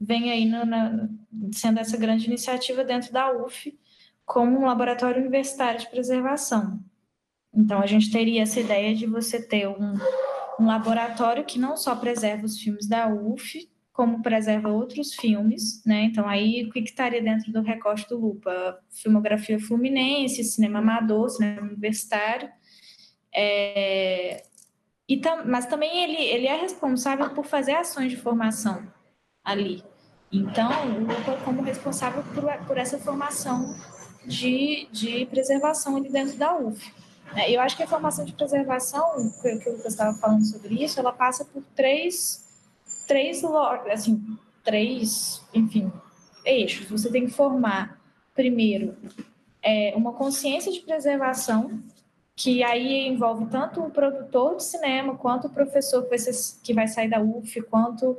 [0.00, 1.08] vem aí no, na,
[1.52, 3.78] sendo essa grande iniciativa dentro da UF
[4.24, 6.80] como um laboratório universitário de preservação.
[7.52, 9.94] Então, a gente teria essa ideia de você ter um,
[10.58, 16.04] um laboratório que não só preserva os filmes da UF, como preserva outros filmes, né?
[16.04, 18.78] Então, aí, o que, estaria dentro do recorte do Lupa?
[18.88, 22.48] Filmografia fluminense, cinema amador, cinema universitário,
[23.34, 24.44] é...
[25.08, 25.44] e tam...
[25.44, 28.90] mas também ele, ele é responsável por fazer ações de formação
[29.44, 29.82] ali.
[30.32, 33.74] Então, o Lupa como responsável por, por essa formação
[34.24, 36.92] de, de preservação ali dentro da UF.
[37.34, 40.82] É, eu acho que a formação de preservação, que, que o Lucas estava falando sobre
[40.82, 42.44] isso, ela passa por três,
[43.06, 43.42] três,
[43.90, 44.22] assim,
[44.62, 45.92] três, enfim,
[46.44, 46.88] eixos.
[46.88, 48.00] Você tem que formar,
[48.34, 48.96] primeiro,
[49.62, 51.82] é, uma consciência de preservação,
[52.36, 56.18] que aí envolve tanto o produtor de cinema, quanto o professor que vai,
[56.62, 58.16] que vai sair da UF, quanto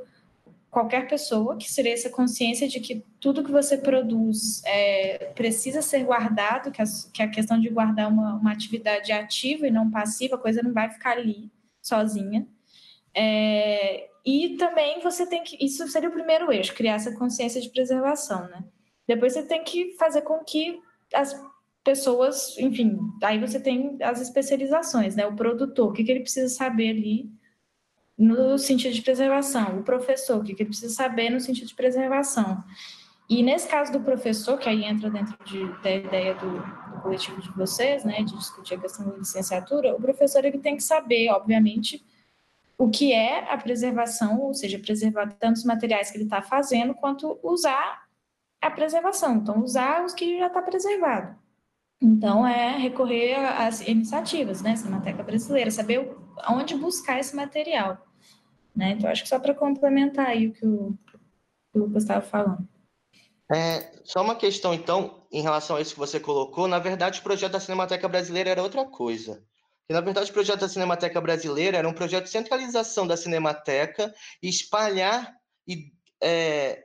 [0.72, 6.02] qualquer pessoa, que seria essa consciência de que tudo que você produz é, precisa ser
[6.02, 10.36] guardado, que a, que a questão de guardar uma, uma atividade ativa e não passiva,
[10.36, 12.46] a coisa não vai ficar ali sozinha.
[13.14, 17.68] É, e também você tem que, isso seria o primeiro eixo, criar essa consciência de
[17.68, 18.64] preservação, né?
[19.06, 20.80] Depois você tem que fazer com que
[21.12, 21.38] as
[21.84, 25.26] pessoas, enfim, aí você tem as especializações, né?
[25.26, 27.30] O produtor, o que, que ele precisa saber ali
[28.22, 32.62] no sentido de preservação, o professor, o que ele precisa saber no sentido de preservação.
[33.28, 37.40] E nesse caso do professor, que aí entra dentro de, da ideia do, do, coletivo
[37.40, 41.30] de vocês, né, de discutir a questão da licenciatura, o professor ele tem que saber,
[41.30, 42.04] obviamente,
[42.78, 46.94] o que é a preservação, ou seja, preservar tanto os materiais que ele está fazendo,
[46.94, 48.04] quanto usar
[48.60, 49.36] a preservação.
[49.36, 51.36] Então, usar os que já está preservado.
[52.00, 56.08] Então, é recorrer às iniciativas, né, Cinemateca Brasileira, saber
[56.48, 58.11] onde buscar esse material.
[58.74, 58.92] Né?
[58.92, 60.98] Então, acho que só para complementar aí o que o,
[61.70, 62.66] que o Lucas estava falando.
[63.54, 66.66] É, só uma questão, então, em relação a isso que você colocou.
[66.66, 69.44] Na verdade, o projeto da Cinemateca Brasileira era outra coisa.
[69.90, 74.48] Na verdade, o projeto da Cinemateca Brasileira era um projeto de centralização da Cinemateca e
[74.48, 75.34] espalhar
[75.68, 75.92] e,
[76.22, 76.82] é,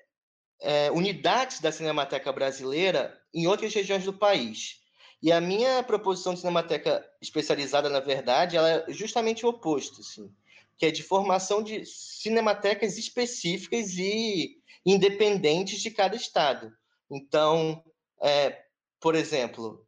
[0.62, 4.82] é, unidades da Cinemateca Brasileira em outras regiões do país.
[5.22, 10.32] E a minha proposição de cinemateca especializada, na verdade, ela é justamente o oposto, assim,
[10.78, 16.72] que é de formação de cinematecas específicas e independentes de cada estado.
[17.10, 17.84] Então,
[18.22, 18.64] é,
[19.00, 19.86] por exemplo,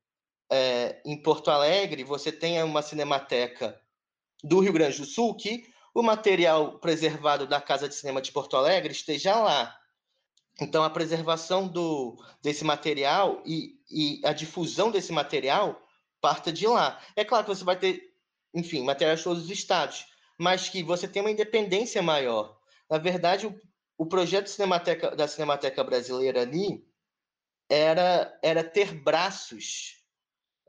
[0.52, 3.80] é, em Porto Alegre, você tem uma cinemateca
[4.44, 5.64] do Rio Grande do Sul que
[5.94, 9.76] o material preservado da Casa de Cinema de Porto Alegre esteja lá.
[10.61, 15.82] Então, a preservação do, desse material e, e a difusão desse material
[16.20, 16.99] parta de lá.
[17.16, 18.14] É claro que você vai ter,
[18.53, 20.06] enfim, materiais de todos os estados,
[20.40, 22.57] mas que você tem uma independência maior.
[22.90, 23.60] Na verdade, o,
[23.98, 26.88] o projeto Cinemateca, da Cinemateca Brasileira ali
[27.70, 30.02] era, era ter braços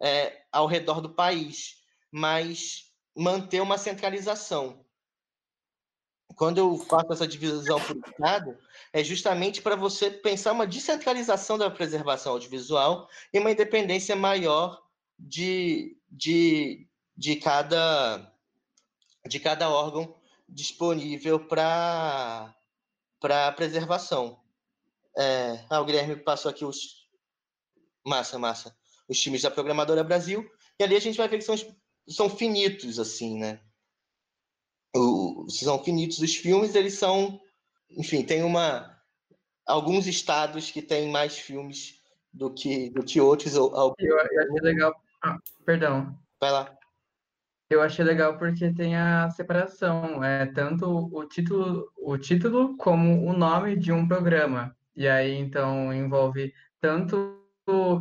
[0.02, 4.84] é, ao redor do país, mas manter uma centralização
[6.40, 8.56] quando eu faço essa divisão por estado,
[8.94, 14.82] é justamente para você pensar uma descentralização da preservação audiovisual e uma independência maior
[15.18, 18.32] de, de, de, cada,
[19.26, 20.14] de cada órgão
[20.48, 22.54] disponível para
[23.56, 24.40] preservação.
[25.16, 27.08] É, ah, o Guilherme passou aqui os.
[28.04, 28.76] Massa, massa.
[29.08, 30.48] Os times da Programadora Brasil.
[30.78, 31.56] E ali a gente vai ver que são,
[32.08, 33.60] são finitos, assim, né?
[34.94, 37.40] o, são finitos os filmes, eles são,
[37.90, 38.98] enfim, tem uma
[39.66, 42.00] alguns estados que têm mais filmes
[42.32, 43.54] do que do que outros.
[43.54, 44.94] Eu, eu achei legal.
[45.22, 46.18] Ah, perdão.
[46.40, 46.76] Vai lá.
[47.70, 53.32] Eu achei legal porque tem a separação, é tanto o título, o título como o
[53.32, 54.76] nome de um programa.
[54.96, 57.38] E aí então envolve tanto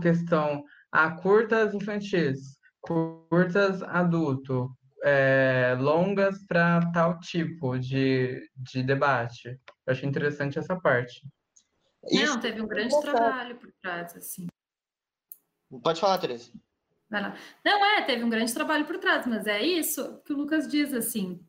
[0.02, 9.50] questão ah, curtas infantis, curtas adulto, é, longas para tal tipo de, de debate.
[9.86, 11.22] Eu achei interessante essa parte.
[12.12, 14.48] Não, teve um grande trabalho por trás, assim.
[15.84, 16.52] Pode falar, Teresa.
[17.10, 17.36] Vai lá.
[17.66, 20.94] Não, é, teve um grande trabalho por trás, mas é isso que o Lucas diz,
[20.94, 21.40] assim,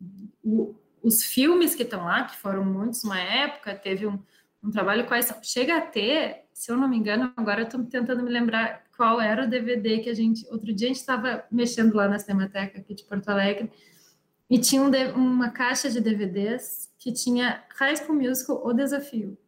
[0.43, 4.19] o, os filmes que estão lá, que foram muitos uma época, teve um,
[4.63, 8.23] um trabalho quais chega a ter, se eu não me engano, agora eu estou tentando
[8.23, 11.95] me lembrar qual era o DVD que a gente, outro dia a gente estava mexendo
[11.95, 13.71] lá na Cinemateca aqui de Porto Alegre,
[14.49, 19.39] e tinha um, uma caixa de DVDs que tinha High School Musical, O Desafio,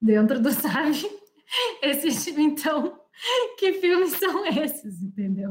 [0.00, 1.08] dentro do, sabe?
[1.82, 3.00] Esse, então,
[3.58, 5.50] que filmes são esses, entendeu?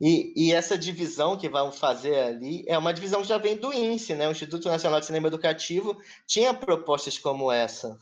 [0.00, 3.72] E, e, essa divisão que vão fazer ali é uma divisão que já vem do
[3.72, 4.26] INSE, né?
[4.26, 5.96] O Instituto Nacional de Cinema Educativo
[6.26, 7.96] tinha propostas como essa,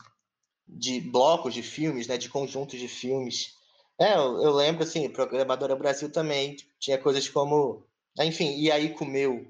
[0.67, 2.17] de blocos de filmes, né?
[2.17, 3.55] De conjuntos de filmes.
[3.99, 7.85] É, eu, eu lembro, assim, Programadora Brasil também tinha coisas como...
[8.19, 9.45] Enfim, e aí comeu,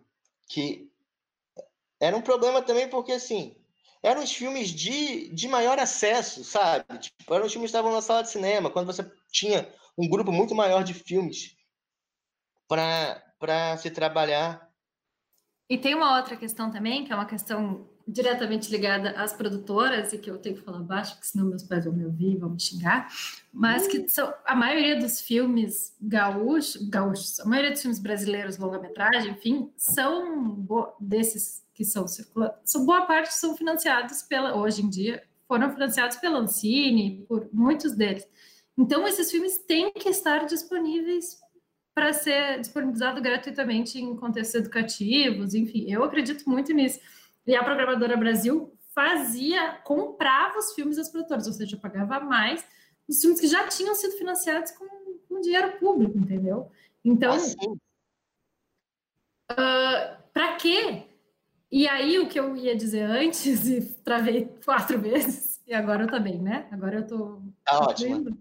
[0.50, 0.92] que
[2.02, 3.56] era um problema também porque, assim,
[4.04, 6.86] eram os filmes de, de maior acesso, sabe?
[7.00, 10.32] Tipo, eram os filmes que estavam na sala de cinema, quando você tinha um grupo
[10.32, 11.56] muito maior de filmes
[12.68, 14.70] para se trabalhar.
[15.70, 20.18] E tem uma outra questão também, que é uma questão diretamente ligada às produtoras, e
[20.18, 22.60] que eu tenho que falar baixo, porque senão meus pais vão me ouvir vão me
[22.60, 23.08] xingar,
[23.54, 29.32] mas que são, a maioria dos filmes gaúchos, gaúchos, a maioria dos filmes brasileiros, longa-metragem,
[29.32, 30.66] enfim, são
[31.00, 36.40] desses que são circulantes, boa parte são financiados pela, hoje em dia, foram financiados pela
[36.40, 38.26] Ancine, por muitos deles.
[38.78, 41.38] Então, esses filmes têm que estar disponíveis
[41.94, 47.00] para ser disponibilizado gratuitamente em contextos educativos, enfim, eu acredito muito nisso.
[47.46, 52.66] E a Programadora Brasil fazia, comprava os filmes das produtoras, ou seja, pagava mais
[53.08, 54.86] os filmes que já tinham sido financiados com,
[55.28, 56.72] com dinheiro público, entendeu?
[57.04, 57.78] Então, uh,
[59.50, 61.04] ah, para quê?
[61.72, 66.08] E aí, o que eu ia dizer antes, e travei quatro vezes, e agora eu
[66.08, 66.68] também, né?
[66.72, 67.42] Agora eu tô.
[67.66, 68.38] Tá ótimo.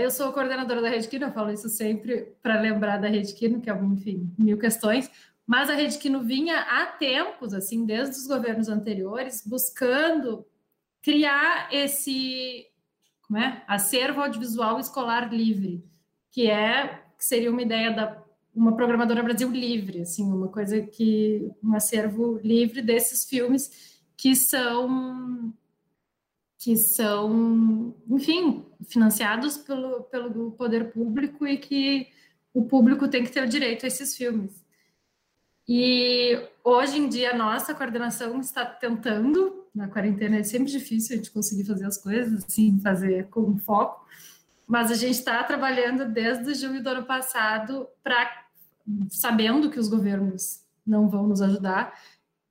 [0.00, 3.60] Eu sou coordenadora da Rede Kino, eu falo isso sempre para lembrar da Rede Kino,
[3.60, 5.10] que é, enfim, mil questões,
[5.50, 10.46] mas a Rede Kino vinha há tempos, assim, desde os governos anteriores, buscando
[11.02, 12.68] criar esse
[13.22, 13.64] como é?
[13.66, 15.84] acervo audiovisual escolar livre,
[16.30, 18.22] que é que seria uma ideia da
[18.54, 25.52] uma programadora Brasil livre, assim, uma coisa que um acervo livre desses filmes que são
[26.58, 32.06] que são, enfim, financiados pelo, pelo poder público e que
[32.54, 34.69] o público tem que ter o direito a esses filmes.
[35.68, 41.30] E hoje em dia nossa coordenação está tentando, na quarentena é sempre difícil a gente
[41.30, 44.04] conseguir fazer as coisas, assim, fazer com foco,
[44.66, 48.46] mas a gente está trabalhando desde julho do ano passado para,
[49.10, 51.92] sabendo que os governos não vão nos ajudar,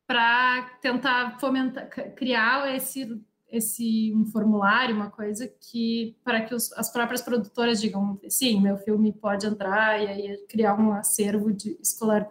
[0.07, 3.21] para tentar fomentar, criar esse
[3.51, 8.77] esse um formulário, uma coisa que para que os, as próprias produtoras digam sim, meu
[8.77, 12.29] filme pode entrar e aí criar um acervo de escolar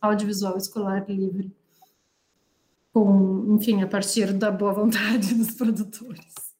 [0.00, 1.54] audiovisual escolar livre,
[2.92, 6.50] com enfim a partir da boa vontade dos produtores.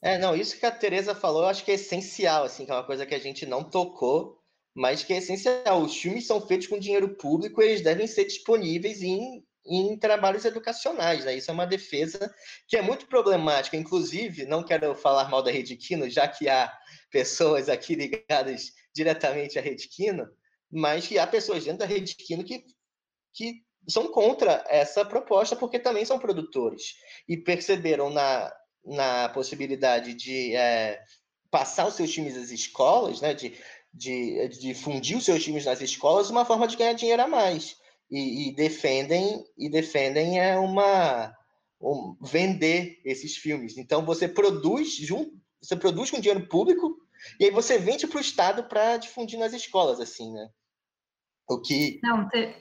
[0.00, 2.74] É, não, isso que a Teresa falou, eu acho que é essencial, assim, que é
[2.74, 4.38] uma coisa que a gente não tocou,
[4.74, 5.82] mas que é essencial.
[5.82, 11.24] Os filmes são feitos com dinheiro público, eles devem ser disponíveis em, em trabalhos educacionais,
[11.24, 11.36] né?
[11.36, 12.34] Isso é uma defesa
[12.66, 13.76] que é muito problemática.
[13.76, 16.72] Inclusive, não quero falar mal da Rede Quino, já que há
[17.10, 20.26] pessoas aqui ligadas diretamente à Rede Quino,
[20.70, 22.64] mas que há pessoas dentro da Rede Quino que,
[23.34, 26.94] que são contra essa proposta, porque também são produtores
[27.28, 28.52] e perceberam na,
[28.84, 31.00] na possibilidade de é,
[31.50, 33.54] passar os seus times às escolas, né, de,
[33.92, 37.76] de, de difundir os seus times nas escolas, uma forma de ganhar dinheiro a mais.
[38.10, 41.34] E, e defendem e defendem é uma
[41.80, 43.76] um, vender esses filmes.
[43.76, 46.96] Então você produz junto, você produz com dinheiro público
[47.38, 50.48] e aí você vende para o Estado para difundir nas escolas, assim, né?
[51.48, 52.54] O que não, te,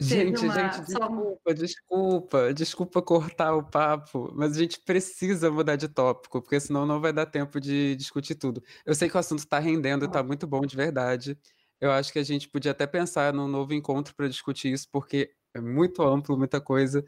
[0.00, 0.54] Gente, uma...
[0.54, 6.60] gente, desculpa, desculpa, desculpa cortar o papo, mas a gente precisa mudar de tópico, porque
[6.60, 8.62] senão não vai dar tempo de discutir tudo.
[8.86, 11.36] Eu sei que o assunto está rendendo, está muito bom de verdade.
[11.80, 15.32] Eu acho que a gente podia até pensar num novo encontro para discutir isso, porque
[15.54, 17.04] é muito amplo, muita coisa,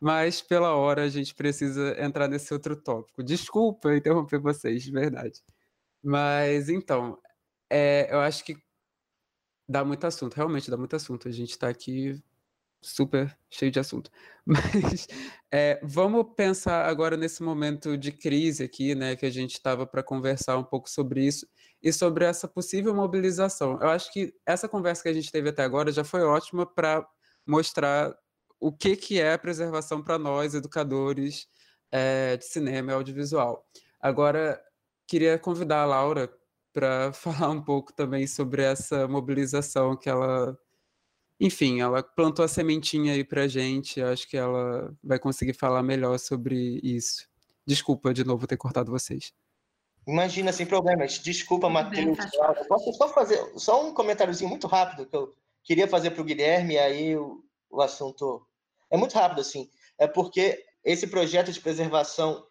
[0.00, 3.22] mas pela hora a gente precisa entrar nesse outro tópico.
[3.22, 5.42] Desculpa interromper vocês, de verdade.
[6.02, 7.18] Mas então,
[7.70, 8.56] é, eu acho que
[9.68, 11.28] dá muito assunto, realmente dá muito assunto.
[11.28, 12.22] A gente está aqui
[12.80, 14.10] super cheio de assunto.
[14.44, 15.06] Mas
[15.50, 20.02] é, vamos pensar agora nesse momento de crise aqui, né, que a gente estava para
[20.02, 21.46] conversar um pouco sobre isso
[21.82, 23.78] e sobre essa possível mobilização.
[23.80, 27.06] Eu acho que essa conversa que a gente teve até agora já foi ótima para
[27.46, 28.14] mostrar
[28.60, 31.48] o que, que é a preservação para nós, educadores
[31.90, 33.66] é, de cinema e audiovisual.
[34.00, 34.62] Agora,
[35.06, 36.32] queria convidar a Laura
[36.72, 40.56] para falar um pouco também sobre essa mobilização que ela
[41.40, 44.00] enfim, ela plantou a sementinha aí pra gente.
[44.00, 47.28] Acho que ela vai conseguir falar melhor sobre isso.
[47.66, 49.32] Desculpa de novo ter cortado vocês.
[50.06, 51.18] Imagina, sem problemas.
[51.18, 52.18] Desculpa, Matheus.
[52.34, 56.24] Eu posso só fazer só um comentáriozinho muito rápido que eu queria fazer para o
[56.24, 58.46] Guilherme, e aí o, o assunto.
[58.90, 59.70] É muito rápido, assim.
[59.98, 62.44] É porque esse projeto de preservação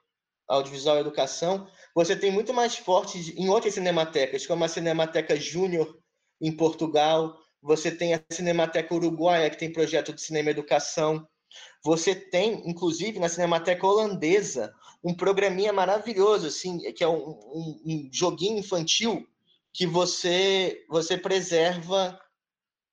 [0.48, 5.98] audiovisual e educação, você tem muito mais forte em outras cinematecas, como a Cinemateca Júnior
[6.40, 11.28] em Portugal, você tem a Cinemateca Uruguaia, que tem projeto de cinema e educação.
[11.84, 14.74] Você tem, inclusive, na Cinemateca Holandesa,
[15.04, 19.28] um programinha maravilhoso, assim, que é um, um, um joguinho infantil
[19.74, 22.20] que você, você preserva,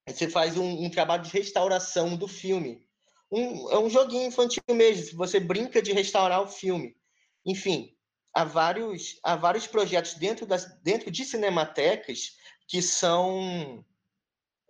[0.07, 2.87] você faz um, um trabalho de restauração do filme.
[3.31, 6.97] É um joguinho infantil mesmo, você brinca de restaurar o filme.
[7.45, 7.95] Enfim,
[8.33, 12.37] há vários, há vários projetos dentro, das, dentro de cinematecas
[12.67, 13.85] que são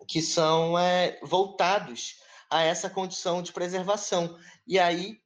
[0.06, 2.16] que são é, voltados
[2.50, 4.38] a essa condição de preservação.
[4.66, 5.20] E aí,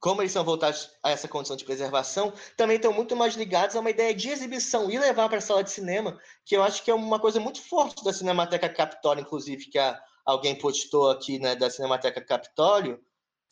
[0.00, 3.80] como eles são voltados a essa condição de preservação, também estão muito mais ligados a
[3.80, 6.90] uma ideia de exibição e levar para a sala de cinema, que eu acho que
[6.90, 11.56] é uma coisa muito forte da Cinemateca Capitólio, inclusive, que a, alguém postou aqui né,
[11.56, 13.00] da Cinemateca Capitólio,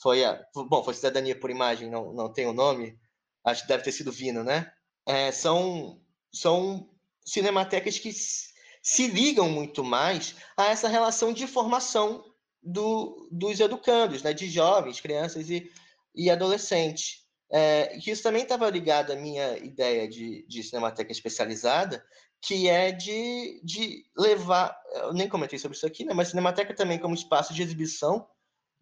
[0.01, 2.98] foi a, bom, foi Cidadania por Imagem, não, não tem o nome,
[3.44, 4.70] acho que deve ter sido Vino, né?
[5.07, 6.01] É, são,
[6.32, 6.90] são
[7.24, 12.24] cinematecas que se ligam muito mais a essa relação de formação
[12.66, 15.70] do, dos educandos, né, de jovens, crianças e,
[16.14, 17.24] e adolescentes.
[17.48, 22.05] É, que isso também estava ligado à minha ideia de, de cinemateca especializada,
[22.43, 26.98] que é de, de levar, eu nem comentei sobre isso aqui, né, mas cinemateca também
[26.98, 28.28] como espaço de exibição,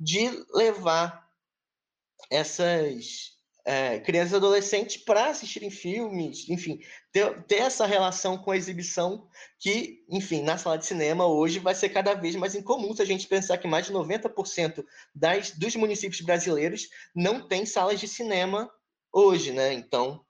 [0.00, 1.28] de levar
[2.30, 3.33] essas
[3.64, 6.80] é, crianças e adolescentes para assistirem filmes, enfim,
[7.10, 9.26] ter, ter, essa relação com a exibição
[9.58, 13.06] que, enfim, na sala de cinema hoje vai ser cada vez mais incomum se a
[13.06, 14.84] gente pensar que mais de 90%
[15.14, 18.70] das, dos municípios brasileiros não tem salas de cinema
[19.10, 19.72] hoje, né?
[19.72, 20.22] Então,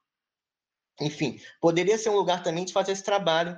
[1.00, 3.56] enfim, poderia ser um lugar também de fazer esse trabalho.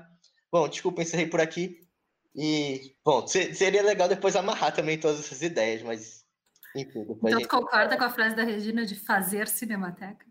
[0.51, 1.87] Bom, desculpa, encerrei por aqui.
[2.35, 6.26] E, bom, seria legal depois amarrar também todas essas ideias, mas
[6.75, 7.43] enfim, então, gente...
[7.43, 10.27] tu concorda com a frase da Regina de fazer cinemateca?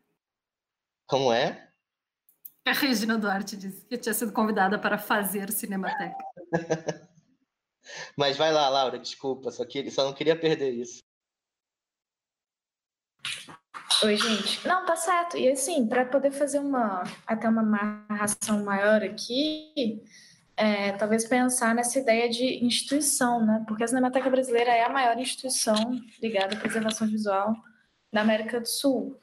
[1.08, 1.70] Como é?
[2.66, 6.18] A Regina Duarte disse que tinha sido convidada para fazer cinemateca.
[8.18, 11.04] Mas vai lá, Laura, desculpa, só, que, só não queria perder isso.
[14.04, 14.68] Oi, gente.
[14.68, 15.38] Não, tá certo.
[15.38, 20.04] E assim, para poder fazer uma até uma amarração maior aqui,
[20.58, 23.64] é, talvez pensar nessa ideia de instituição, né?
[23.68, 25.76] Porque a Cinemateca Brasileira é a maior instituição
[26.22, 27.54] ligada à preservação visual
[28.12, 29.20] da América do Sul.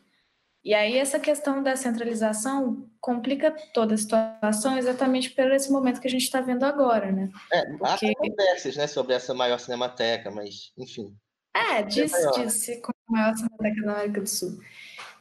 [0.65, 6.07] E aí essa questão da centralização complica toda a situação exatamente por esse momento que
[6.07, 7.31] a gente está vendo agora, né?
[7.53, 8.07] É, Porque...
[8.07, 11.17] há conversas né, sobre essa maior cinemateca, mas enfim.
[11.55, 14.59] É, disse, disse como a maior cinemateca da América do Sul.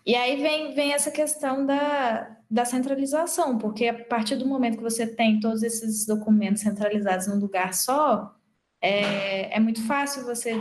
[0.05, 4.83] E aí vem, vem essa questão da, da centralização, porque a partir do momento que
[4.83, 8.35] você tem todos esses documentos centralizados num lugar só,
[8.81, 10.59] é, é muito fácil você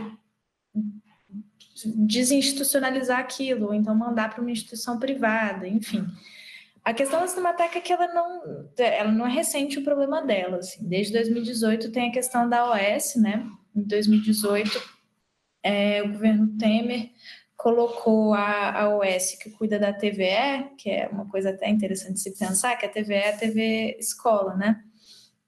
[1.97, 6.07] desinstitucionalizar aquilo, ou então mandar para uma instituição privada, enfim.
[6.85, 8.43] A questão da Cinemateca é que ela não,
[8.79, 10.59] ela não é recente o problema dela.
[10.59, 10.87] Assim.
[10.87, 13.47] Desde 2018 tem a questão da OS, né?
[13.75, 14.83] Em 2018,
[15.62, 17.11] é, o governo Temer
[17.61, 22.35] colocou a, a OS que cuida da TVE, que é uma coisa até interessante se
[22.35, 24.82] pensar, que a TVE é a TV Escola, né?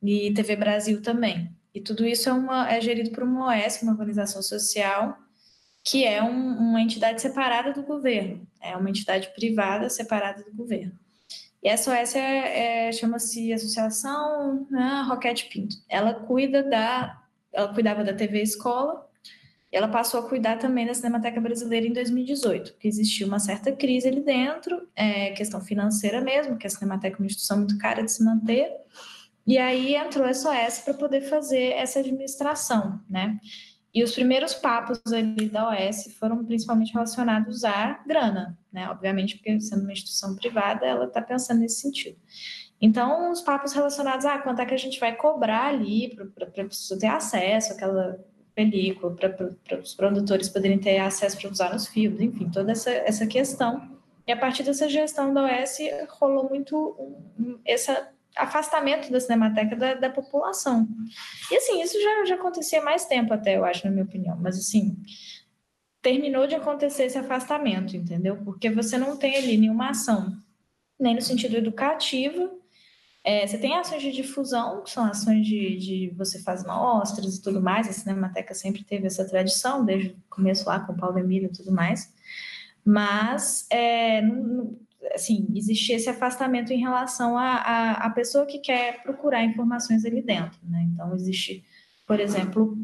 [0.03, 1.51] E TV Brasil também.
[1.75, 5.17] E tudo isso é, uma, é gerido por uma OS, uma organização social,
[5.83, 10.93] que é um, uma entidade separada do governo, é uma entidade privada separada do governo.
[11.63, 15.77] E essa OS é, é, chama-se Associação né, Roquete Pinto.
[15.89, 19.09] Ela cuida da, ela cuidava da TV Escola,
[19.73, 24.07] ela passou a cuidar também da Cinemateca Brasileira em 2018, porque existiu uma certa crise
[24.07, 28.13] ali dentro, é, questão financeira mesmo, que a Cinemateca é uma instituição muito cara de
[28.13, 28.71] se manter,
[29.47, 33.39] e aí entrou a SOS para poder fazer essa administração, né?
[33.95, 38.89] E os primeiros papos ali da OS foram principalmente relacionados à grana, né?
[38.89, 42.17] Obviamente, porque sendo uma instituição privada, ela está pensando nesse sentido.
[42.81, 46.47] Então, os papos relacionados a ah, quanto é que a gente vai cobrar ali para
[46.47, 48.19] a pessoa ter acesso àquela
[48.55, 53.27] película, para os produtores poderem ter acesso para usar nos filmes, enfim, toda essa, essa
[53.27, 53.91] questão.
[54.27, 55.79] E a partir dessa gestão da OS
[56.11, 56.77] rolou muito
[57.39, 57.91] um, esse
[58.37, 60.89] afastamento da Cinemateca da, da, população.
[61.51, 64.57] E assim, isso já, já acontecia mais tempo até, eu acho, na minha opinião, mas
[64.59, 64.97] assim,
[66.01, 68.37] terminou de acontecer esse afastamento, entendeu?
[68.45, 70.33] Porque você não tem ali nenhuma ação,
[70.99, 72.62] nem no sentido educativo,
[73.25, 77.43] é, você tem ações de difusão, que são ações de, de você faz mostras e
[77.43, 81.19] tudo mais, a Cinemateca sempre teve essa tradição, desde o começo lá com o Paulo
[81.19, 82.13] Emílio e tudo mais,
[82.85, 84.23] mas é,
[85.15, 90.05] assim, existia esse afastamento em relação à a, a, a, pessoa que quer procurar informações
[90.05, 90.87] ali dentro, né?
[90.93, 91.65] Então, existe,
[92.05, 92.77] por exemplo,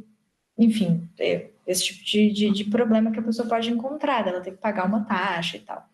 [0.57, 4.53] enfim, é, esse tipo de, de, de problema que a pessoa pode encontrar, ela tem
[4.53, 5.85] que pagar uma taxa e tal.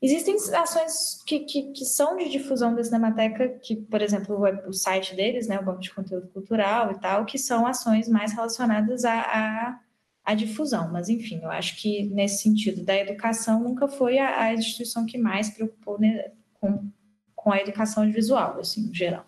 [0.00, 4.36] Existem ações que, que, que, são de difusão da Cinemateca, que, por exemplo,
[4.66, 8.32] o, site deles, né, o Banco de Conteúdo Cultural e tal, que são ações mais
[8.32, 9.80] relacionadas à, à,
[10.24, 10.92] à difusão.
[10.92, 15.16] Mas, enfim, eu acho que nesse sentido da educação nunca foi a, a instituição que
[15.16, 16.90] mais preocupou né, com,
[17.34, 19.26] com a educação visual, assim, no geral.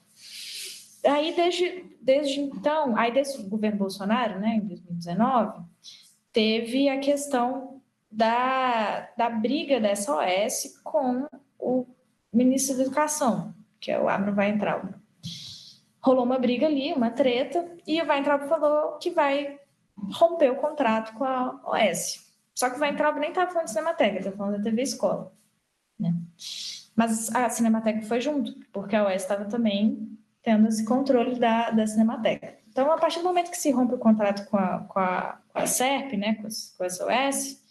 [1.04, 5.64] Aí, desde, desde então, aí desde o governo Bolsonaro, né, em 2019,
[6.32, 7.75] teve a questão
[8.16, 11.28] da, da briga da SOS com
[11.58, 11.86] o
[12.32, 14.94] ministro da Educação, que é o Abram Weintraub.
[16.00, 19.60] Rolou uma briga ali, uma treta, e o Weintraub falou que vai
[20.14, 22.26] romper o contrato com a OS.
[22.54, 25.30] Só que o Weintraub nem estava falando de Cinemateca, estava falando da TV Escola.
[26.00, 26.14] Né?
[26.94, 31.86] Mas a Cinemateca foi junto, porque a OS estava também tendo esse controle da, da
[31.86, 32.56] Cinemateca.
[32.70, 35.58] Então, a partir do momento que se rompe o contrato com a, com a, com
[35.58, 36.48] a SERP, né, com,
[36.78, 37.65] com a SOS,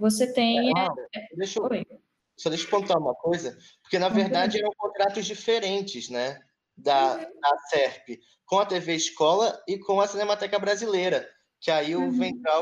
[0.00, 0.70] você tem.
[0.70, 0.88] É,
[1.36, 1.68] deixa eu,
[2.36, 6.40] só deixa eu pontuar uma coisa, porque na verdade eram contratos diferentes, né?
[6.76, 7.40] Da, uhum.
[7.40, 11.28] da SERP, com a TV Escola e com a Cinemateca Brasileira.
[11.60, 12.20] Que aí o uhum.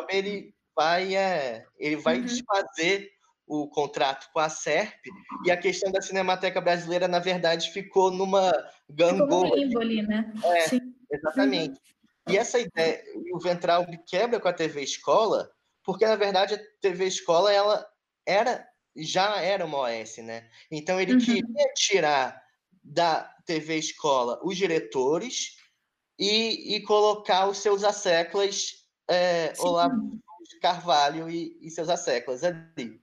[0.09, 2.25] ele vai, é, ele vai uhum.
[2.25, 3.09] desfazer
[3.47, 5.07] o contrato com a SERP
[5.47, 8.53] e a questão da Cinemateca Brasileira, na verdade, ficou numa
[8.91, 9.55] gangorra.
[9.57, 10.33] Ficou ali, né?
[10.45, 10.81] É, Sim.
[11.11, 11.81] exatamente.
[12.29, 13.03] E essa ideia,
[13.33, 15.49] o Ventral quebra com a TV Escola,
[15.89, 17.89] porque na verdade a TV Escola ela
[18.27, 20.47] era já era uma OS, né?
[20.71, 21.19] Então ele uhum.
[21.19, 22.43] queria tirar
[22.85, 25.57] da TV Escola os diretores
[26.19, 30.21] e, e colocar os seus asseclas é, Olavo
[30.61, 33.01] Carvalho e, e, seus asseclas ali.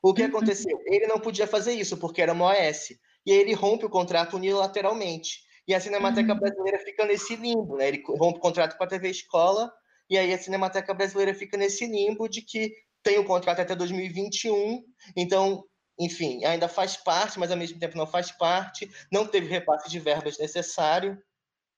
[0.00, 0.28] O que uhum.
[0.28, 0.80] aconteceu?
[0.86, 2.90] Ele não podia fazer isso porque era uma OS.
[3.26, 5.40] E aí ele rompe o contrato unilateralmente.
[5.66, 6.38] E a Cinemateca uhum.
[6.38, 7.88] Brasileira fica nesse limbo, né?
[7.88, 9.72] Ele rompe o contrato com a TV Escola
[10.08, 12.72] e aí a Cinemateca Brasileira fica nesse limbo de que
[13.02, 14.84] tem o contrato até 2021,
[15.16, 15.64] então,
[15.98, 19.98] enfim, ainda faz parte, mas ao mesmo tempo não faz parte, não teve repasse de
[19.98, 21.18] verbas necessário,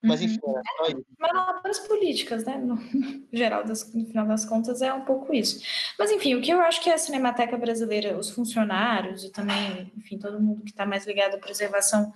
[0.02, 0.58] mas enfim, uhum.
[0.58, 1.06] é só isso.
[1.18, 2.56] Manobras políticas, né?
[2.56, 2.78] No
[3.32, 5.62] geral, das, no final das contas, é um pouco isso.
[5.98, 10.18] Mas enfim, o que eu acho que a Cinemateca Brasileira, os funcionários e também, enfim,
[10.18, 12.12] todo mundo que está mais ligado à preservação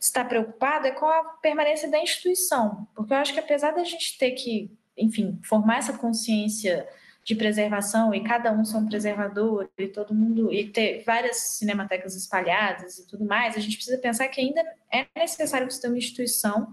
[0.00, 4.16] está preocupado é com a permanência da instituição, porque eu acho que apesar da gente
[4.16, 4.70] ter que
[5.00, 6.86] enfim, formar essa consciência
[7.24, 12.16] de preservação e cada um ser um preservador e todo mundo e ter várias cinematecas
[12.16, 14.62] espalhadas e tudo mais, a gente precisa pensar que ainda
[14.92, 16.72] é necessário você tenha uma instituição,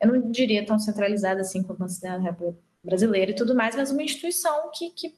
[0.00, 4.02] eu não diria tão centralizada assim como a República Brasileira e tudo mais, mas uma
[4.02, 5.14] instituição que, que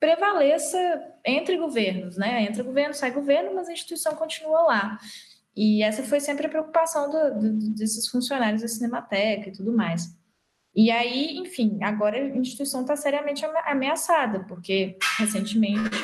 [0.00, 0.78] prevaleça
[1.24, 2.42] entre governos, né?
[2.42, 4.98] Entra governo, sai governo, mas a instituição continua lá.
[5.54, 10.14] E essa foi sempre a preocupação do, do, desses funcionários da Cinemateca e tudo mais.
[10.76, 15.96] E aí, enfim, agora a instituição está seriamente ameaçada, porque recentemente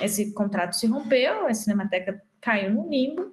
[0.00, 3.32] esse contrato se rompeu, a Cinemateca caiu no limbo,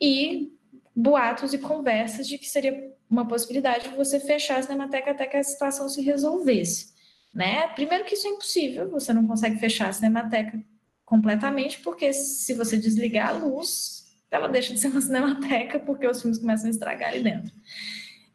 [0.00, 0.50] e
[0.96, 5.36] boatos e conversas de que seria uma possibilidade de você fechar a Cinemateca até que
[5.36, 6.92] a situação se resolvesse.
[7.34, 7.68] Né?
[7.68, 10.58] Primeiro que isso é impossível, você não consegue fechar a Cinemateca
[11.04, 16.22] completamente, porque se você desligar a luz, ela deixa de ser uma cinemateca, porque os
[16.22, 17.52] filmes começam a estragar ali dentro.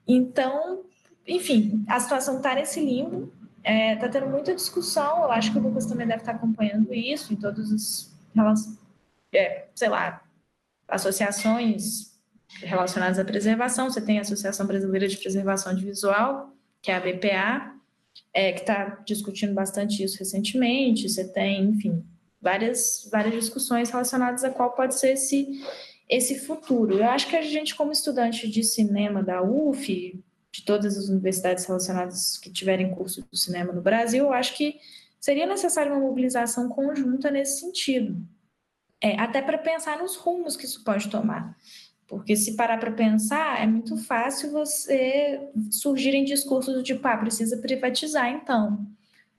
[0.08, 0.86] Então,
[1.28, 5.58] enfim, a situação está nesse limbo, está é, tá tendo muita discussão, eu acho que
[5.58, 8.16] o Lucas também deve estar tá acompanhando isso em todos os,
[9.34, 10.24] é, sei lá,
[10.88, 12.18] associações
[12.62, 17.00] relacionadas à preservação, você tem a Associação Brasileira de Preservação de Visual, que é a
[17.00, 17.76] BPA,
[18.34, 22.06] é, que está discutindo bastante isso recentemente, você tem, enfim,
[22.42, 25.62] várias, várias discussões relacionadas a qual pode ser esse,
[26.10, 26.98] esse futuro.
[26.98, 30.24] Eu acho que a gente, como estudante de cinema da UF,
[30.58, 34.80] de todas as universidades relacionadas que tiverem curso do cinema no Brasil, eu acho que
[35.20, 38.20] seria necessária uma mobilização conjunta nesse sentido.
[39.00, 41.56] É, até para pensar nos rumos que isso pode tomar.
[42.08, 47.58] Porque se parar para pensar, é muito fácil você surgirem discursos do tipo, ah, precisa
[47.58, 48.84] privatizar então.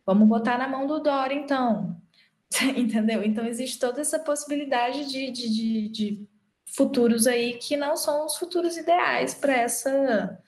[0.07, 2.01] Vamos botar na mão do Dória, então.
[2.77, 3.25] Entendeu?
[3.25, 6.29] Então, existe toda essa possibilidade de, de, de, de
[6.77, 10.39] futuros aí que não são os futuros ideais para essa,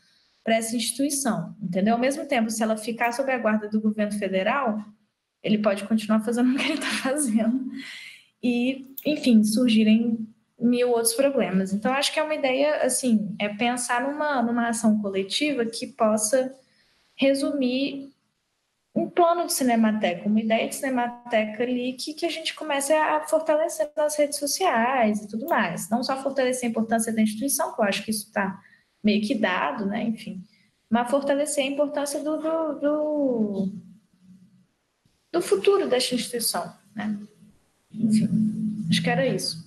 [0.46, 1.54] essa instituição.
[1.62, 1.94] Entendeu?
[1.94, 4.78] Ao mesmo tempo, se ela ficar sob a guarda do governo federal,
[5.42, 7.70] ele pode continuar fazendo o que ele está fazendo.
[8.42, 10.26] E, enfim, surgirem
[10.58, 11.72] mil outros problemas.
[11.72, 16.54] Então, acho que é uma ideia, assim, é pensar numa, numa ação coletiva que possa
[17.16, 18.10] resumir
[18.94, 23.20] um plano de cinemateca, uma ideia de cinemateca ali que, que a gente comece a
[23.20, 25.88] fortalecer nas redes sociais e tudo mais.
[25.88, 28.60] Não só fortalecer a importância da instituição, que eu acho que isso está
[29.02, 30.05] meio que dado, né?
[30.05, 30.43] Enfim,
[30.89, 33.72] mas fortalecer a importância do, do, do,
[35.32, 37.18] do futuro desta instituição, né?
[37.93, 38.28] Enfim,
[38.90, 39.64] acho que era isso.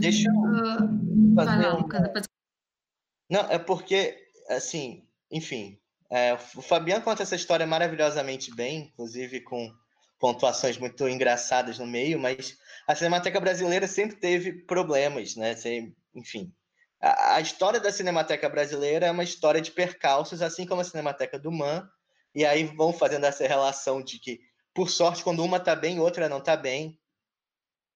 [0.00, 1.88] Deixa eu Uh, fazer lá, um-
[3.30, 4.16] Não, é porque,
[4.48, 5.78] assim, enfim,
[6.10, 9.72] é, o Fabiano conta essa história maravilhosamente bem, inclusive com
[10.18, 15.54] pontuações muito engraçadas no meio, mas a Cinemateca Brasileira sempre teve problemas, né?
[15.54, 16.52] Sem- enfim,
[17.00, 21.38] a, a história da Cinemateca Brasileira é uma história de percalços, assim como a Cinemateca
[21.38, 21.88] do MAN,
[22.34, 24.40] e aí vão fazendo essa relação de que,
[24.74, 26.98] por sorte, quando uma tá bem, outra não tá bem,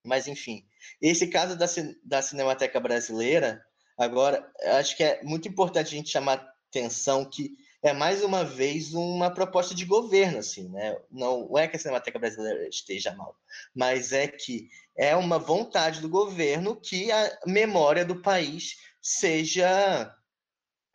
[0.04, 0.66] mas enfim,
[1.00, 1.66] esse caso da,
[2.04, 3.64] da Cinemateca Brasileira,
[3.96, 8.94] agora, acho que é muito importante a gente chamar atenção que é mais uma vez
[8.94, 10.96] uma proposta de governo, assim, né?
[11.10, 13.36] Não é que a Cinemateca Brasileira esteja mal,
[13.74, 20.16] mas é que é uma vontade do governo que a memória do país seja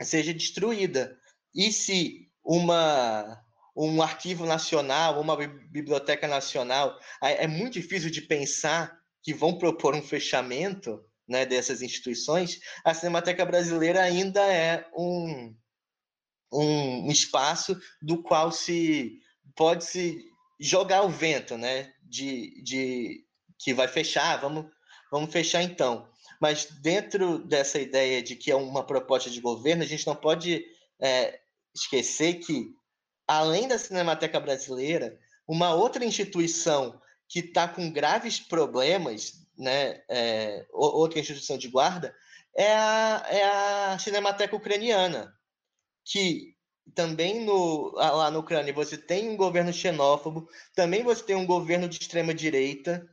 [0.01, 1.19] seja destruída.
[1.53, 3.43] E se uma
[3.75, 9.93] um arquivo nacional, uma bi- biblioteca nacional, é muito difícil de pensar que vão propor
[9.93, 15.55] um fechamento né, dessas instituições, a Cinemateca Brasileira ainda é um,
[16.51, 19.19] um espaço do qual se
[19.55, 20.25] pode se
[20.59, 21.93] jogar o vento, né?
[22.01, 23.25] De, de
[23.59, 24.65] que vai fechar, vamos,
[25.11, 26.09] vamos fechar então.
[26.39, 30.65] Mas dentro dessa ideia de que é uma proposta de governo, a gente não pode
[30.99, 31.39] é,
[31.73, 32.73] esquecer que,
[33.27, 41.19] além da Cinemateca Brasileira, uma outra instituição que está com graves problemas, né, é, outra
[41.19, 42.15] instituição de guarda,
[42.55, 45.33] é a, é a Cinemateca Ucraniana,
[46.05, 46.55] que
[46.95, 51.87] também no, lá na Ucrânia você tem um governo xenófobo, também você tem um governo
[51.87, 53.07] de extrema direita,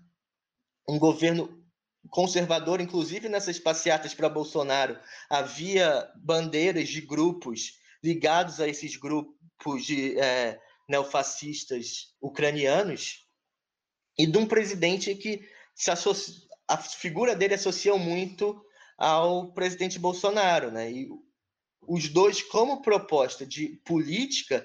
[0.89, 1.64] um governo
[2.11, 4.99] conservador, inclusive nessas passeatas para Bolsonaro,
[5.29, 13.27] havia bandeiras de grupos ligados a esses grupos de é, neofascistas ucranianos
[14.19, 18.63] e de um presidente que se associa, a figura dele associa muito
[18.97, 20.91] ao presidente Bolsonaro, né?
[20.91, 21.09] E
[21.87, 24.65] os dois, como proposta de política,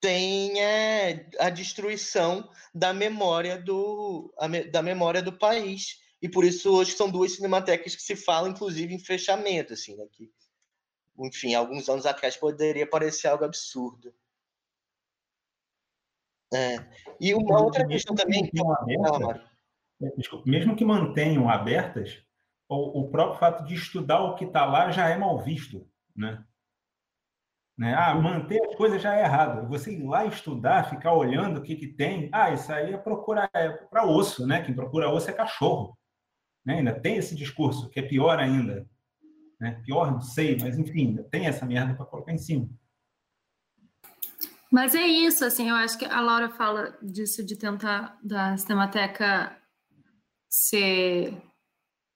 [0.00, 6.01] têm é, a destruição da memória do, a da memória do país.
[6.22, 10.06] E por isso hoje são duas cinematecas que se falam, inclusive, em fechamento, assim, né?
[10.12, 10.30] Que,
[11.18, 14.14] enfim, alguns anos atrás poderia parecer algo absurdo.
[16.54, 16.76] É.
[17.20, 18.42] E uma outra questão também.
[18.42, 19.42] Mesmo que mantenham Fala, abertas,
[20.00, 20.16] Mário.
[20.16, 22.22] desculpa, mesmo que mantenham abertas,
[22.68, 25.84] o, o próprio fato de estudar o que está lá já é mal visto,
[26.14, 26.44] né?
[27.76, 27.94] Né?
[27.94, 29.66] Ah, manter as coisas já é errado.
[29.68, 33.50] Você ir lá estudar, ficar olhando o que, que tem, ah, isso aí é procurar
[33.54, 34.62] é para osso, né?
[34.62, 35.98] Quem procura osso é cachorro.
[36.64, 36.78] Né?
[36.78, 38.88] Ainda tem esse discurso, que é pior ainda.
[39.60, 39.80] Né?
[39.84, 42.68] Pior, não sei, mas enfim, ainda tem essa merda para colocar em cima.
[44.70, 49.54] Mas é isso, assim, eu acho que a Laura fala disso de tentar da Cinemateca
[50.48, 51.36] ser,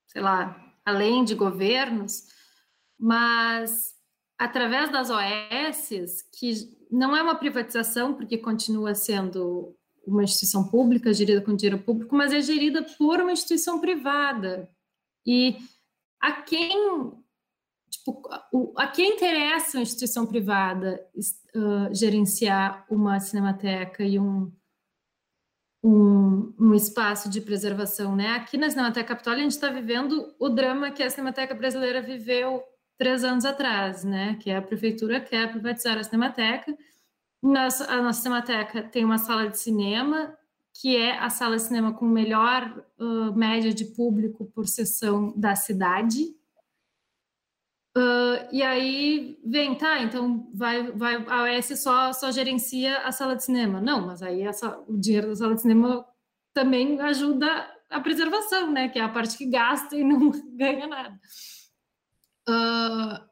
[0.06, 2.24] sei lá, além de governos,
[2.98, 3.94] mas
[4.38, 6.52] através das OS, que
[6.90, 9.76] não é uma privatização, porque continua sendo
[10.06, 14.70] uma instituição pública, gerida com dinheiro público, mas é gerida por uma instituição privada.
[15.26, 15.56] E
[16.20, 17.12] a quem
[17.90, 18.22] tipo,
[18.76, 21.04] a quem interessa uma instituição privada
[21.54, 24.52] ah, gerenciar uma cinemateca e um,
[25.82, 28.30] um, um espaço de preservação, né?
[28.30, 32.62] Aqui na Cinemateca Capitólio a gente está vivendo o drama que a Cinemateca Brasileira viveu
[32.98, 34.36] três anos atrás, né?
[34.40, 36.76] Que a prefeitura quer privatizar a Cinemateca.
[37.42, 40.36] Nossa, a nossa Cinemateca tem uma sala de cinema
[40.80, 45.54] que é a sala de cinema com melhor ah, média de público por sessão da
[45.56, 46.34] cidade.
[47.96, 53.36] Ah, e aí vem, tá, então vai, vai, a OS só, só gerencia a sala
[53.36, 53.80] de cinema.
[53.80, 56.06] Não, mas aí essa, o dinheiro da sala de cinema
[56.52, 57.46] também ajuda
[57.88, 58.88] a preservação, né?
[58.88, 61.18] Que é a parte que gasta e não ganha nada.
[62.48, 63.26] Ah,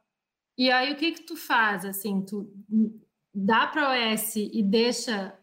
[0.56, 2.50] e aí o que que tu faz, assim, tu
[3.34, 5.36] dá para a OS e deixa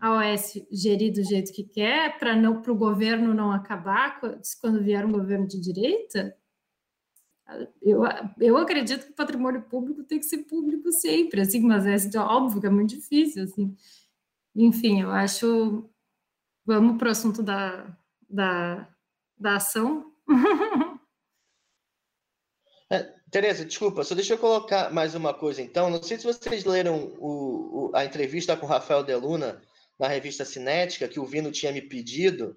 [0.00, 4.20] a OS gerir do jeito que quer, para não para o governo não acabar
[4.60, 6.36] quando vier um governo de direita?
[7.80, 8.02] Eu,
[8.40, 12.60] eu acredito que o patrimônio público tem que ser público sempre, assim, mas é óbvio
[12.60, 13.76] que é muito difícil, assim.
[14.54, 15.88] Enfim, eu acho.
[16.64, 17.96] Vamos para o assunto da,
[18.28, 18.88] da,
[19.38, 20.12] da ação.
[22.88, 25.90] É, Tereza, desculpa, só deixa eu colocar mais uma coisa então.
[25.90, 29.60] Não sei se vocês leram o, o, a entrevista com o Rafael Deluna
[29.98, 32.56] na revista Cinética, que o Vino tinha me pedido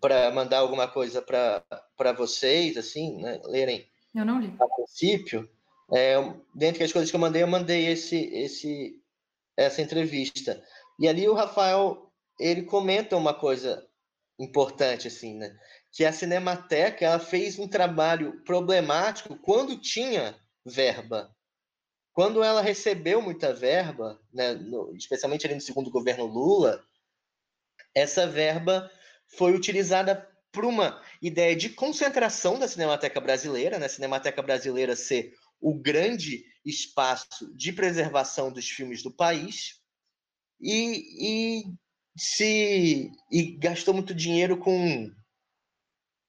[0.00, 4.54] para mandar alguma coisa para vocês, assim, né, lerem eu não li.
[4.60, 5.48] a princípio.
[5.92, 6.16] É,
[6.54, 9.00] dentre as coisas que eu mandei, eu mandei esse, esse,
[9.56, 10.62] essa entrevista.
[10.98, 13.86] E ali o Rafael, ele comenta uma coisa
[14.38, 15.56] importante, assim, né?
[15.92, 21.34] Que a Cinemateca ela fez um trabalho problemático quando tinha verba.
[22.12, 26.84] Quando ela recebeu muita verba, né, no, especialmente ali no segundo governo Lula,
[27.94, 28.90] essa verba
[29.36, 35.34] foi utilizada para uma ideia de concentração da Cinemateca Brasileira, né, a Cinemateca Brasileira ser
[35.60, 39.80] o grande espaço de preservação dos filmes do país,
[40.60, 41.74] e, e
[42.16, 45.08] se e gastou muito dinheiro com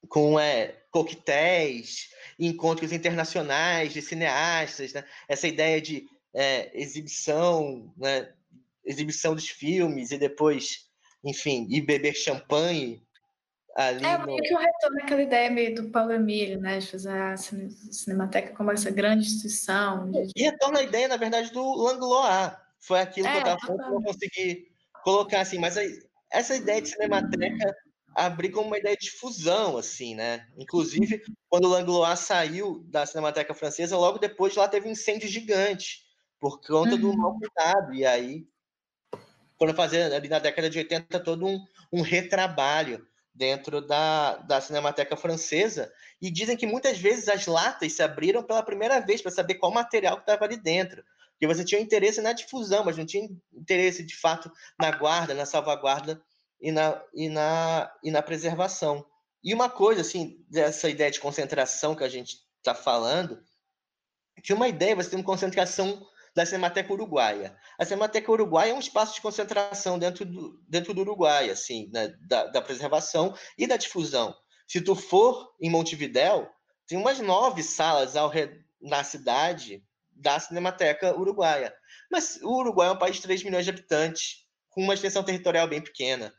[0.08, 2.10] com é, coquetéis,
[2.40, 5.04] encontros internacionais de cineastas, né?
[5.28, 8.32] essa ideia de é, exibição, né?
[8.86, 10.88] exibição dos filmes e depois,
[11.24, 13.04] enfim, ir beber champanhe
[13.76, 14.06] ali.
[14.06, 14.44] É meio no...
[14.44, 16.80] que um retorno àquela ideia meio do Paulo Emílio, né?
[16.80, 20.10] De fazer a Cinemateca como essa grande instituição.
[20.12, 20.32] De...
[20.36, 22.54] E retorna a ideia, na verdade, do Langlois.
[22.80, 24.68] Foi aquilo é, que eu estava falando que eu não consegui
[25.04, 25.76] colocar assim, mas
[26.32, 27.76] essa ideia de Cinemateca
[28.16, 30.48] abrir como uma ideia de fusão, assim, né?
[30.58, 36.04] Inclusive, quando o Langlois saiu da Cinemateca Francesa, logo depois lá teve um incêndio gigante,
[36.40, 37.02] por conta uhum.
[37.02, 37.94] do mau cuidado.
[37.94, 38.48] E aí,
[39.58, 45.16] foram fazer ali na década de 80 todo um, um retrabalho dentro da, da Cinemateca
[45.16, 45.92] Francesa.
[46.22, 49.72] E dizem que muitas vezes as latas se abriram pela primeira vez para saber qual
[49.72, 51.04] material que estava ali dentro.
[51.32, 55.46] Porque você tinha interesse na difusão, mas não tinha interesse, de fato, na guarda, na
[55.46, 56.22] salvaguarda
[56.62, 59.06] e na, e na, e na preservação.
[59.44, 63.42] E uma coisa, assim, dessa ideia de concentração que a gente está falando,
[64.44, 66.06] que uma ideia você tem uma concentração
[66.36, 67.56] da Cinemateca Uruguaia.
[67.78, 72.14] A Cinemateca Uruguaia é um espaço de concentração dentro do, dentro do Uruguai, assim, né,
[72.22, 74.36] da, da preservação e da difusão.
[74.68, 76.50] Se tu for em Montevidéu,
[76.88, 78.32] tem umas nove salas ao
[78.82, 81.74] na cidade da Cinemateca Uruguaia.
[82.12, 85.68] Mas o Uruguai é um país de 3 milhões de habitantes, com uma extensão territorial
[85.68, 86.34] bem pequena.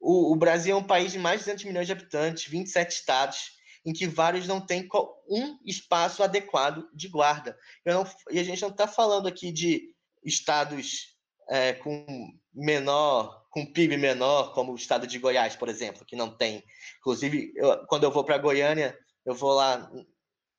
[0.00, 3.52] O, o, Brasil é um país de mais de 200 milhões de habitantes, 27 estados,
[3.84, 4.88] em que vários não têm
[5.28, 7.58] um espaço adequado de guarda.
[7.84, 9.94] Não, e a gente não está falando aqui de
[10.24, 11.14] estados
[11.48, 12.06] é, com
[12.54, 16.64] menor, com PIB menor, como o estado de Goiás, por exemplo, que não tem.
[16.98, 19.90] Inclusive, eu, quando eu vou para Goiânia, eu vou lá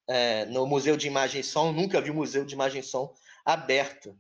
[0.08, 3.14] é, no Museu de Imagem e Som, nunca vi museu de imagem e som
[3.44, 4.18] aberto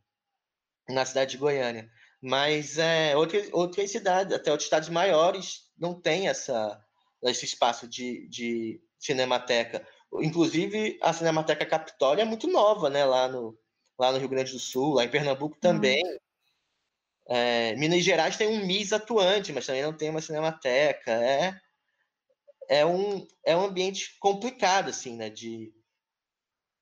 [0.89, 1.89] na cidade de Goiânia.
[2.26, 6.84] Mas é, outras, outras cidades, até outros estados maiores, não tem essa,
[7.22, 9.88] esse espaço de, de cinemateca.
[10.11, 13.06] Inclusive, a Cinemateca Capitólio é muito nova, né?
[13.06, 13.56] Lá no,
[13.95, 16.02] lá no Rio Grande do Sul, lá em Pernambuco também.
[17.30, 21.11] É, Minas Gerais tem um MIS atuante, mas também não tem uma cinemateca.
[21.11, 21.56] É,
[22.68, 25.30] é, um, é um ambiente complicado, assim, né?
[25.30, 25.72] De,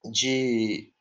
[0.10, 0.94] de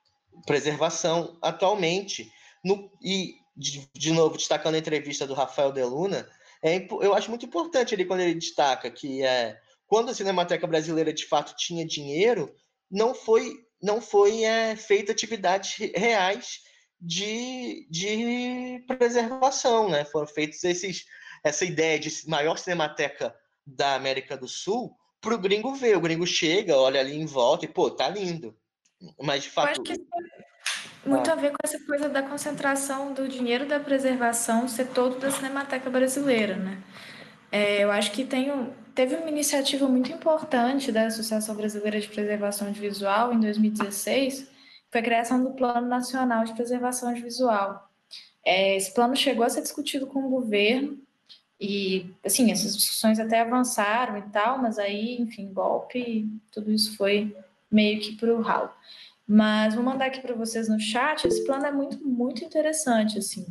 [0.44, 2.28] preservação atualmente.
[2.64, 6.28] No, e de, de novo, destacando a entrevista do Rafael Deluna,
[6.62, 11.12] é, eu acho muito importante ele quando ele destaca que é, quando a Cinemateca Brasileira
[11.12, 12.54] de fato tinha dinheiro,
[12.90, 16.60] não foi, não foi é, feita atividades reais
[17.00, 20.04] de, de preservação, né?
[20.04, 21.04] Foram feitos esses,
[21.44, 23.34] essa ideia de maior cinemateca
[23.66, 25.96] da América do Sul para o gringo ver.
[25.96, 28.56] O gringo chega, olha ali em volta e, pô, tá lindo.
[29.20, 29.66] Mas de fato.
[29.66, 30.06] Eu acho que
[31.04, 35.30] muito a ver com essa coisa da concentração do dinheiro da preservação ser todo da
[35.30, 36.82] Cinemateca Brasileira, né?
[37.50, 42.08] É, eu acho que tem um, teve uma iniciativa muito importante da Associação Brasileira de
[42.08, 44.48] Preservação de Visual em 2016, que
[44.90, 47.90] foi a criação do Plano Nacional de Preservação de Visual.
[48.44, 50.98] É, esse plano chegou a ser discutido com o governo
[51.60, 57.36] e, assim, essas discussões até avançaram e tal, mas aí, enfim, golpe, tudo isso foi
[57.70, 58.70] meio que para o ralo.
[59.34, 61.26] Mas vou mandar aqui para vocês no chat.
[61.26, 63.16] Esse plano é muito, muito interessante.
[63.16, 63.46] Assim,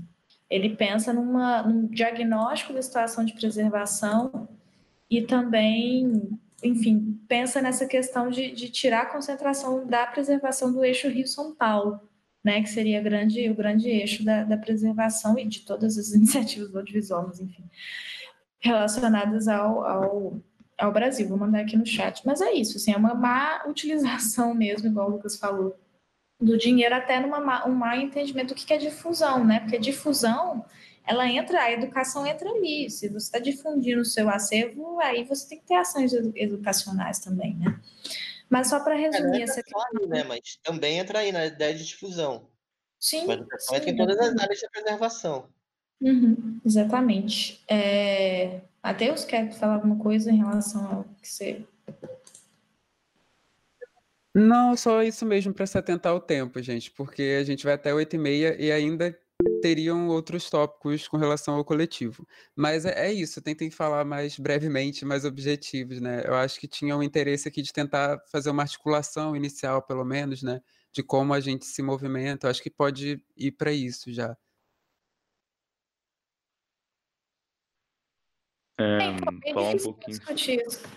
[0.47, 4.47] ele pensa numa, num diagnóstico da situação de preservação
[5.09, 11.09] e também, enfim, pensa nessa questão de, de tirar a concentração da preservação do eixo
[11.09, 11.99] Rio-São Paulo.
[12.43, 16.75] né, que seria grande, o grande eixo da, da preservação e de todas as iniciativas
[16.75, 17.63] audiovisuais, enfim,
[18.59, 20.41] relacionadas ao, ao,
[20.81, 21.27] ao Brasil.
[21.27, 22.25] Vou mandar aqui no chat.
[22.25, 25.77] Mas é isso, assim, é uma má utilização mesmo, igual o Lucas falou,
[26.39, 29.59] do dinheiro até numa um má entendimento do que é difusão, né?
[29.59, 30.65] Porque difusão,
[31.05, 32.89] ela entra, a educação entra ali.
[32.89, 37.55] Se você está difundindo o seu acervo, aí você tem que ter ações educacionais também,
[37.55, 37.79] né?
[38.49, 40.01] Mas só para resumir é, essa questão.
[40.01, 40.23] Aí, né?
[40.23, 42.47] Mas também entra aí na ideia de difusão.
[42.99, 43.29] Sim.
[43.29, 45.47] A educação entra em todas as áreas de preservação.
[46.01, 47.63] Uhum, exatamente.
[47.67, 48.61] É...
[48.83, 51.65] Matheus, quer falar alguma coisa em relação ao que você
[54.33, 57.91] não, só isso mesmo para se atentar ao tempo, gente, porque a gente vai até
[57.91, 59.17] 8h30 e ainda
[59.61, 62.25] teriam outros tópicos com relação ao coletivo.
[62.55, 66.23] Mas é, é isso, tentem falar mais brevemente, mais objetivos, né?
[66.25, 70.41] Eu acho que tinha um interesse aqui de tentar fazer uma articulação inicial, pelo menos,
[70.41, 70.61] né?
[70.93, 72.47] De como a gente se movimenta.
[72.47, 74.35] Eu acho que pode ir para isso já.
[78.81, 80.17] É, falar um pouquinho.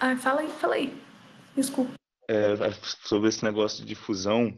[0.01, 0.93] Ah, fala aí, fala aí.
[1.57, 1.95] Desculpa
[2.29, 2.55] é,
[3.03, 4.57] sobre esse negócio de difusão,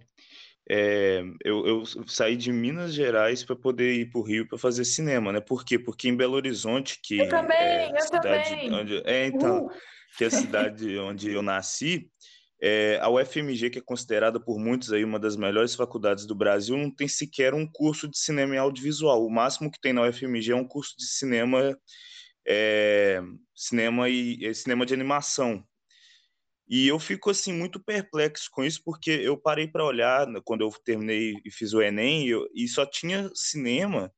[0.68, 4.84] é, eu, eu, saí de Minas Gerais para poder ir para o Rio para fazer
[4.84, 5.40] cinema, né?
[5.40, 5.78] Por quê?
[5.78, 8.72] Porque em Belo Horizonte, que eu também, é eu cidade também.
[8.72, 9.70] onde é então, uh.
[10.16, 12.10] que é a cidade onde eu nasci,
[12.60, 16.76] é, a UFMG, que é considerada por muitos aí uma das melhores faculdades do Brasil,
[16.76, 19.24] não tem sequer um curso de cinema e audiovisual.
[19.24, 21.78] O máximo que tem na UFMG é um curso de cinema,
[22.46, 23.22] é,
[23.54, 25.64] cinema e é, cinema de animação,
[26.68, 30.70] e eu fico assim muito perplexo com isso, porque eu parei para olhar quando eu
[30.84, 34.12] terminei e fiz o Enem, eu, e só tinha cinema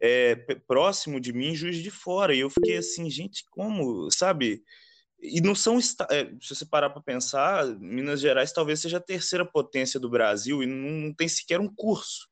[0.00, 0.34] é,
[0.66, 2.34] próximo de mim, Juiz de Fora.
[2.34, 4.64] E eu fiquei assim, gente, como, sabe?
[5.20, 9.44] E não são, é, se você parar para pensar, Minas Gerais talvez seja a terceira
[9.44, 12.28] potência do Brasil e não tem sequer um curso.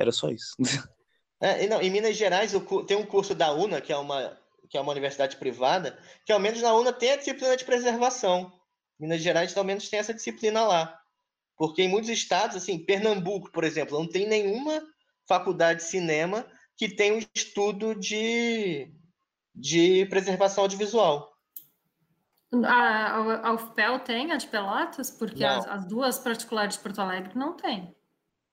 [0.00, 0.54] Era só isso.
[1.42, 2.52] É, não, em Minas Gerais
[2.86, 6.38] tem um curso da UNA, que é, uma, que é uma universidade privada, que ao
[6.38, 8.52] menos na UNA tem a disciplina de preservação.
[8.98, 11.00] Minas Gerais, ao menos, tem essa disciplina lá.
[11.56, 14.82] Porque em muitos estados, assim, Pernambuco, por exemplo, não tem nenhuma
[15.26, 16.46] faculdade de cinema
[16.76, 18.92] que tenha um estudo de,
[19.54, 21.30] de preservação audiovisual.
[22.64, 25.10] A, a UFPEL tem a de Pelotas?
[25.10, 27.94] Porque as, as, duas particulares de Porto Alegre não tem.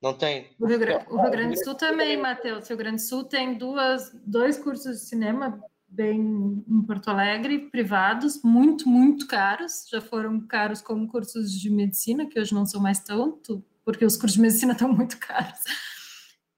[0.07, 0.47] Não tem?
[0.57, 2.63] O Rio, Grande, o Rio Grande do Sul também, Matheus.
[2.63, 7.69] O Rio Grande do Sul tem duas, dois cursos de cinema bem em Porto Alegre,
[7.69, 9.85] privados, muito, muito caros.
[9.91, 14.15] Já foram caros como cursos de medicina, que hoje não são mais tanto, porque os
[14.15, 15.59] cursos de medicina estão muito caros.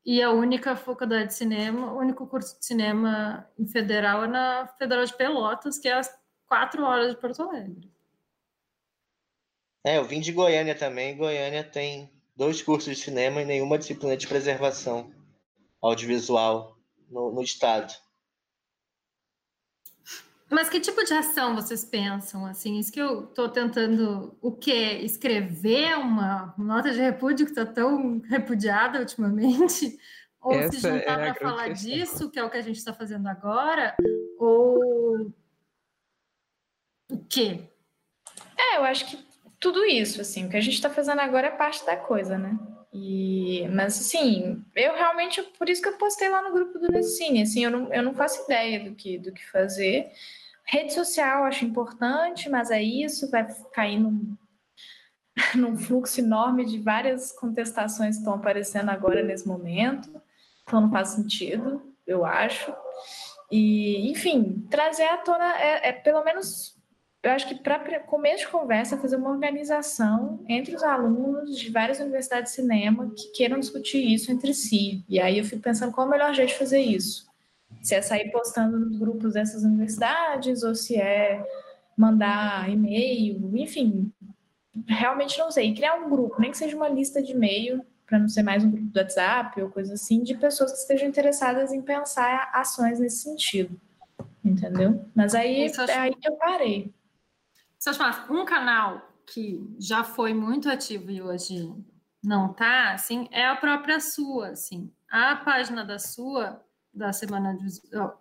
[0.05, 4.67] E a única faculdade de cinema, o único curso de cinema em federal é na
[4.77, 6.15] Federal de Pelotas, que é às
[6.45, 7.91] quatro horas de Porto Alegre.
[9.83, 11.17] É, eu vim de Goiânia também.
[11.17, 15.13] Goiânia tem dois cursos de cinema e nenhuma disciplina de preservação
[15.81, 16.77] audiovisual
[17.09, 17.93] no, no estado.
[20.49, 22.45] Mas que tipo de ação vocês pensam?
[22.45, 27.65] Assim, isso que eu estou tentando, o que escrever uma nota de repúdio que está
[27.65, 29.99] tão repudiada ultimamente,
[30.41, 31.91] ou Essa se juntar é para falar questão.
[31.91, 33.95] disso, que é o que a gente está fazendo agora,
[34.39, 35.35] ou
[37.11, 37.69] o quê?
[38.57, 39.28] É, eu acho que
[39.59, 42.57] tudo isso, assim, o que a gente está fazendo agora é parte da coisa, né?
[42.93, 47.43] E, mas, assim, eu realmente, por isso que eu postei lá no grupo do Necine,
[47.43, 50.11] assim, eu não, eu não faço ideia do que, do que fazer.
[50.63, 54.35] Rede social acho importante, mas é isso, vai cair num,
[55.55, 60.09] num fluxo enorme de várias contestações que estão aparecendo agora nesse momento,
[60.63, 62.73] então não faz sentido, eu acho.
[63.51, 66.78] E, enfim, trazer à tona é, é pelo menos
[67.21, 71.99] eu acho que para começo de conversa, fazer uma organização entre os alunos de várias
[71.99, 75.03] universidades de cinema que queiram discutir isso entre si.
[75.07, 77.27] E aí eu fico pensando qual é o melhor jeito de fazer isso.
[77.81, 81.45] Se é sair postando nos grupos dessas universidades ou se é
[81.95, 84.11] mandar e-mail, enfim.
[84.87, 85.73] Realmente não sei.
[85.75, 88.71] criar um grupo, nem que seja uma lista de e-mail, para não ser mais um
[88.71, 93.23] grupo do WhatsApp ou coisa assim, de pessoas que estejam interessadas em pensar ações nesse
[93.23, 93.79] sentido.
[94.43, 95.03] Entendeu?
[95.13, 96.93] Mas aí, aí eu parei
[97.79, 101.73] se eu chamasse um canal que já foi muito ativo e hoje
[102.21, 104.91] não tá, assim, é a própria sua, assim.
[105.09, 106.61] A página da sua,
[106.93, 107.57] da Semana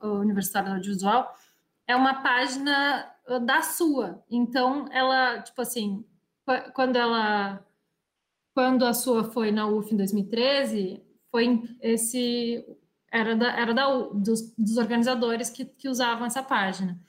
[0.00, 1.34] Universitária do Audiovisual,
[1.86, 4.22] é uma página uh, da sua.
[4.30, 6.04] Então, ela, tipo assim,
[6.72, 7.64] quando ela
[8.54, 12.64] quando a sua foi na UF em 2013, foi esse
[13.10, 17.00] era da, era da dos, dos organizadores que, que usavam essa página.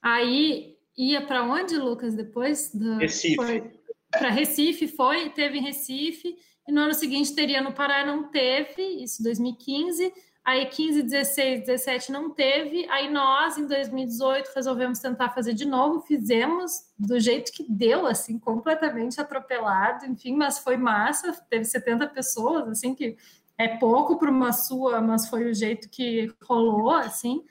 [0.00, 2.70] Aí ia para onde, Lucas, depois?
[2.72, 2.96] Do...
[2.96, 3.64] Recife.
[4.10, 6.36] Para Recife, foi, teve em Recife,
[6.66, 10.12] e no ano seguinte teria no Pará, não teve, isso 2015.
[10.46, 12.88] Aí 15, 16, 17 não teve.
[12.88, 16.02] Aí nós, em 2018, resolvemos tentar fazer de novo.
[16.02, 21.32] Fizemos do jeito que deu, assim, completamente atropelado, enfim, mas foi massa.
[21.50, 23.16] Teve 70 pessoas, assim, que
[23.58, 27.42] é pouco para uma sua, mas foi o jeito que rolou, assim.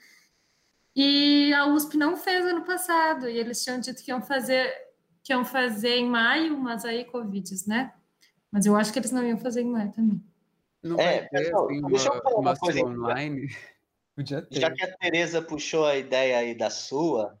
[0.96, 4.72] E a USP não fez ano passado, e eles tinham dito que iam fazer,
[5.22, 7.92] que iam fazer em maio, mas aí Covid, né?
[8.50, 10.24] Mas eu acho que eles não iam fazer em maio também.
[10.82, 13.54] Não é, ter, pessoal, assim, deixa eu falar uma, uma coisa online.
[14.50, 17.38] Já que a Tereza puxou a ideia aí da sua,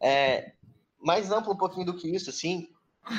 [0.00, 0.54] é,
[0.98, 2.68] mais amplo um pouquinho do que isso, assim,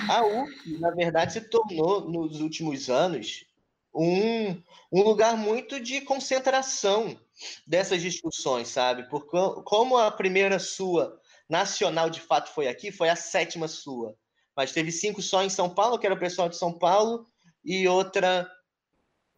[0.09, 3.45] a UF, na verdade, se tornou, nos últimos anos,
[3.93, 4.61] um,
[4.91, 7.19] um lugar muito de concentração
[7.65, 9.09] dessas discussões, sabe?
[9.09, 11.19] Porque como a primeira sua
[11.49, 14.15] nacional de fato foi aqui, foi a sétima sua.
[14.55, 17.25] Mas teve cinco só em São Paulo, que era o pessoal de São Paulo,
[17.63, 18.49] e outra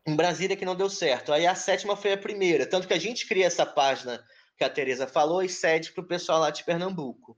[0.05, 1.31] em Brasília que não deu certo.
[1.31, 2.65] Aí a sétima foi a primeira.
[2.65, 4.23] Tanto que a gente cria essa página
[4.57, 7.38] que a Tereza falou e cede para o pessoal lá de Pernambuco.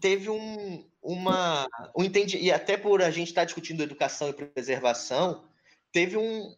[0.00, 1.66] Teve um, uma,
[1.96, 5.44] um entendi, e até por a gente estar tá discutindo educação e preservação,
[5.96, 6.54] teve um,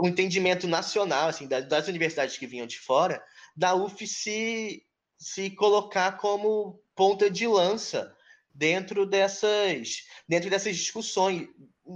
[0.00, 3.20] um entendimento nacional, assim, das universidades que vinham de fora,
[3.56, 4.86] da UF se,
[5.18, 8.14] se colocar como ponta de lança
[8.54, 11.48] dentro dessas, dentro dessas discussões,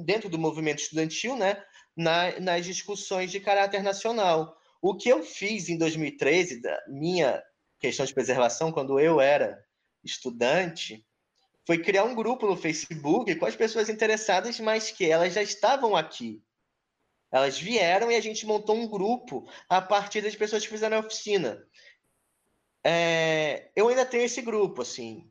[0.05, 1.63] dentro do movimento estudantil, né,
[1.97, 4.59] na, nas discussões de caráter nacional.
[4.83, 7.41] O que eu fiz em 2013, da minha
[7.79, 9.57] questão de preservação, quando eu era
[10.03, 11.07] estudante,
[11.66, 15.95] foi criar um grupo no Facebook com as pessoas interessadas, mas que elas já estavam
[15.97, 16.43] aqui.
[17.31, 21.01] Elas vieram e a gente montou um grupo a partir das pessoas que fizeram a
[21.01, 21.65] oficina.
[22.85, 25.31] É, eu ainda tenho esse grupo, assim.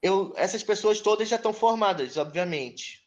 [0.00, 3.06] Eu, essas pessoas todas já estão formadas, obviamente.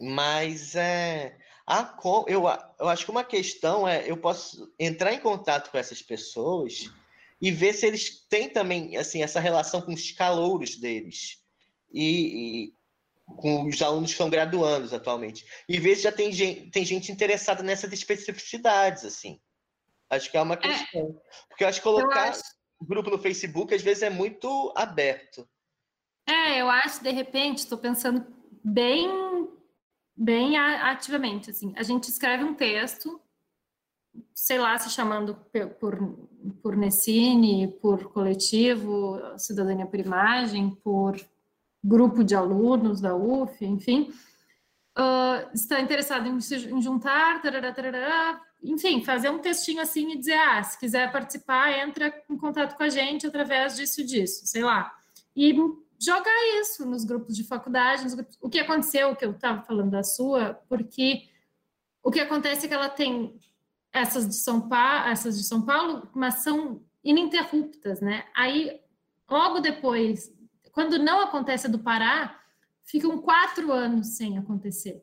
[0.00, 1.96] Mas é, a,
[2.28, 2.44] eu,
[2.78, 6.90] eu acho que uma questão é eu posso entrar em contato com essas pessoas
[7.40, 11.44] e ver se eles têm também assim essa relação com os calouros deles.
[11.98, 12.74] E,
[13.26, 15.44] com os alunos que estão graduando atualmente.
[15.68, 19.40] E se já tem gente, tem gente interessada nessas especificidades, assim.
[20.08, 20.58] Acho que é uma é.
[20.58, 21.00] questão.
[21.00, 21.46] É.
[21.48, 22.42] Porque eu acho que colocar acho...
[22.80, 25.48] grupo no Facebook, às vezes, é muito aberto.
[26.28, 28.24] É, eu acho, de repente, estou pensando
[28.62, 29.48] bem,
[30.16, 31.72] bem ativamente, assim.
[31.76, 33.20] A gente escreve um texto,
[34.34, 35.34] sei lá, se chamando
[35.80, 35.98] por,
[36.62, 41.16] por Nessine, por coletivo, Cidadania por Imagem, por
[41.86, 44.12] grupo de alunos da UF, enfim,
[44.98, 50.34] uh, está interessado em se juntar, tarará, tarará, enfim, fazer um textinho assim e dizer,
[50.38, 54.64] ah, se quiser participar, entra em contato com a gente através disso e disso, sei
[54.64, 54.92] lá.
[55.34, 55.54] E
[55.98, 58.36] jogar isso nos grupos de faculdade, grupos...
[58.40, 61.28] o que aconteceu, o que eu estava falando da sua, porque
[62.02, 63.38] o que acontece é que ela tem
[63.92, 68.24] essas de São Paulo, essas de São Paulo, mas são ininterruptas, né?
[68.34, 68.80] Aí,
[69.30, 70.35] logo depois
[70.76, 72.38] quando não acontece do Pará,
[72.84, 75.02] ficam quatro anos sem acontecer.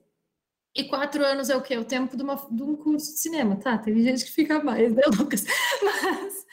[0.76, 1.76] E quatro anos é o quê?
[1.76, 3.76] O tempo de, uma, de um curso de cinema, tá?
[3.80, 5.44] Tem gente que fica mais, né, Lucas?
[5.82, 6.46] Mas,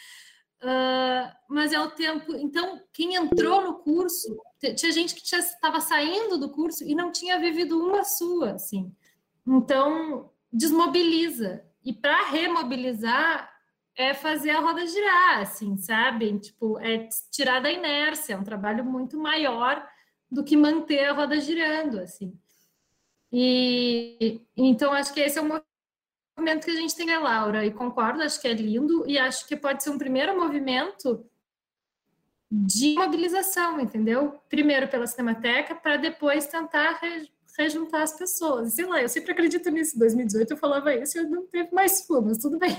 [0.63, 2.35] uh, mas é o tempo.
[2.35, 4.41] Então, quem entrou no curso,
[4.75, 8.91] tinha gente que estava saindo do curso e não tinha vivido uma sua, assim.
[9.47, 11.63] Então, desmobiliza.
[11.85, 13.50] E para remobilizar,
[14.01, 16.39] é fazer a roda girar, assim, sabe?
[16.39, 19.87] Tipo, é tirar da inércia, é um trabalho muito maior
[20.31, 22.33] do que manter a roda girando, assim.
[23.31, 27.67] E então acho que esse é o movimento que a gente tem, né, Laura?
[27.67, 31.27] E concordo, acho que é lindo e acho que pode ser um primeiro movimento
[32.51, 34.41] de mobilização, entendeu?
[34.49, 36.99] Primeiro pela Cinemateca, para depois tentar
[37.57, 38.73] rejuntar as pessoas.
[38.73, 39.95] Sei lá, eu sempre acredito nisso.
[39.97, 42.75] Em 2018 eu falava isso e eu não teve mais fuma, mas tudo bem.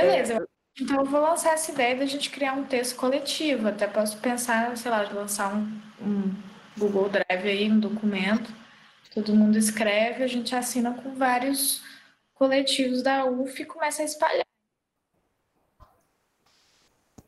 [0.00, 0.48] Beleza.
[0.80, 3.68] Então eu vou lançar essa ideia da gente criar um texto coletivo.
[3.68, 6.34] Até posso pensar, sei lá, de lançar um, um
[6.78, 8.50] Google Drive aí, um documento.
[9.12, 11.82] Todo mundo escreve, a gente assina com vários
[12.32, 14.46] coletivos da UF e começa a espalhar.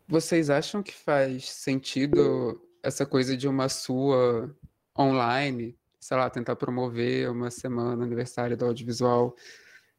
[0.06, 4.54] Vocês acham que faz sentido essa coisa de uma sua
[4.98, 9.34] online, sei lá, tentar promover uma semana aniversário do audiovisual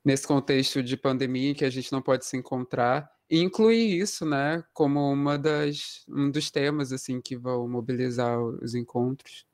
[0.04, 4.26] nesse contexto de pandemia em que a gente não pode se encontrar e incluir isso,
[4.26, 9.46] né, como uma das um dos temas assim que vão mobilizar os encontros.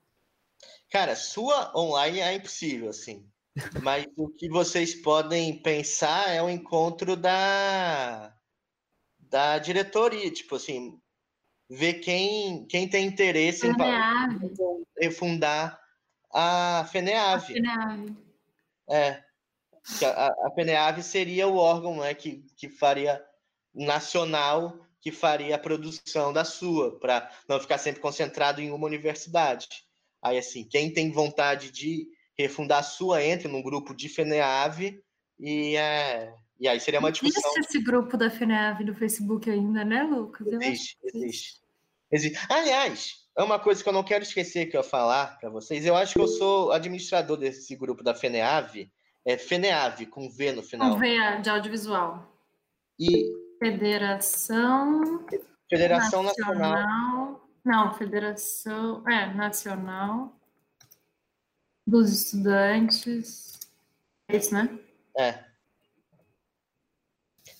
[0.90, 3.30] Cara, sua online é impossível assim.
[3.84, 8.34] Mas o que vocês podem pensar é o encontro da
[9.20, 11.00] da diretoria, tipo assim,
[11.70, 13.74] ver quem, quem tem interesse em
[15.00, 15.80] refundar
[16.34, 17.54] a A FENEAVE.
[17.54, 18.18] FENEAVE.
[18.90, 19.24] É.
[19.98, 23.24] Que A, a FENEAVE seria o órgão né, que, que faria
[23.74, 29.68] nacional, que faria a produção da sua, para não ficar sempre concentrado em uma universidade.
[30.22, 32.07] Aí, assim, quem tem vontade de
[32.38, 35.02] refundar a sua, entre num grupo de FENEAVE
[35.40, 37.41] e, é, e aí seria uma discussão.
[37.52, 40.45] Existe esse grupo da FENEAVE no Facebook ainda, né, Lucas?
[40.48, 41.61] Existe, existe.
[42.11, 42.40] existe.
[42.49, 45.86] Aliás, é uma coisa que eu não quero esquecer que eu ia falar para vocês.
[45.86, 48.91] Eu acho que eu sou administrador desse grupo da FENEAVE.
[49.26, 50.90] É FENEAVE, com V no final.
[50.90, 52.26] Vamos ver de audiovisual.
[53.00, 55.26] E Federação
[55.70, 56.56] Federação Nacional.
[56.56, 57.50] Nacional.
[57.64, 59.08] Não, Federação.
[59.08, 60.36] É, Nacional
[61.86, 63.60] dos Estudantes.
[64.28, 64.80] É isso, né?
[65.18, 65.44] É.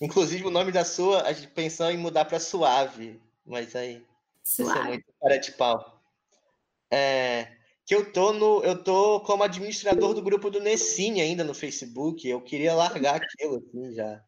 [0.00, 4.04] Inclusive, o nome da sua, a gente pensou em mudar para Suave, mas aí
[4.42, 4.88] isso é Suave.
[4.88, 6.02] muito cara de pau.
[6.90, 7.56] É,
[7.90, 12.28] que eu tô no, eu tô como administrador do grupo do Nessine ainda no Facebook.
[12.28, 14.22] Eu queria largar aquilo assim já.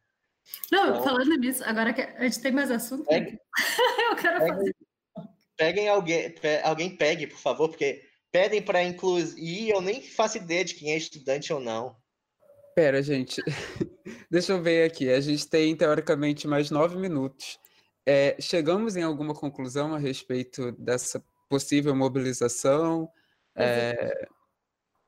[0.72, 3.38] Não, Então- falando nisso, agora que a gente tem mais assunto, Pegue-
[4.10, 4.74] eu quero fazer.
[4.74, 4.74] Peguem,
[5.56, 8.02] peguem alguém, pe- alguém pegue, por favor, porque
[8.32, 9.32] pedem para incluir.
[9.38, 11.94] E eu nem faço ideia de quem é estudante ou não.
[12.74, 13.40] Pera, gente.
[14.28, 15.08] Deixa eu ver aqui.
[15.08, 17.60] A gente tem, teoricamente, mais nove minutos.
[18.04, 23.08] É, chegamos em alguma conclusão a respeito dessa possível mobilização?
[23.54, 24.28] É,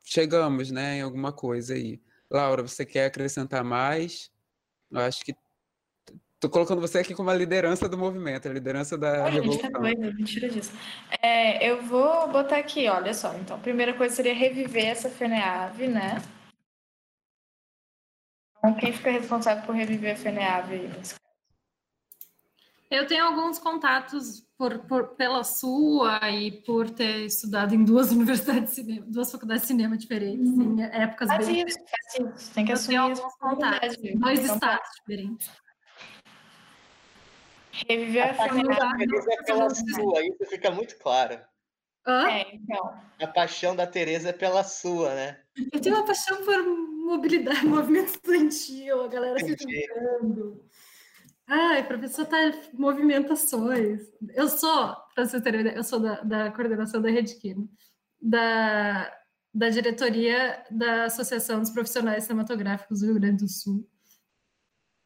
[0.04, 2.00] chegamos, né, em alguma coisa aí.
[2.30, 4.30] Laura, você quer acrescentar mais?
[4.90, 5.34] Eu acho que
[6.38, 9.68] tô colocando você aqui como a liderança do movimento, a liderança da Olha, gente, tá
[9.68, 9.80] revolução.
[9.80, 10.72] doido, mentira disso.
[11.22, 13.34] É, eu vou botar aqui, olha só.
[13.34, 16.16] Então, a primeira coisa seria reviver essa FENEAVE, né?
[18.58, 20.88] Então, quem fica responsável por reviver a FENEAVE aí?
[20.88, 21.23] nesse caso?
[22.90, 28.70] Eu tenho alguns contatos por, por- pela sua e por ter estudado em duas universidades
[28.70, 32.52] de cinema, duas faculdades de cinema diferentes, em épocas Faz bem isso, faz isso.
[32.54, 35.50] Tem que Eu assumir alguns contatos, dois Então, estados diferentes.
[37.88, 38.78] Reviver a A paixão FENEAVE.
[38.78, 41.40] da Tereza é pela sua, isso fica muito claro.
[42.06, 42.28] Hã?
[42.28, 43.00] É, então.
[43.20, 45.40] A paixão da Tereza é pela sua, né?
[45.72, 50.62] Eu tenho uma paixão por mobilidade, movimento estudantil, a galera se juntando.
[51.46, 52.36] Ai, professor tá
[52.72, 54.00] movimentações.
[54.34, 57.68] Eu sou, para vocês terem ideia, eu sou da, da coordenação da Rede Kino,
[58.20, 59.12] da,
[59.52, 63.86] da diretoria da Associação dos Profissionais Cinematográficos do Rio Grande do Sul.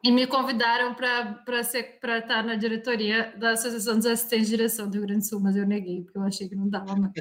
[0.04, 5.02] E me convidaram para estar na diretoria da Associação dos Assistentes de Direção do Rio
[5.02, 7.12] Grande do Sul, mas eu neguei, porque eu achei que não dava mais.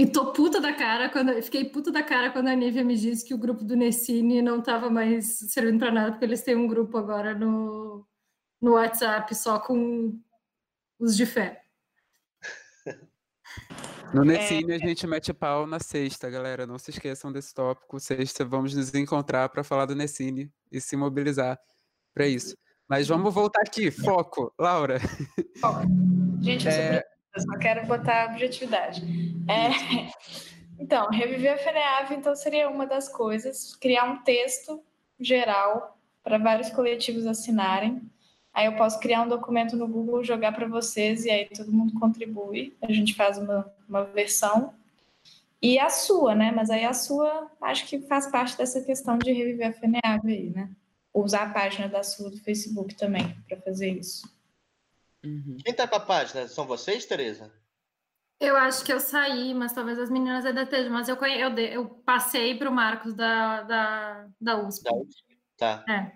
[0.00, 3.22] E tô puta da cara quando fiquei puta da cara quando a Nívia me disse
[3.22, 6.66] que o grupo do Nessine não tava mais servindo para nada, porque eles têm um
[6.66, 8.08] grupo agora no,
[8.58, 10.18] no WhatsApp só com
[10.98, 11.62] os de fé.
[14.14, 16.66] No Nessine, a gente mete pau na sexta, galera.
[16.66, 18.00] Não se esqueçam desse tópico.
[18.00, 21.60] Sexta, vamos nos encontrar para falar do Nessine e se mobilizar
[22.12, 22.56] para isso.
[22.88, 23.90] Mas vamos voltar aqui.
[23.90, 24.52] Foco.
[24.58, 24.98] Laura.
[26.40, 27.04] Gente, eu, sou É.
[27.34, 29.02] eu só quero botar objetividade.
[29.48, 30.10] É,
[30.80, 33.76] Então, reviver a FENEAVE então, seria uma das coisas.
[33.76, 34.82] Criar um texto
[35.20, 38.00] geral para vários coletivos assinarem.
[38.52, 41.92] Aí eu posso criar um documento no Google, jogar para vocês e aí todo mundo
[42.00, 42.74] contribui.
[42.80, 44.72] A gente faz uma, uma versão.
[45.60, 46.50] E a sua, né?
[46.50, 50.50] Mas aí a sua, acho que faz parte dessa questão de reviver a FENEAVE aí,
[50.50, 50.70] né?
[51.12, 54.26] Usar a página da sua do Facebook também para fazer isso.
[55.22, 56.48] Quem tá com a página?
[56.48, 57.52] São vocês, Tereza?
[58.40, 60.90] Eu acho que eu saí, mas talvez as meninas ainda estejam.
[60.92, 61.38] Mas eu, conhe...
[61.38, 64.84] eu, de- eu passei para o Marcos da, da, da USP.
[64.84, 64.90] Da
[65.58, 65.84] Tá.
[65.92, 66.12] É.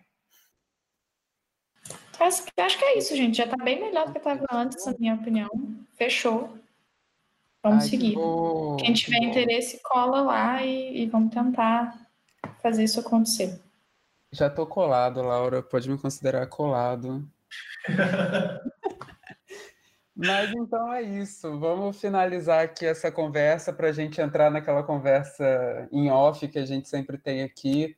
[2.18, 3.36] Acho que- acho que é isso, gente.
[3.36, 5.50] Já tá bem melhor do que estava antes, na minha opinião.
[5.94, 6.58] Fechou.
[7.62, 8.14] Vamos Ai, seguir.
[8.14, 9.26] bom, Quem que tiver bom.
[9.26, 11.94] interesse, cola lá e, e vamos tentar
[12.62, 13.60] fazer isso acontecer.
[14.32, 15.62] Já tô colado, Laura.
[15.62, 17.28] Pode me considerar colado.
[20.16, 21.58] Mas então é isso.
[21.58, 26.64] Vamos finalizar aqui essa conversa para a gente entrar naquela conversa em off que a
[26.66, 27.96] gente sempre tem aqui.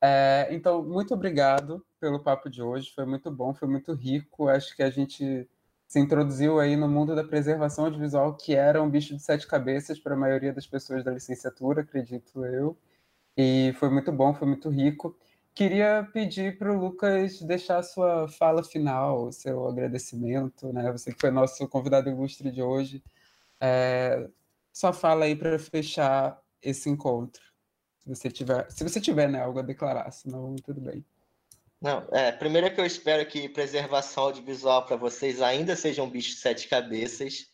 [0.00, 2.92] É, então, muito obrigado pelo papo de hoje.
[2.94, 4.48] Foi muito bom, foi muito rico.
[4.48, 5.48] Acho que a gente
[5.88, 9.98] se introduziu aí no mundo da preservação audiovisual, que era um bicho de sete cabeças
[9.98, 12.76] para a maioria das pessoas da licenciatura, acredito eu.
[13.36, 15.16] E foi muito bom, foi muito rico.
[15.56, 20.92] Queria pedir para o Lucas deixar sua fala final, seu agradecimento, né?
[20.92, 23.02] Você que foi nosso convidado ilustre de hoje.
[23.58, 24.28] É,
[24.70, 27.42] só fala aí para fechar esse encontro.
[28.00, 31.02] Se você tiver, se você tiver né, algo a declarar, senão tudo bem.
[31.80, 36.10] Não, é, primeiro é que eu espero que preservação audiovisual para vocês ainda seja um
[36.10, 37.50] bicho de sete cabeças.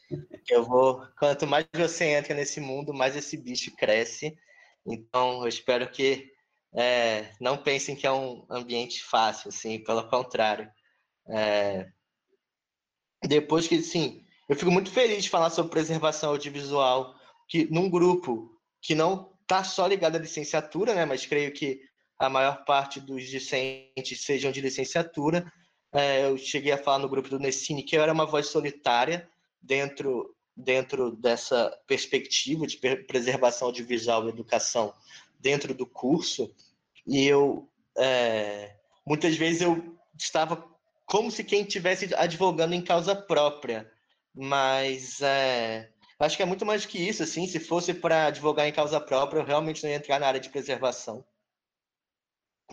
[0.51, 4.37] Eu vou, quanto mais você entra nesse mundo, mais esse bicho cresce.
[4.85, 6.32] Então, eu espero que
[6.75, 10.71] é, não pensem que é um ambiente fácil, assim, pelo contrário.
[11.29, 11.87] É,
[13.25, 17.15] depois que, sim, eu fico muito feliz de falar sobre preservação audiovisual,
[17.49, 21.81] que num grupo que não está só ligado à licenciatura, né, mas creio que
[22.19, 25.51] a maior parte dos discentes sejam de licenciatura.
[25.93, 29.29] É, eu cheguei a falar no grupo do Nessine que eu era uma voz solitária
[29.61, 34.95] dentro, dentro dessa perspectiva de preservação audiovisual e educação
[35.39, 36.55] dentro do curso,
[37.07, 38.77] e eu, é,
[39.07, 40.73] muitas vezes eu estava
[41.07, 43.91] como se quem estivesse advogando em causa própria,
[44.35, 48.73] mas é, acho que é muito mais que isso, assim, se fosse para advogar em
[48.73, 51.25] causa própria, eu realmente não ia entrar na área de preservação,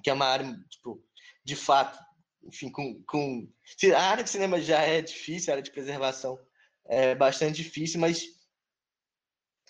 [0.04, 1.04] que é uma área, tipo,
[1.44, 2.00] de fato,
[2.44, 3.52] enfim, com, com...
[3.96, 6.40] A área de cinema já é difícil, a área de preservação
[6.88, 8.24] é bastante difícil, mas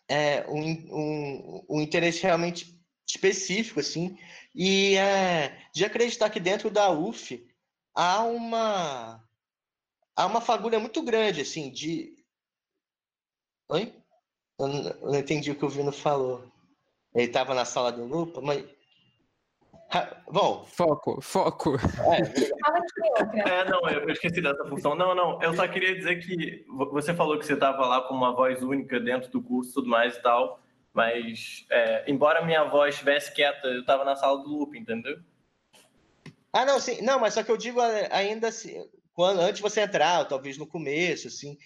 [0.07, 2.78] é um, um, um interesse realmente
[3.10, 4.18] específico, assim,
[4.53, 7.45] e é, de acreditar que dentro da UF
[7.95, 9.23] há uma
[10.15, 12.14] há uma fagulha muito grande, assim, de...
[13.69, 13.94] Oi?
[14.60, 16.44] Eu não, entendi o que o Vino falou.
[17.15, 18.65] Ele estava na sala do Lupa, mas
[20.31, 20.65] Bom.
[20.65, 21.76] Foco, foco.
[23.36, 24.94] É, é não, eu esqueci dessa função.
[24.94, 28.31] Não, não, eu só queria dizer que você falou que você estava lá com uma
[28.36, 30.60] voz única dentro do curso e tudo mais e tal.
[30.99, 35.17] Mas, é, embora minha voz estivesse quieta, eu estava na sala do loop, entendeu?
[36.51, 37.01] Ah, não, sim.
[37.01, 40.57] Não, mas só que eu digo é, ainda assim, quando, antes de você entrar, talvez
[40.57, 41.57] no começo, assim,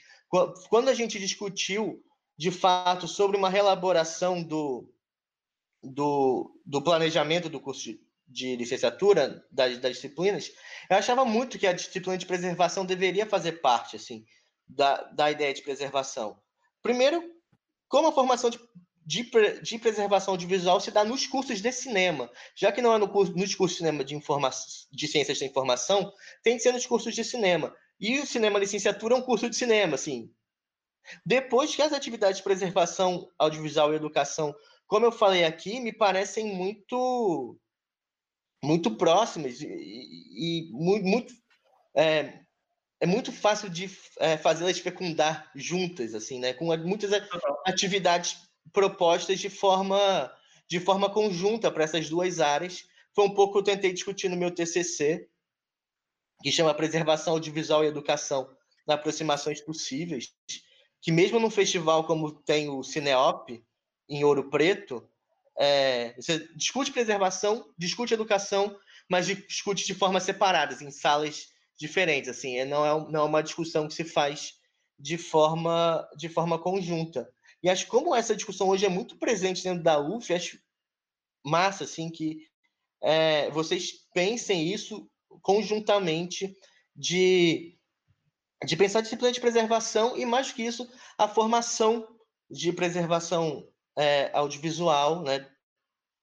[0.69, 1.99] quando a gente discutiu,
[2.38, 4.88] de fato, sobre uma reelaboração do,
[5.81, 10.51] do, do planejamento do curso de, de licenciatura, das, das, disciplinas,
[10.88, 14.27] eu achava muito que a disciplina de preservação deveria fazer parte, assim,
[14.68, 16.39] da, da ideia de preservação.
[16.84, 17.34] Primeiro,
[17.88, 18.60] como a formação de
[19.06, 19.30] de,
[19.62, 22.30] de preservação audiovisual se dá nos cursos de cinema.
[22.56, 24.50] Já que não é no curso, nos cursos de cinema de, informa
[24.92, 26.12] de ciências da informação,
[26.42, 27.76] tem que ser nos cursos de cinema.
[28.00, 30.32] E o cinema licenciatura é um curso de cinema, assim.
[31.26, 34.56] Depois que as atividades de preservação audiovisual e educação,
[34.88, 37.60] como eu falei aqui, me parecem muito
[38.64, 41.34] muito próximas e, e, e muito, muito
[41.94, 42.40] é,
[43.02, 46.54] é muito fácil de é, fazê-las fecundar juntas, assim, né?
[46.54, 47.12] Com muitas
[47.66, 48.38] atividades
[48.72, 50.31] propostas de forma,
[50.68, 52.85] de forma conjunta para essas duas áreas.
[53.14, 55.27] Foi um pouco que eu tentei discutir no meu TCC,
[56.41, 58.49] que chama Preservação Audiovisual e Educação
[58.85, 60.34] na Aproximações Possíveis,
[61.02, 63.49] que mesmo num festival como tem o Cineop,
[64.10, 65.07] em Ouro Preto,
[65.57, 68.77] é, você discute preservação, discute educação,
[69.10, 72.30] mas discute de forma separada, em salas diferentes.
[72.30, 74.56] Assim, é, não é, não é uma discussão que se faz
[74.99, 77.32] de forma, de forma conjunta.
[77.64, 80.60] E acho que como essa discussão hoje é muito presente dentro da UF, acho
[81.45, 82.45] massa, assim, que
[83.02, 85.10] é, vocês pensem isso
[85.41, 86.56] conjuntamente
[86.94, 87.77] de,
[88.65, 92.07] de pensar a disciplina de preservação e, mais que isso, a formação
[92.49, 93.68] de preservação
[93.98, 95.49] é, audiovisual né,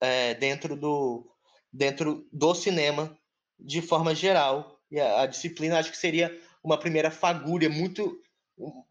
[0.01, 1.27] é, dentro, do,
[1.73, 3.19] dentro do cinema
[3.59, 4.79] de forma geral.
[4.91, 8.21] E a, a disciplina acho que seria uma primeira fagulha muito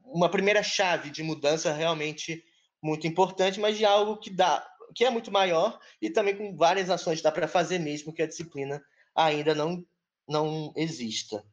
[0.04, 2.44] uma primeira chave de mudança realmente
[2.82, 4.66] muito importante, mas de algo que dá,
[4.96, 8.28] que é muito maior e também com várias ações dá para fazer mesmo que a
[8.28, 8.82] disciplina
[9.16, 9.86] ainda não
[10.28, 11.44] não exista.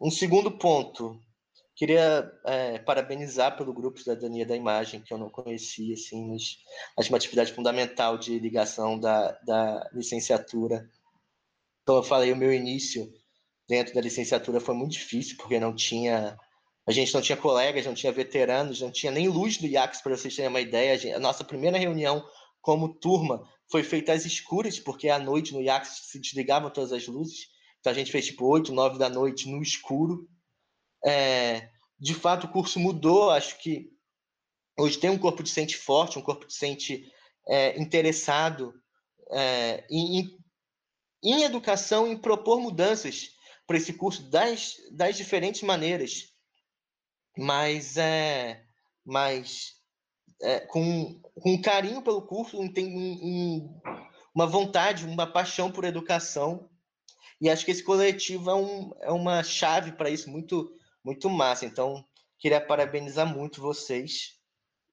[0.00, 1.20] Um segundo ponto,
[1.76, 6.58] queria é, parabenizar pelo grupo Cidadania da Imagem, que eu não conhecia, assim, mas
[6.98, 10.90] acho uma atividade fundamental de ligação da, da licenciatura.
[11.82, 13.08] Então, eu falei, o meu início
[13.68, 16.36] dentro da licenciatura foi muito difícil, porque não tinha
[16.88, 20.16] a gente não tinha colegas, não tinha veteranos, não tinha nem luz do IACS, para
[20.16, 21.14] vocês terem uma ideia.
[21.14, 22.26] A nossa primeira reunião
[22.62, 27.06] como turma foi feita às escuras, porque à noite no IACS se desligavam todas as
[27.06, 27.50] luzes.
[27.78, 30.26] Então a gente fez tipo 8, 9 da noite no escuro.
[31.04, 31.68] É,
[32.00, 33.28] de fato, o curso mudou.
[33.32, 33.90] Acho que
[34.78, 37.04] hoje tem um corpo docente forte, um corpo docente
[37.46, 38.72] é, interessado
[39.30, 40.38] é, em,
[41.22, 43.28] em educação, em propor mudanças
[43.66, 46.37] para esse curso das, das diferentes maneiras
[47.38, 48.64] mas é,
[49.04, 49.76] mas
[50.42, 53.80] é, com, com carinho pelo curso, tem um, um,
[54.34, 56.68] uma vontade, uma paixão por educação.
[57.40, 61.64] E acho que esse coletivo é, um, é uma chave para isso muito, muito massa.
[61.64, 62.04] Então,
[62.40, 64.36] queria parabenizar muito vocês.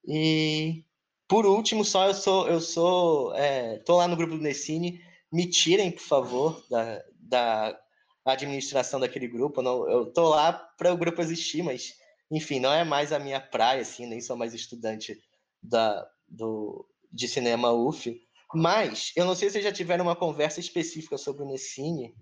[0.06, 0.84] E
[1.26, 5.02] por último, só eu sou, eu sou, é, tô lá no grupo do Nessine.
[5.32, 7.80] Me tirem, por favor, da, da
[8.24, 9.60] administração daquele grupo.
[9.62, 13.40] Não, eu tô lá para o grupo existir, mas enfim, não é mais a minha
[13.40, 15.20] praia, assim, nem sou mais estudante
[15.62, 18.20] da, do, de cinema UF.
[18.54, 22.14] Mas eu não sei se vocês já tiveram uma conversa específica sobre o Nessine,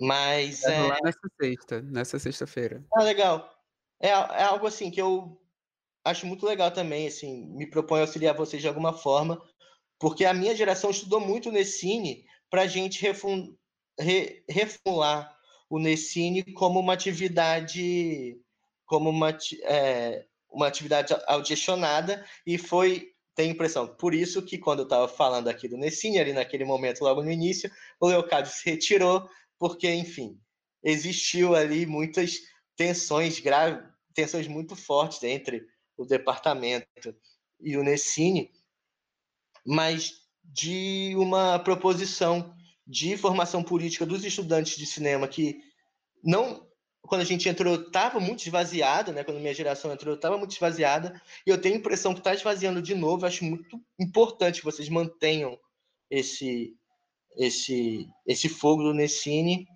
[0.00, 0.88] mas é, é...
[1.02, 2.84] nessa sexta, nessa sexta-feira.
[2.94, 3.50] Ah, legal.
[4.00, 5.40] É, é algo assim que eu
[6.04, 9.40] acho muito legal também, assim, me proponho auxiliar vocês de alguma forma,
[9.98, 13.54] porque a minha geração estudou muito o Nessine para a gente refun
[13.98, 15.36] re reformular
[15.68, 18.40] o Nessine como uma atividade
[18.86, 24.84] como uma, é, uma atividade audicionada e foi a impressão por isso que quando eu
[24.84, 27.70] estava falando aqui do Nessine ali naquele momento logo no início
[28.00, 29.28] o Leocádio se retirou
[29.58, 30.40] porque enfim
[30.82, 32.38] existiu ali muitas
[32.76, 33.84] tensões graves
[34.14, 35.64] tensões muito fortes entre
[35.96, 36.86] o departamento
[37.60, 38.50] e o Nessine
[39.64, 42.57] mas de uma proposição
[42.88, 45.60] de formação política dos estudantes de cinema que
[46.24, 46.66] não
[47.02, 49.24] quando a gente entrou estava muito esvaziada, né?
[49.24, 52.82] Quando minha geração entrou estava muito esvaziada e eu tenho a impressão que está esvaziando
[52.82, 53.24] de novo.
[53.24, 55.58] acho muito importante que vocês mantenham
[56.10, 56.74] esse
[57.36, 59.66] esse esse fogo do Nessine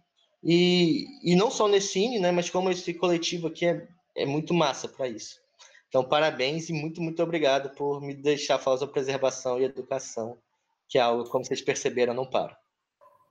[0.43, 2.32] e, e não só o Nessine, né?
[2.32, 3.86] Mas como esse coletivo aqui é,
[4.16, 5.40] é muito massa para isso.
[5.89, 10.39] Então parabéns e muito muito obrigado por me deixar falar sobre preservação e educação,
[10.89, 12.61] que é algo como vocês perceberam não para.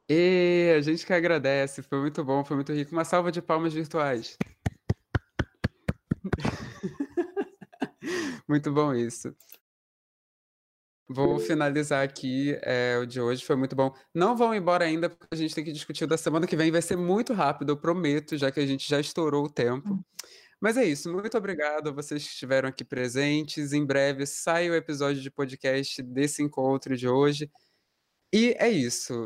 [0.09, 2.91] E a gente que agradece, foi muito bom, foi muito rico.
[2.91, 4.37] Uma salva de palmas virtuais.
[8.47, 9.35] muito bom isso.
[11.13, 13.93] Vou finalizar aqui é, o de hoje, foi muito bom.
[14.15, 16.71] Não vão embora ainda, porque a gente tem que discutir o da semana que vem,
[16.71, 19.99] vai ser muito rápido, eu prometo, já que a gente já estourou o tempo.
[20.61, 23.73] Mas é isso, muito obrigado a vocês que estiveram aqui presentes.
[23.73, 27.49] Em breve sai o episódio de podcast desse encontro de hoje.
[28.33, 29.25] E é isso.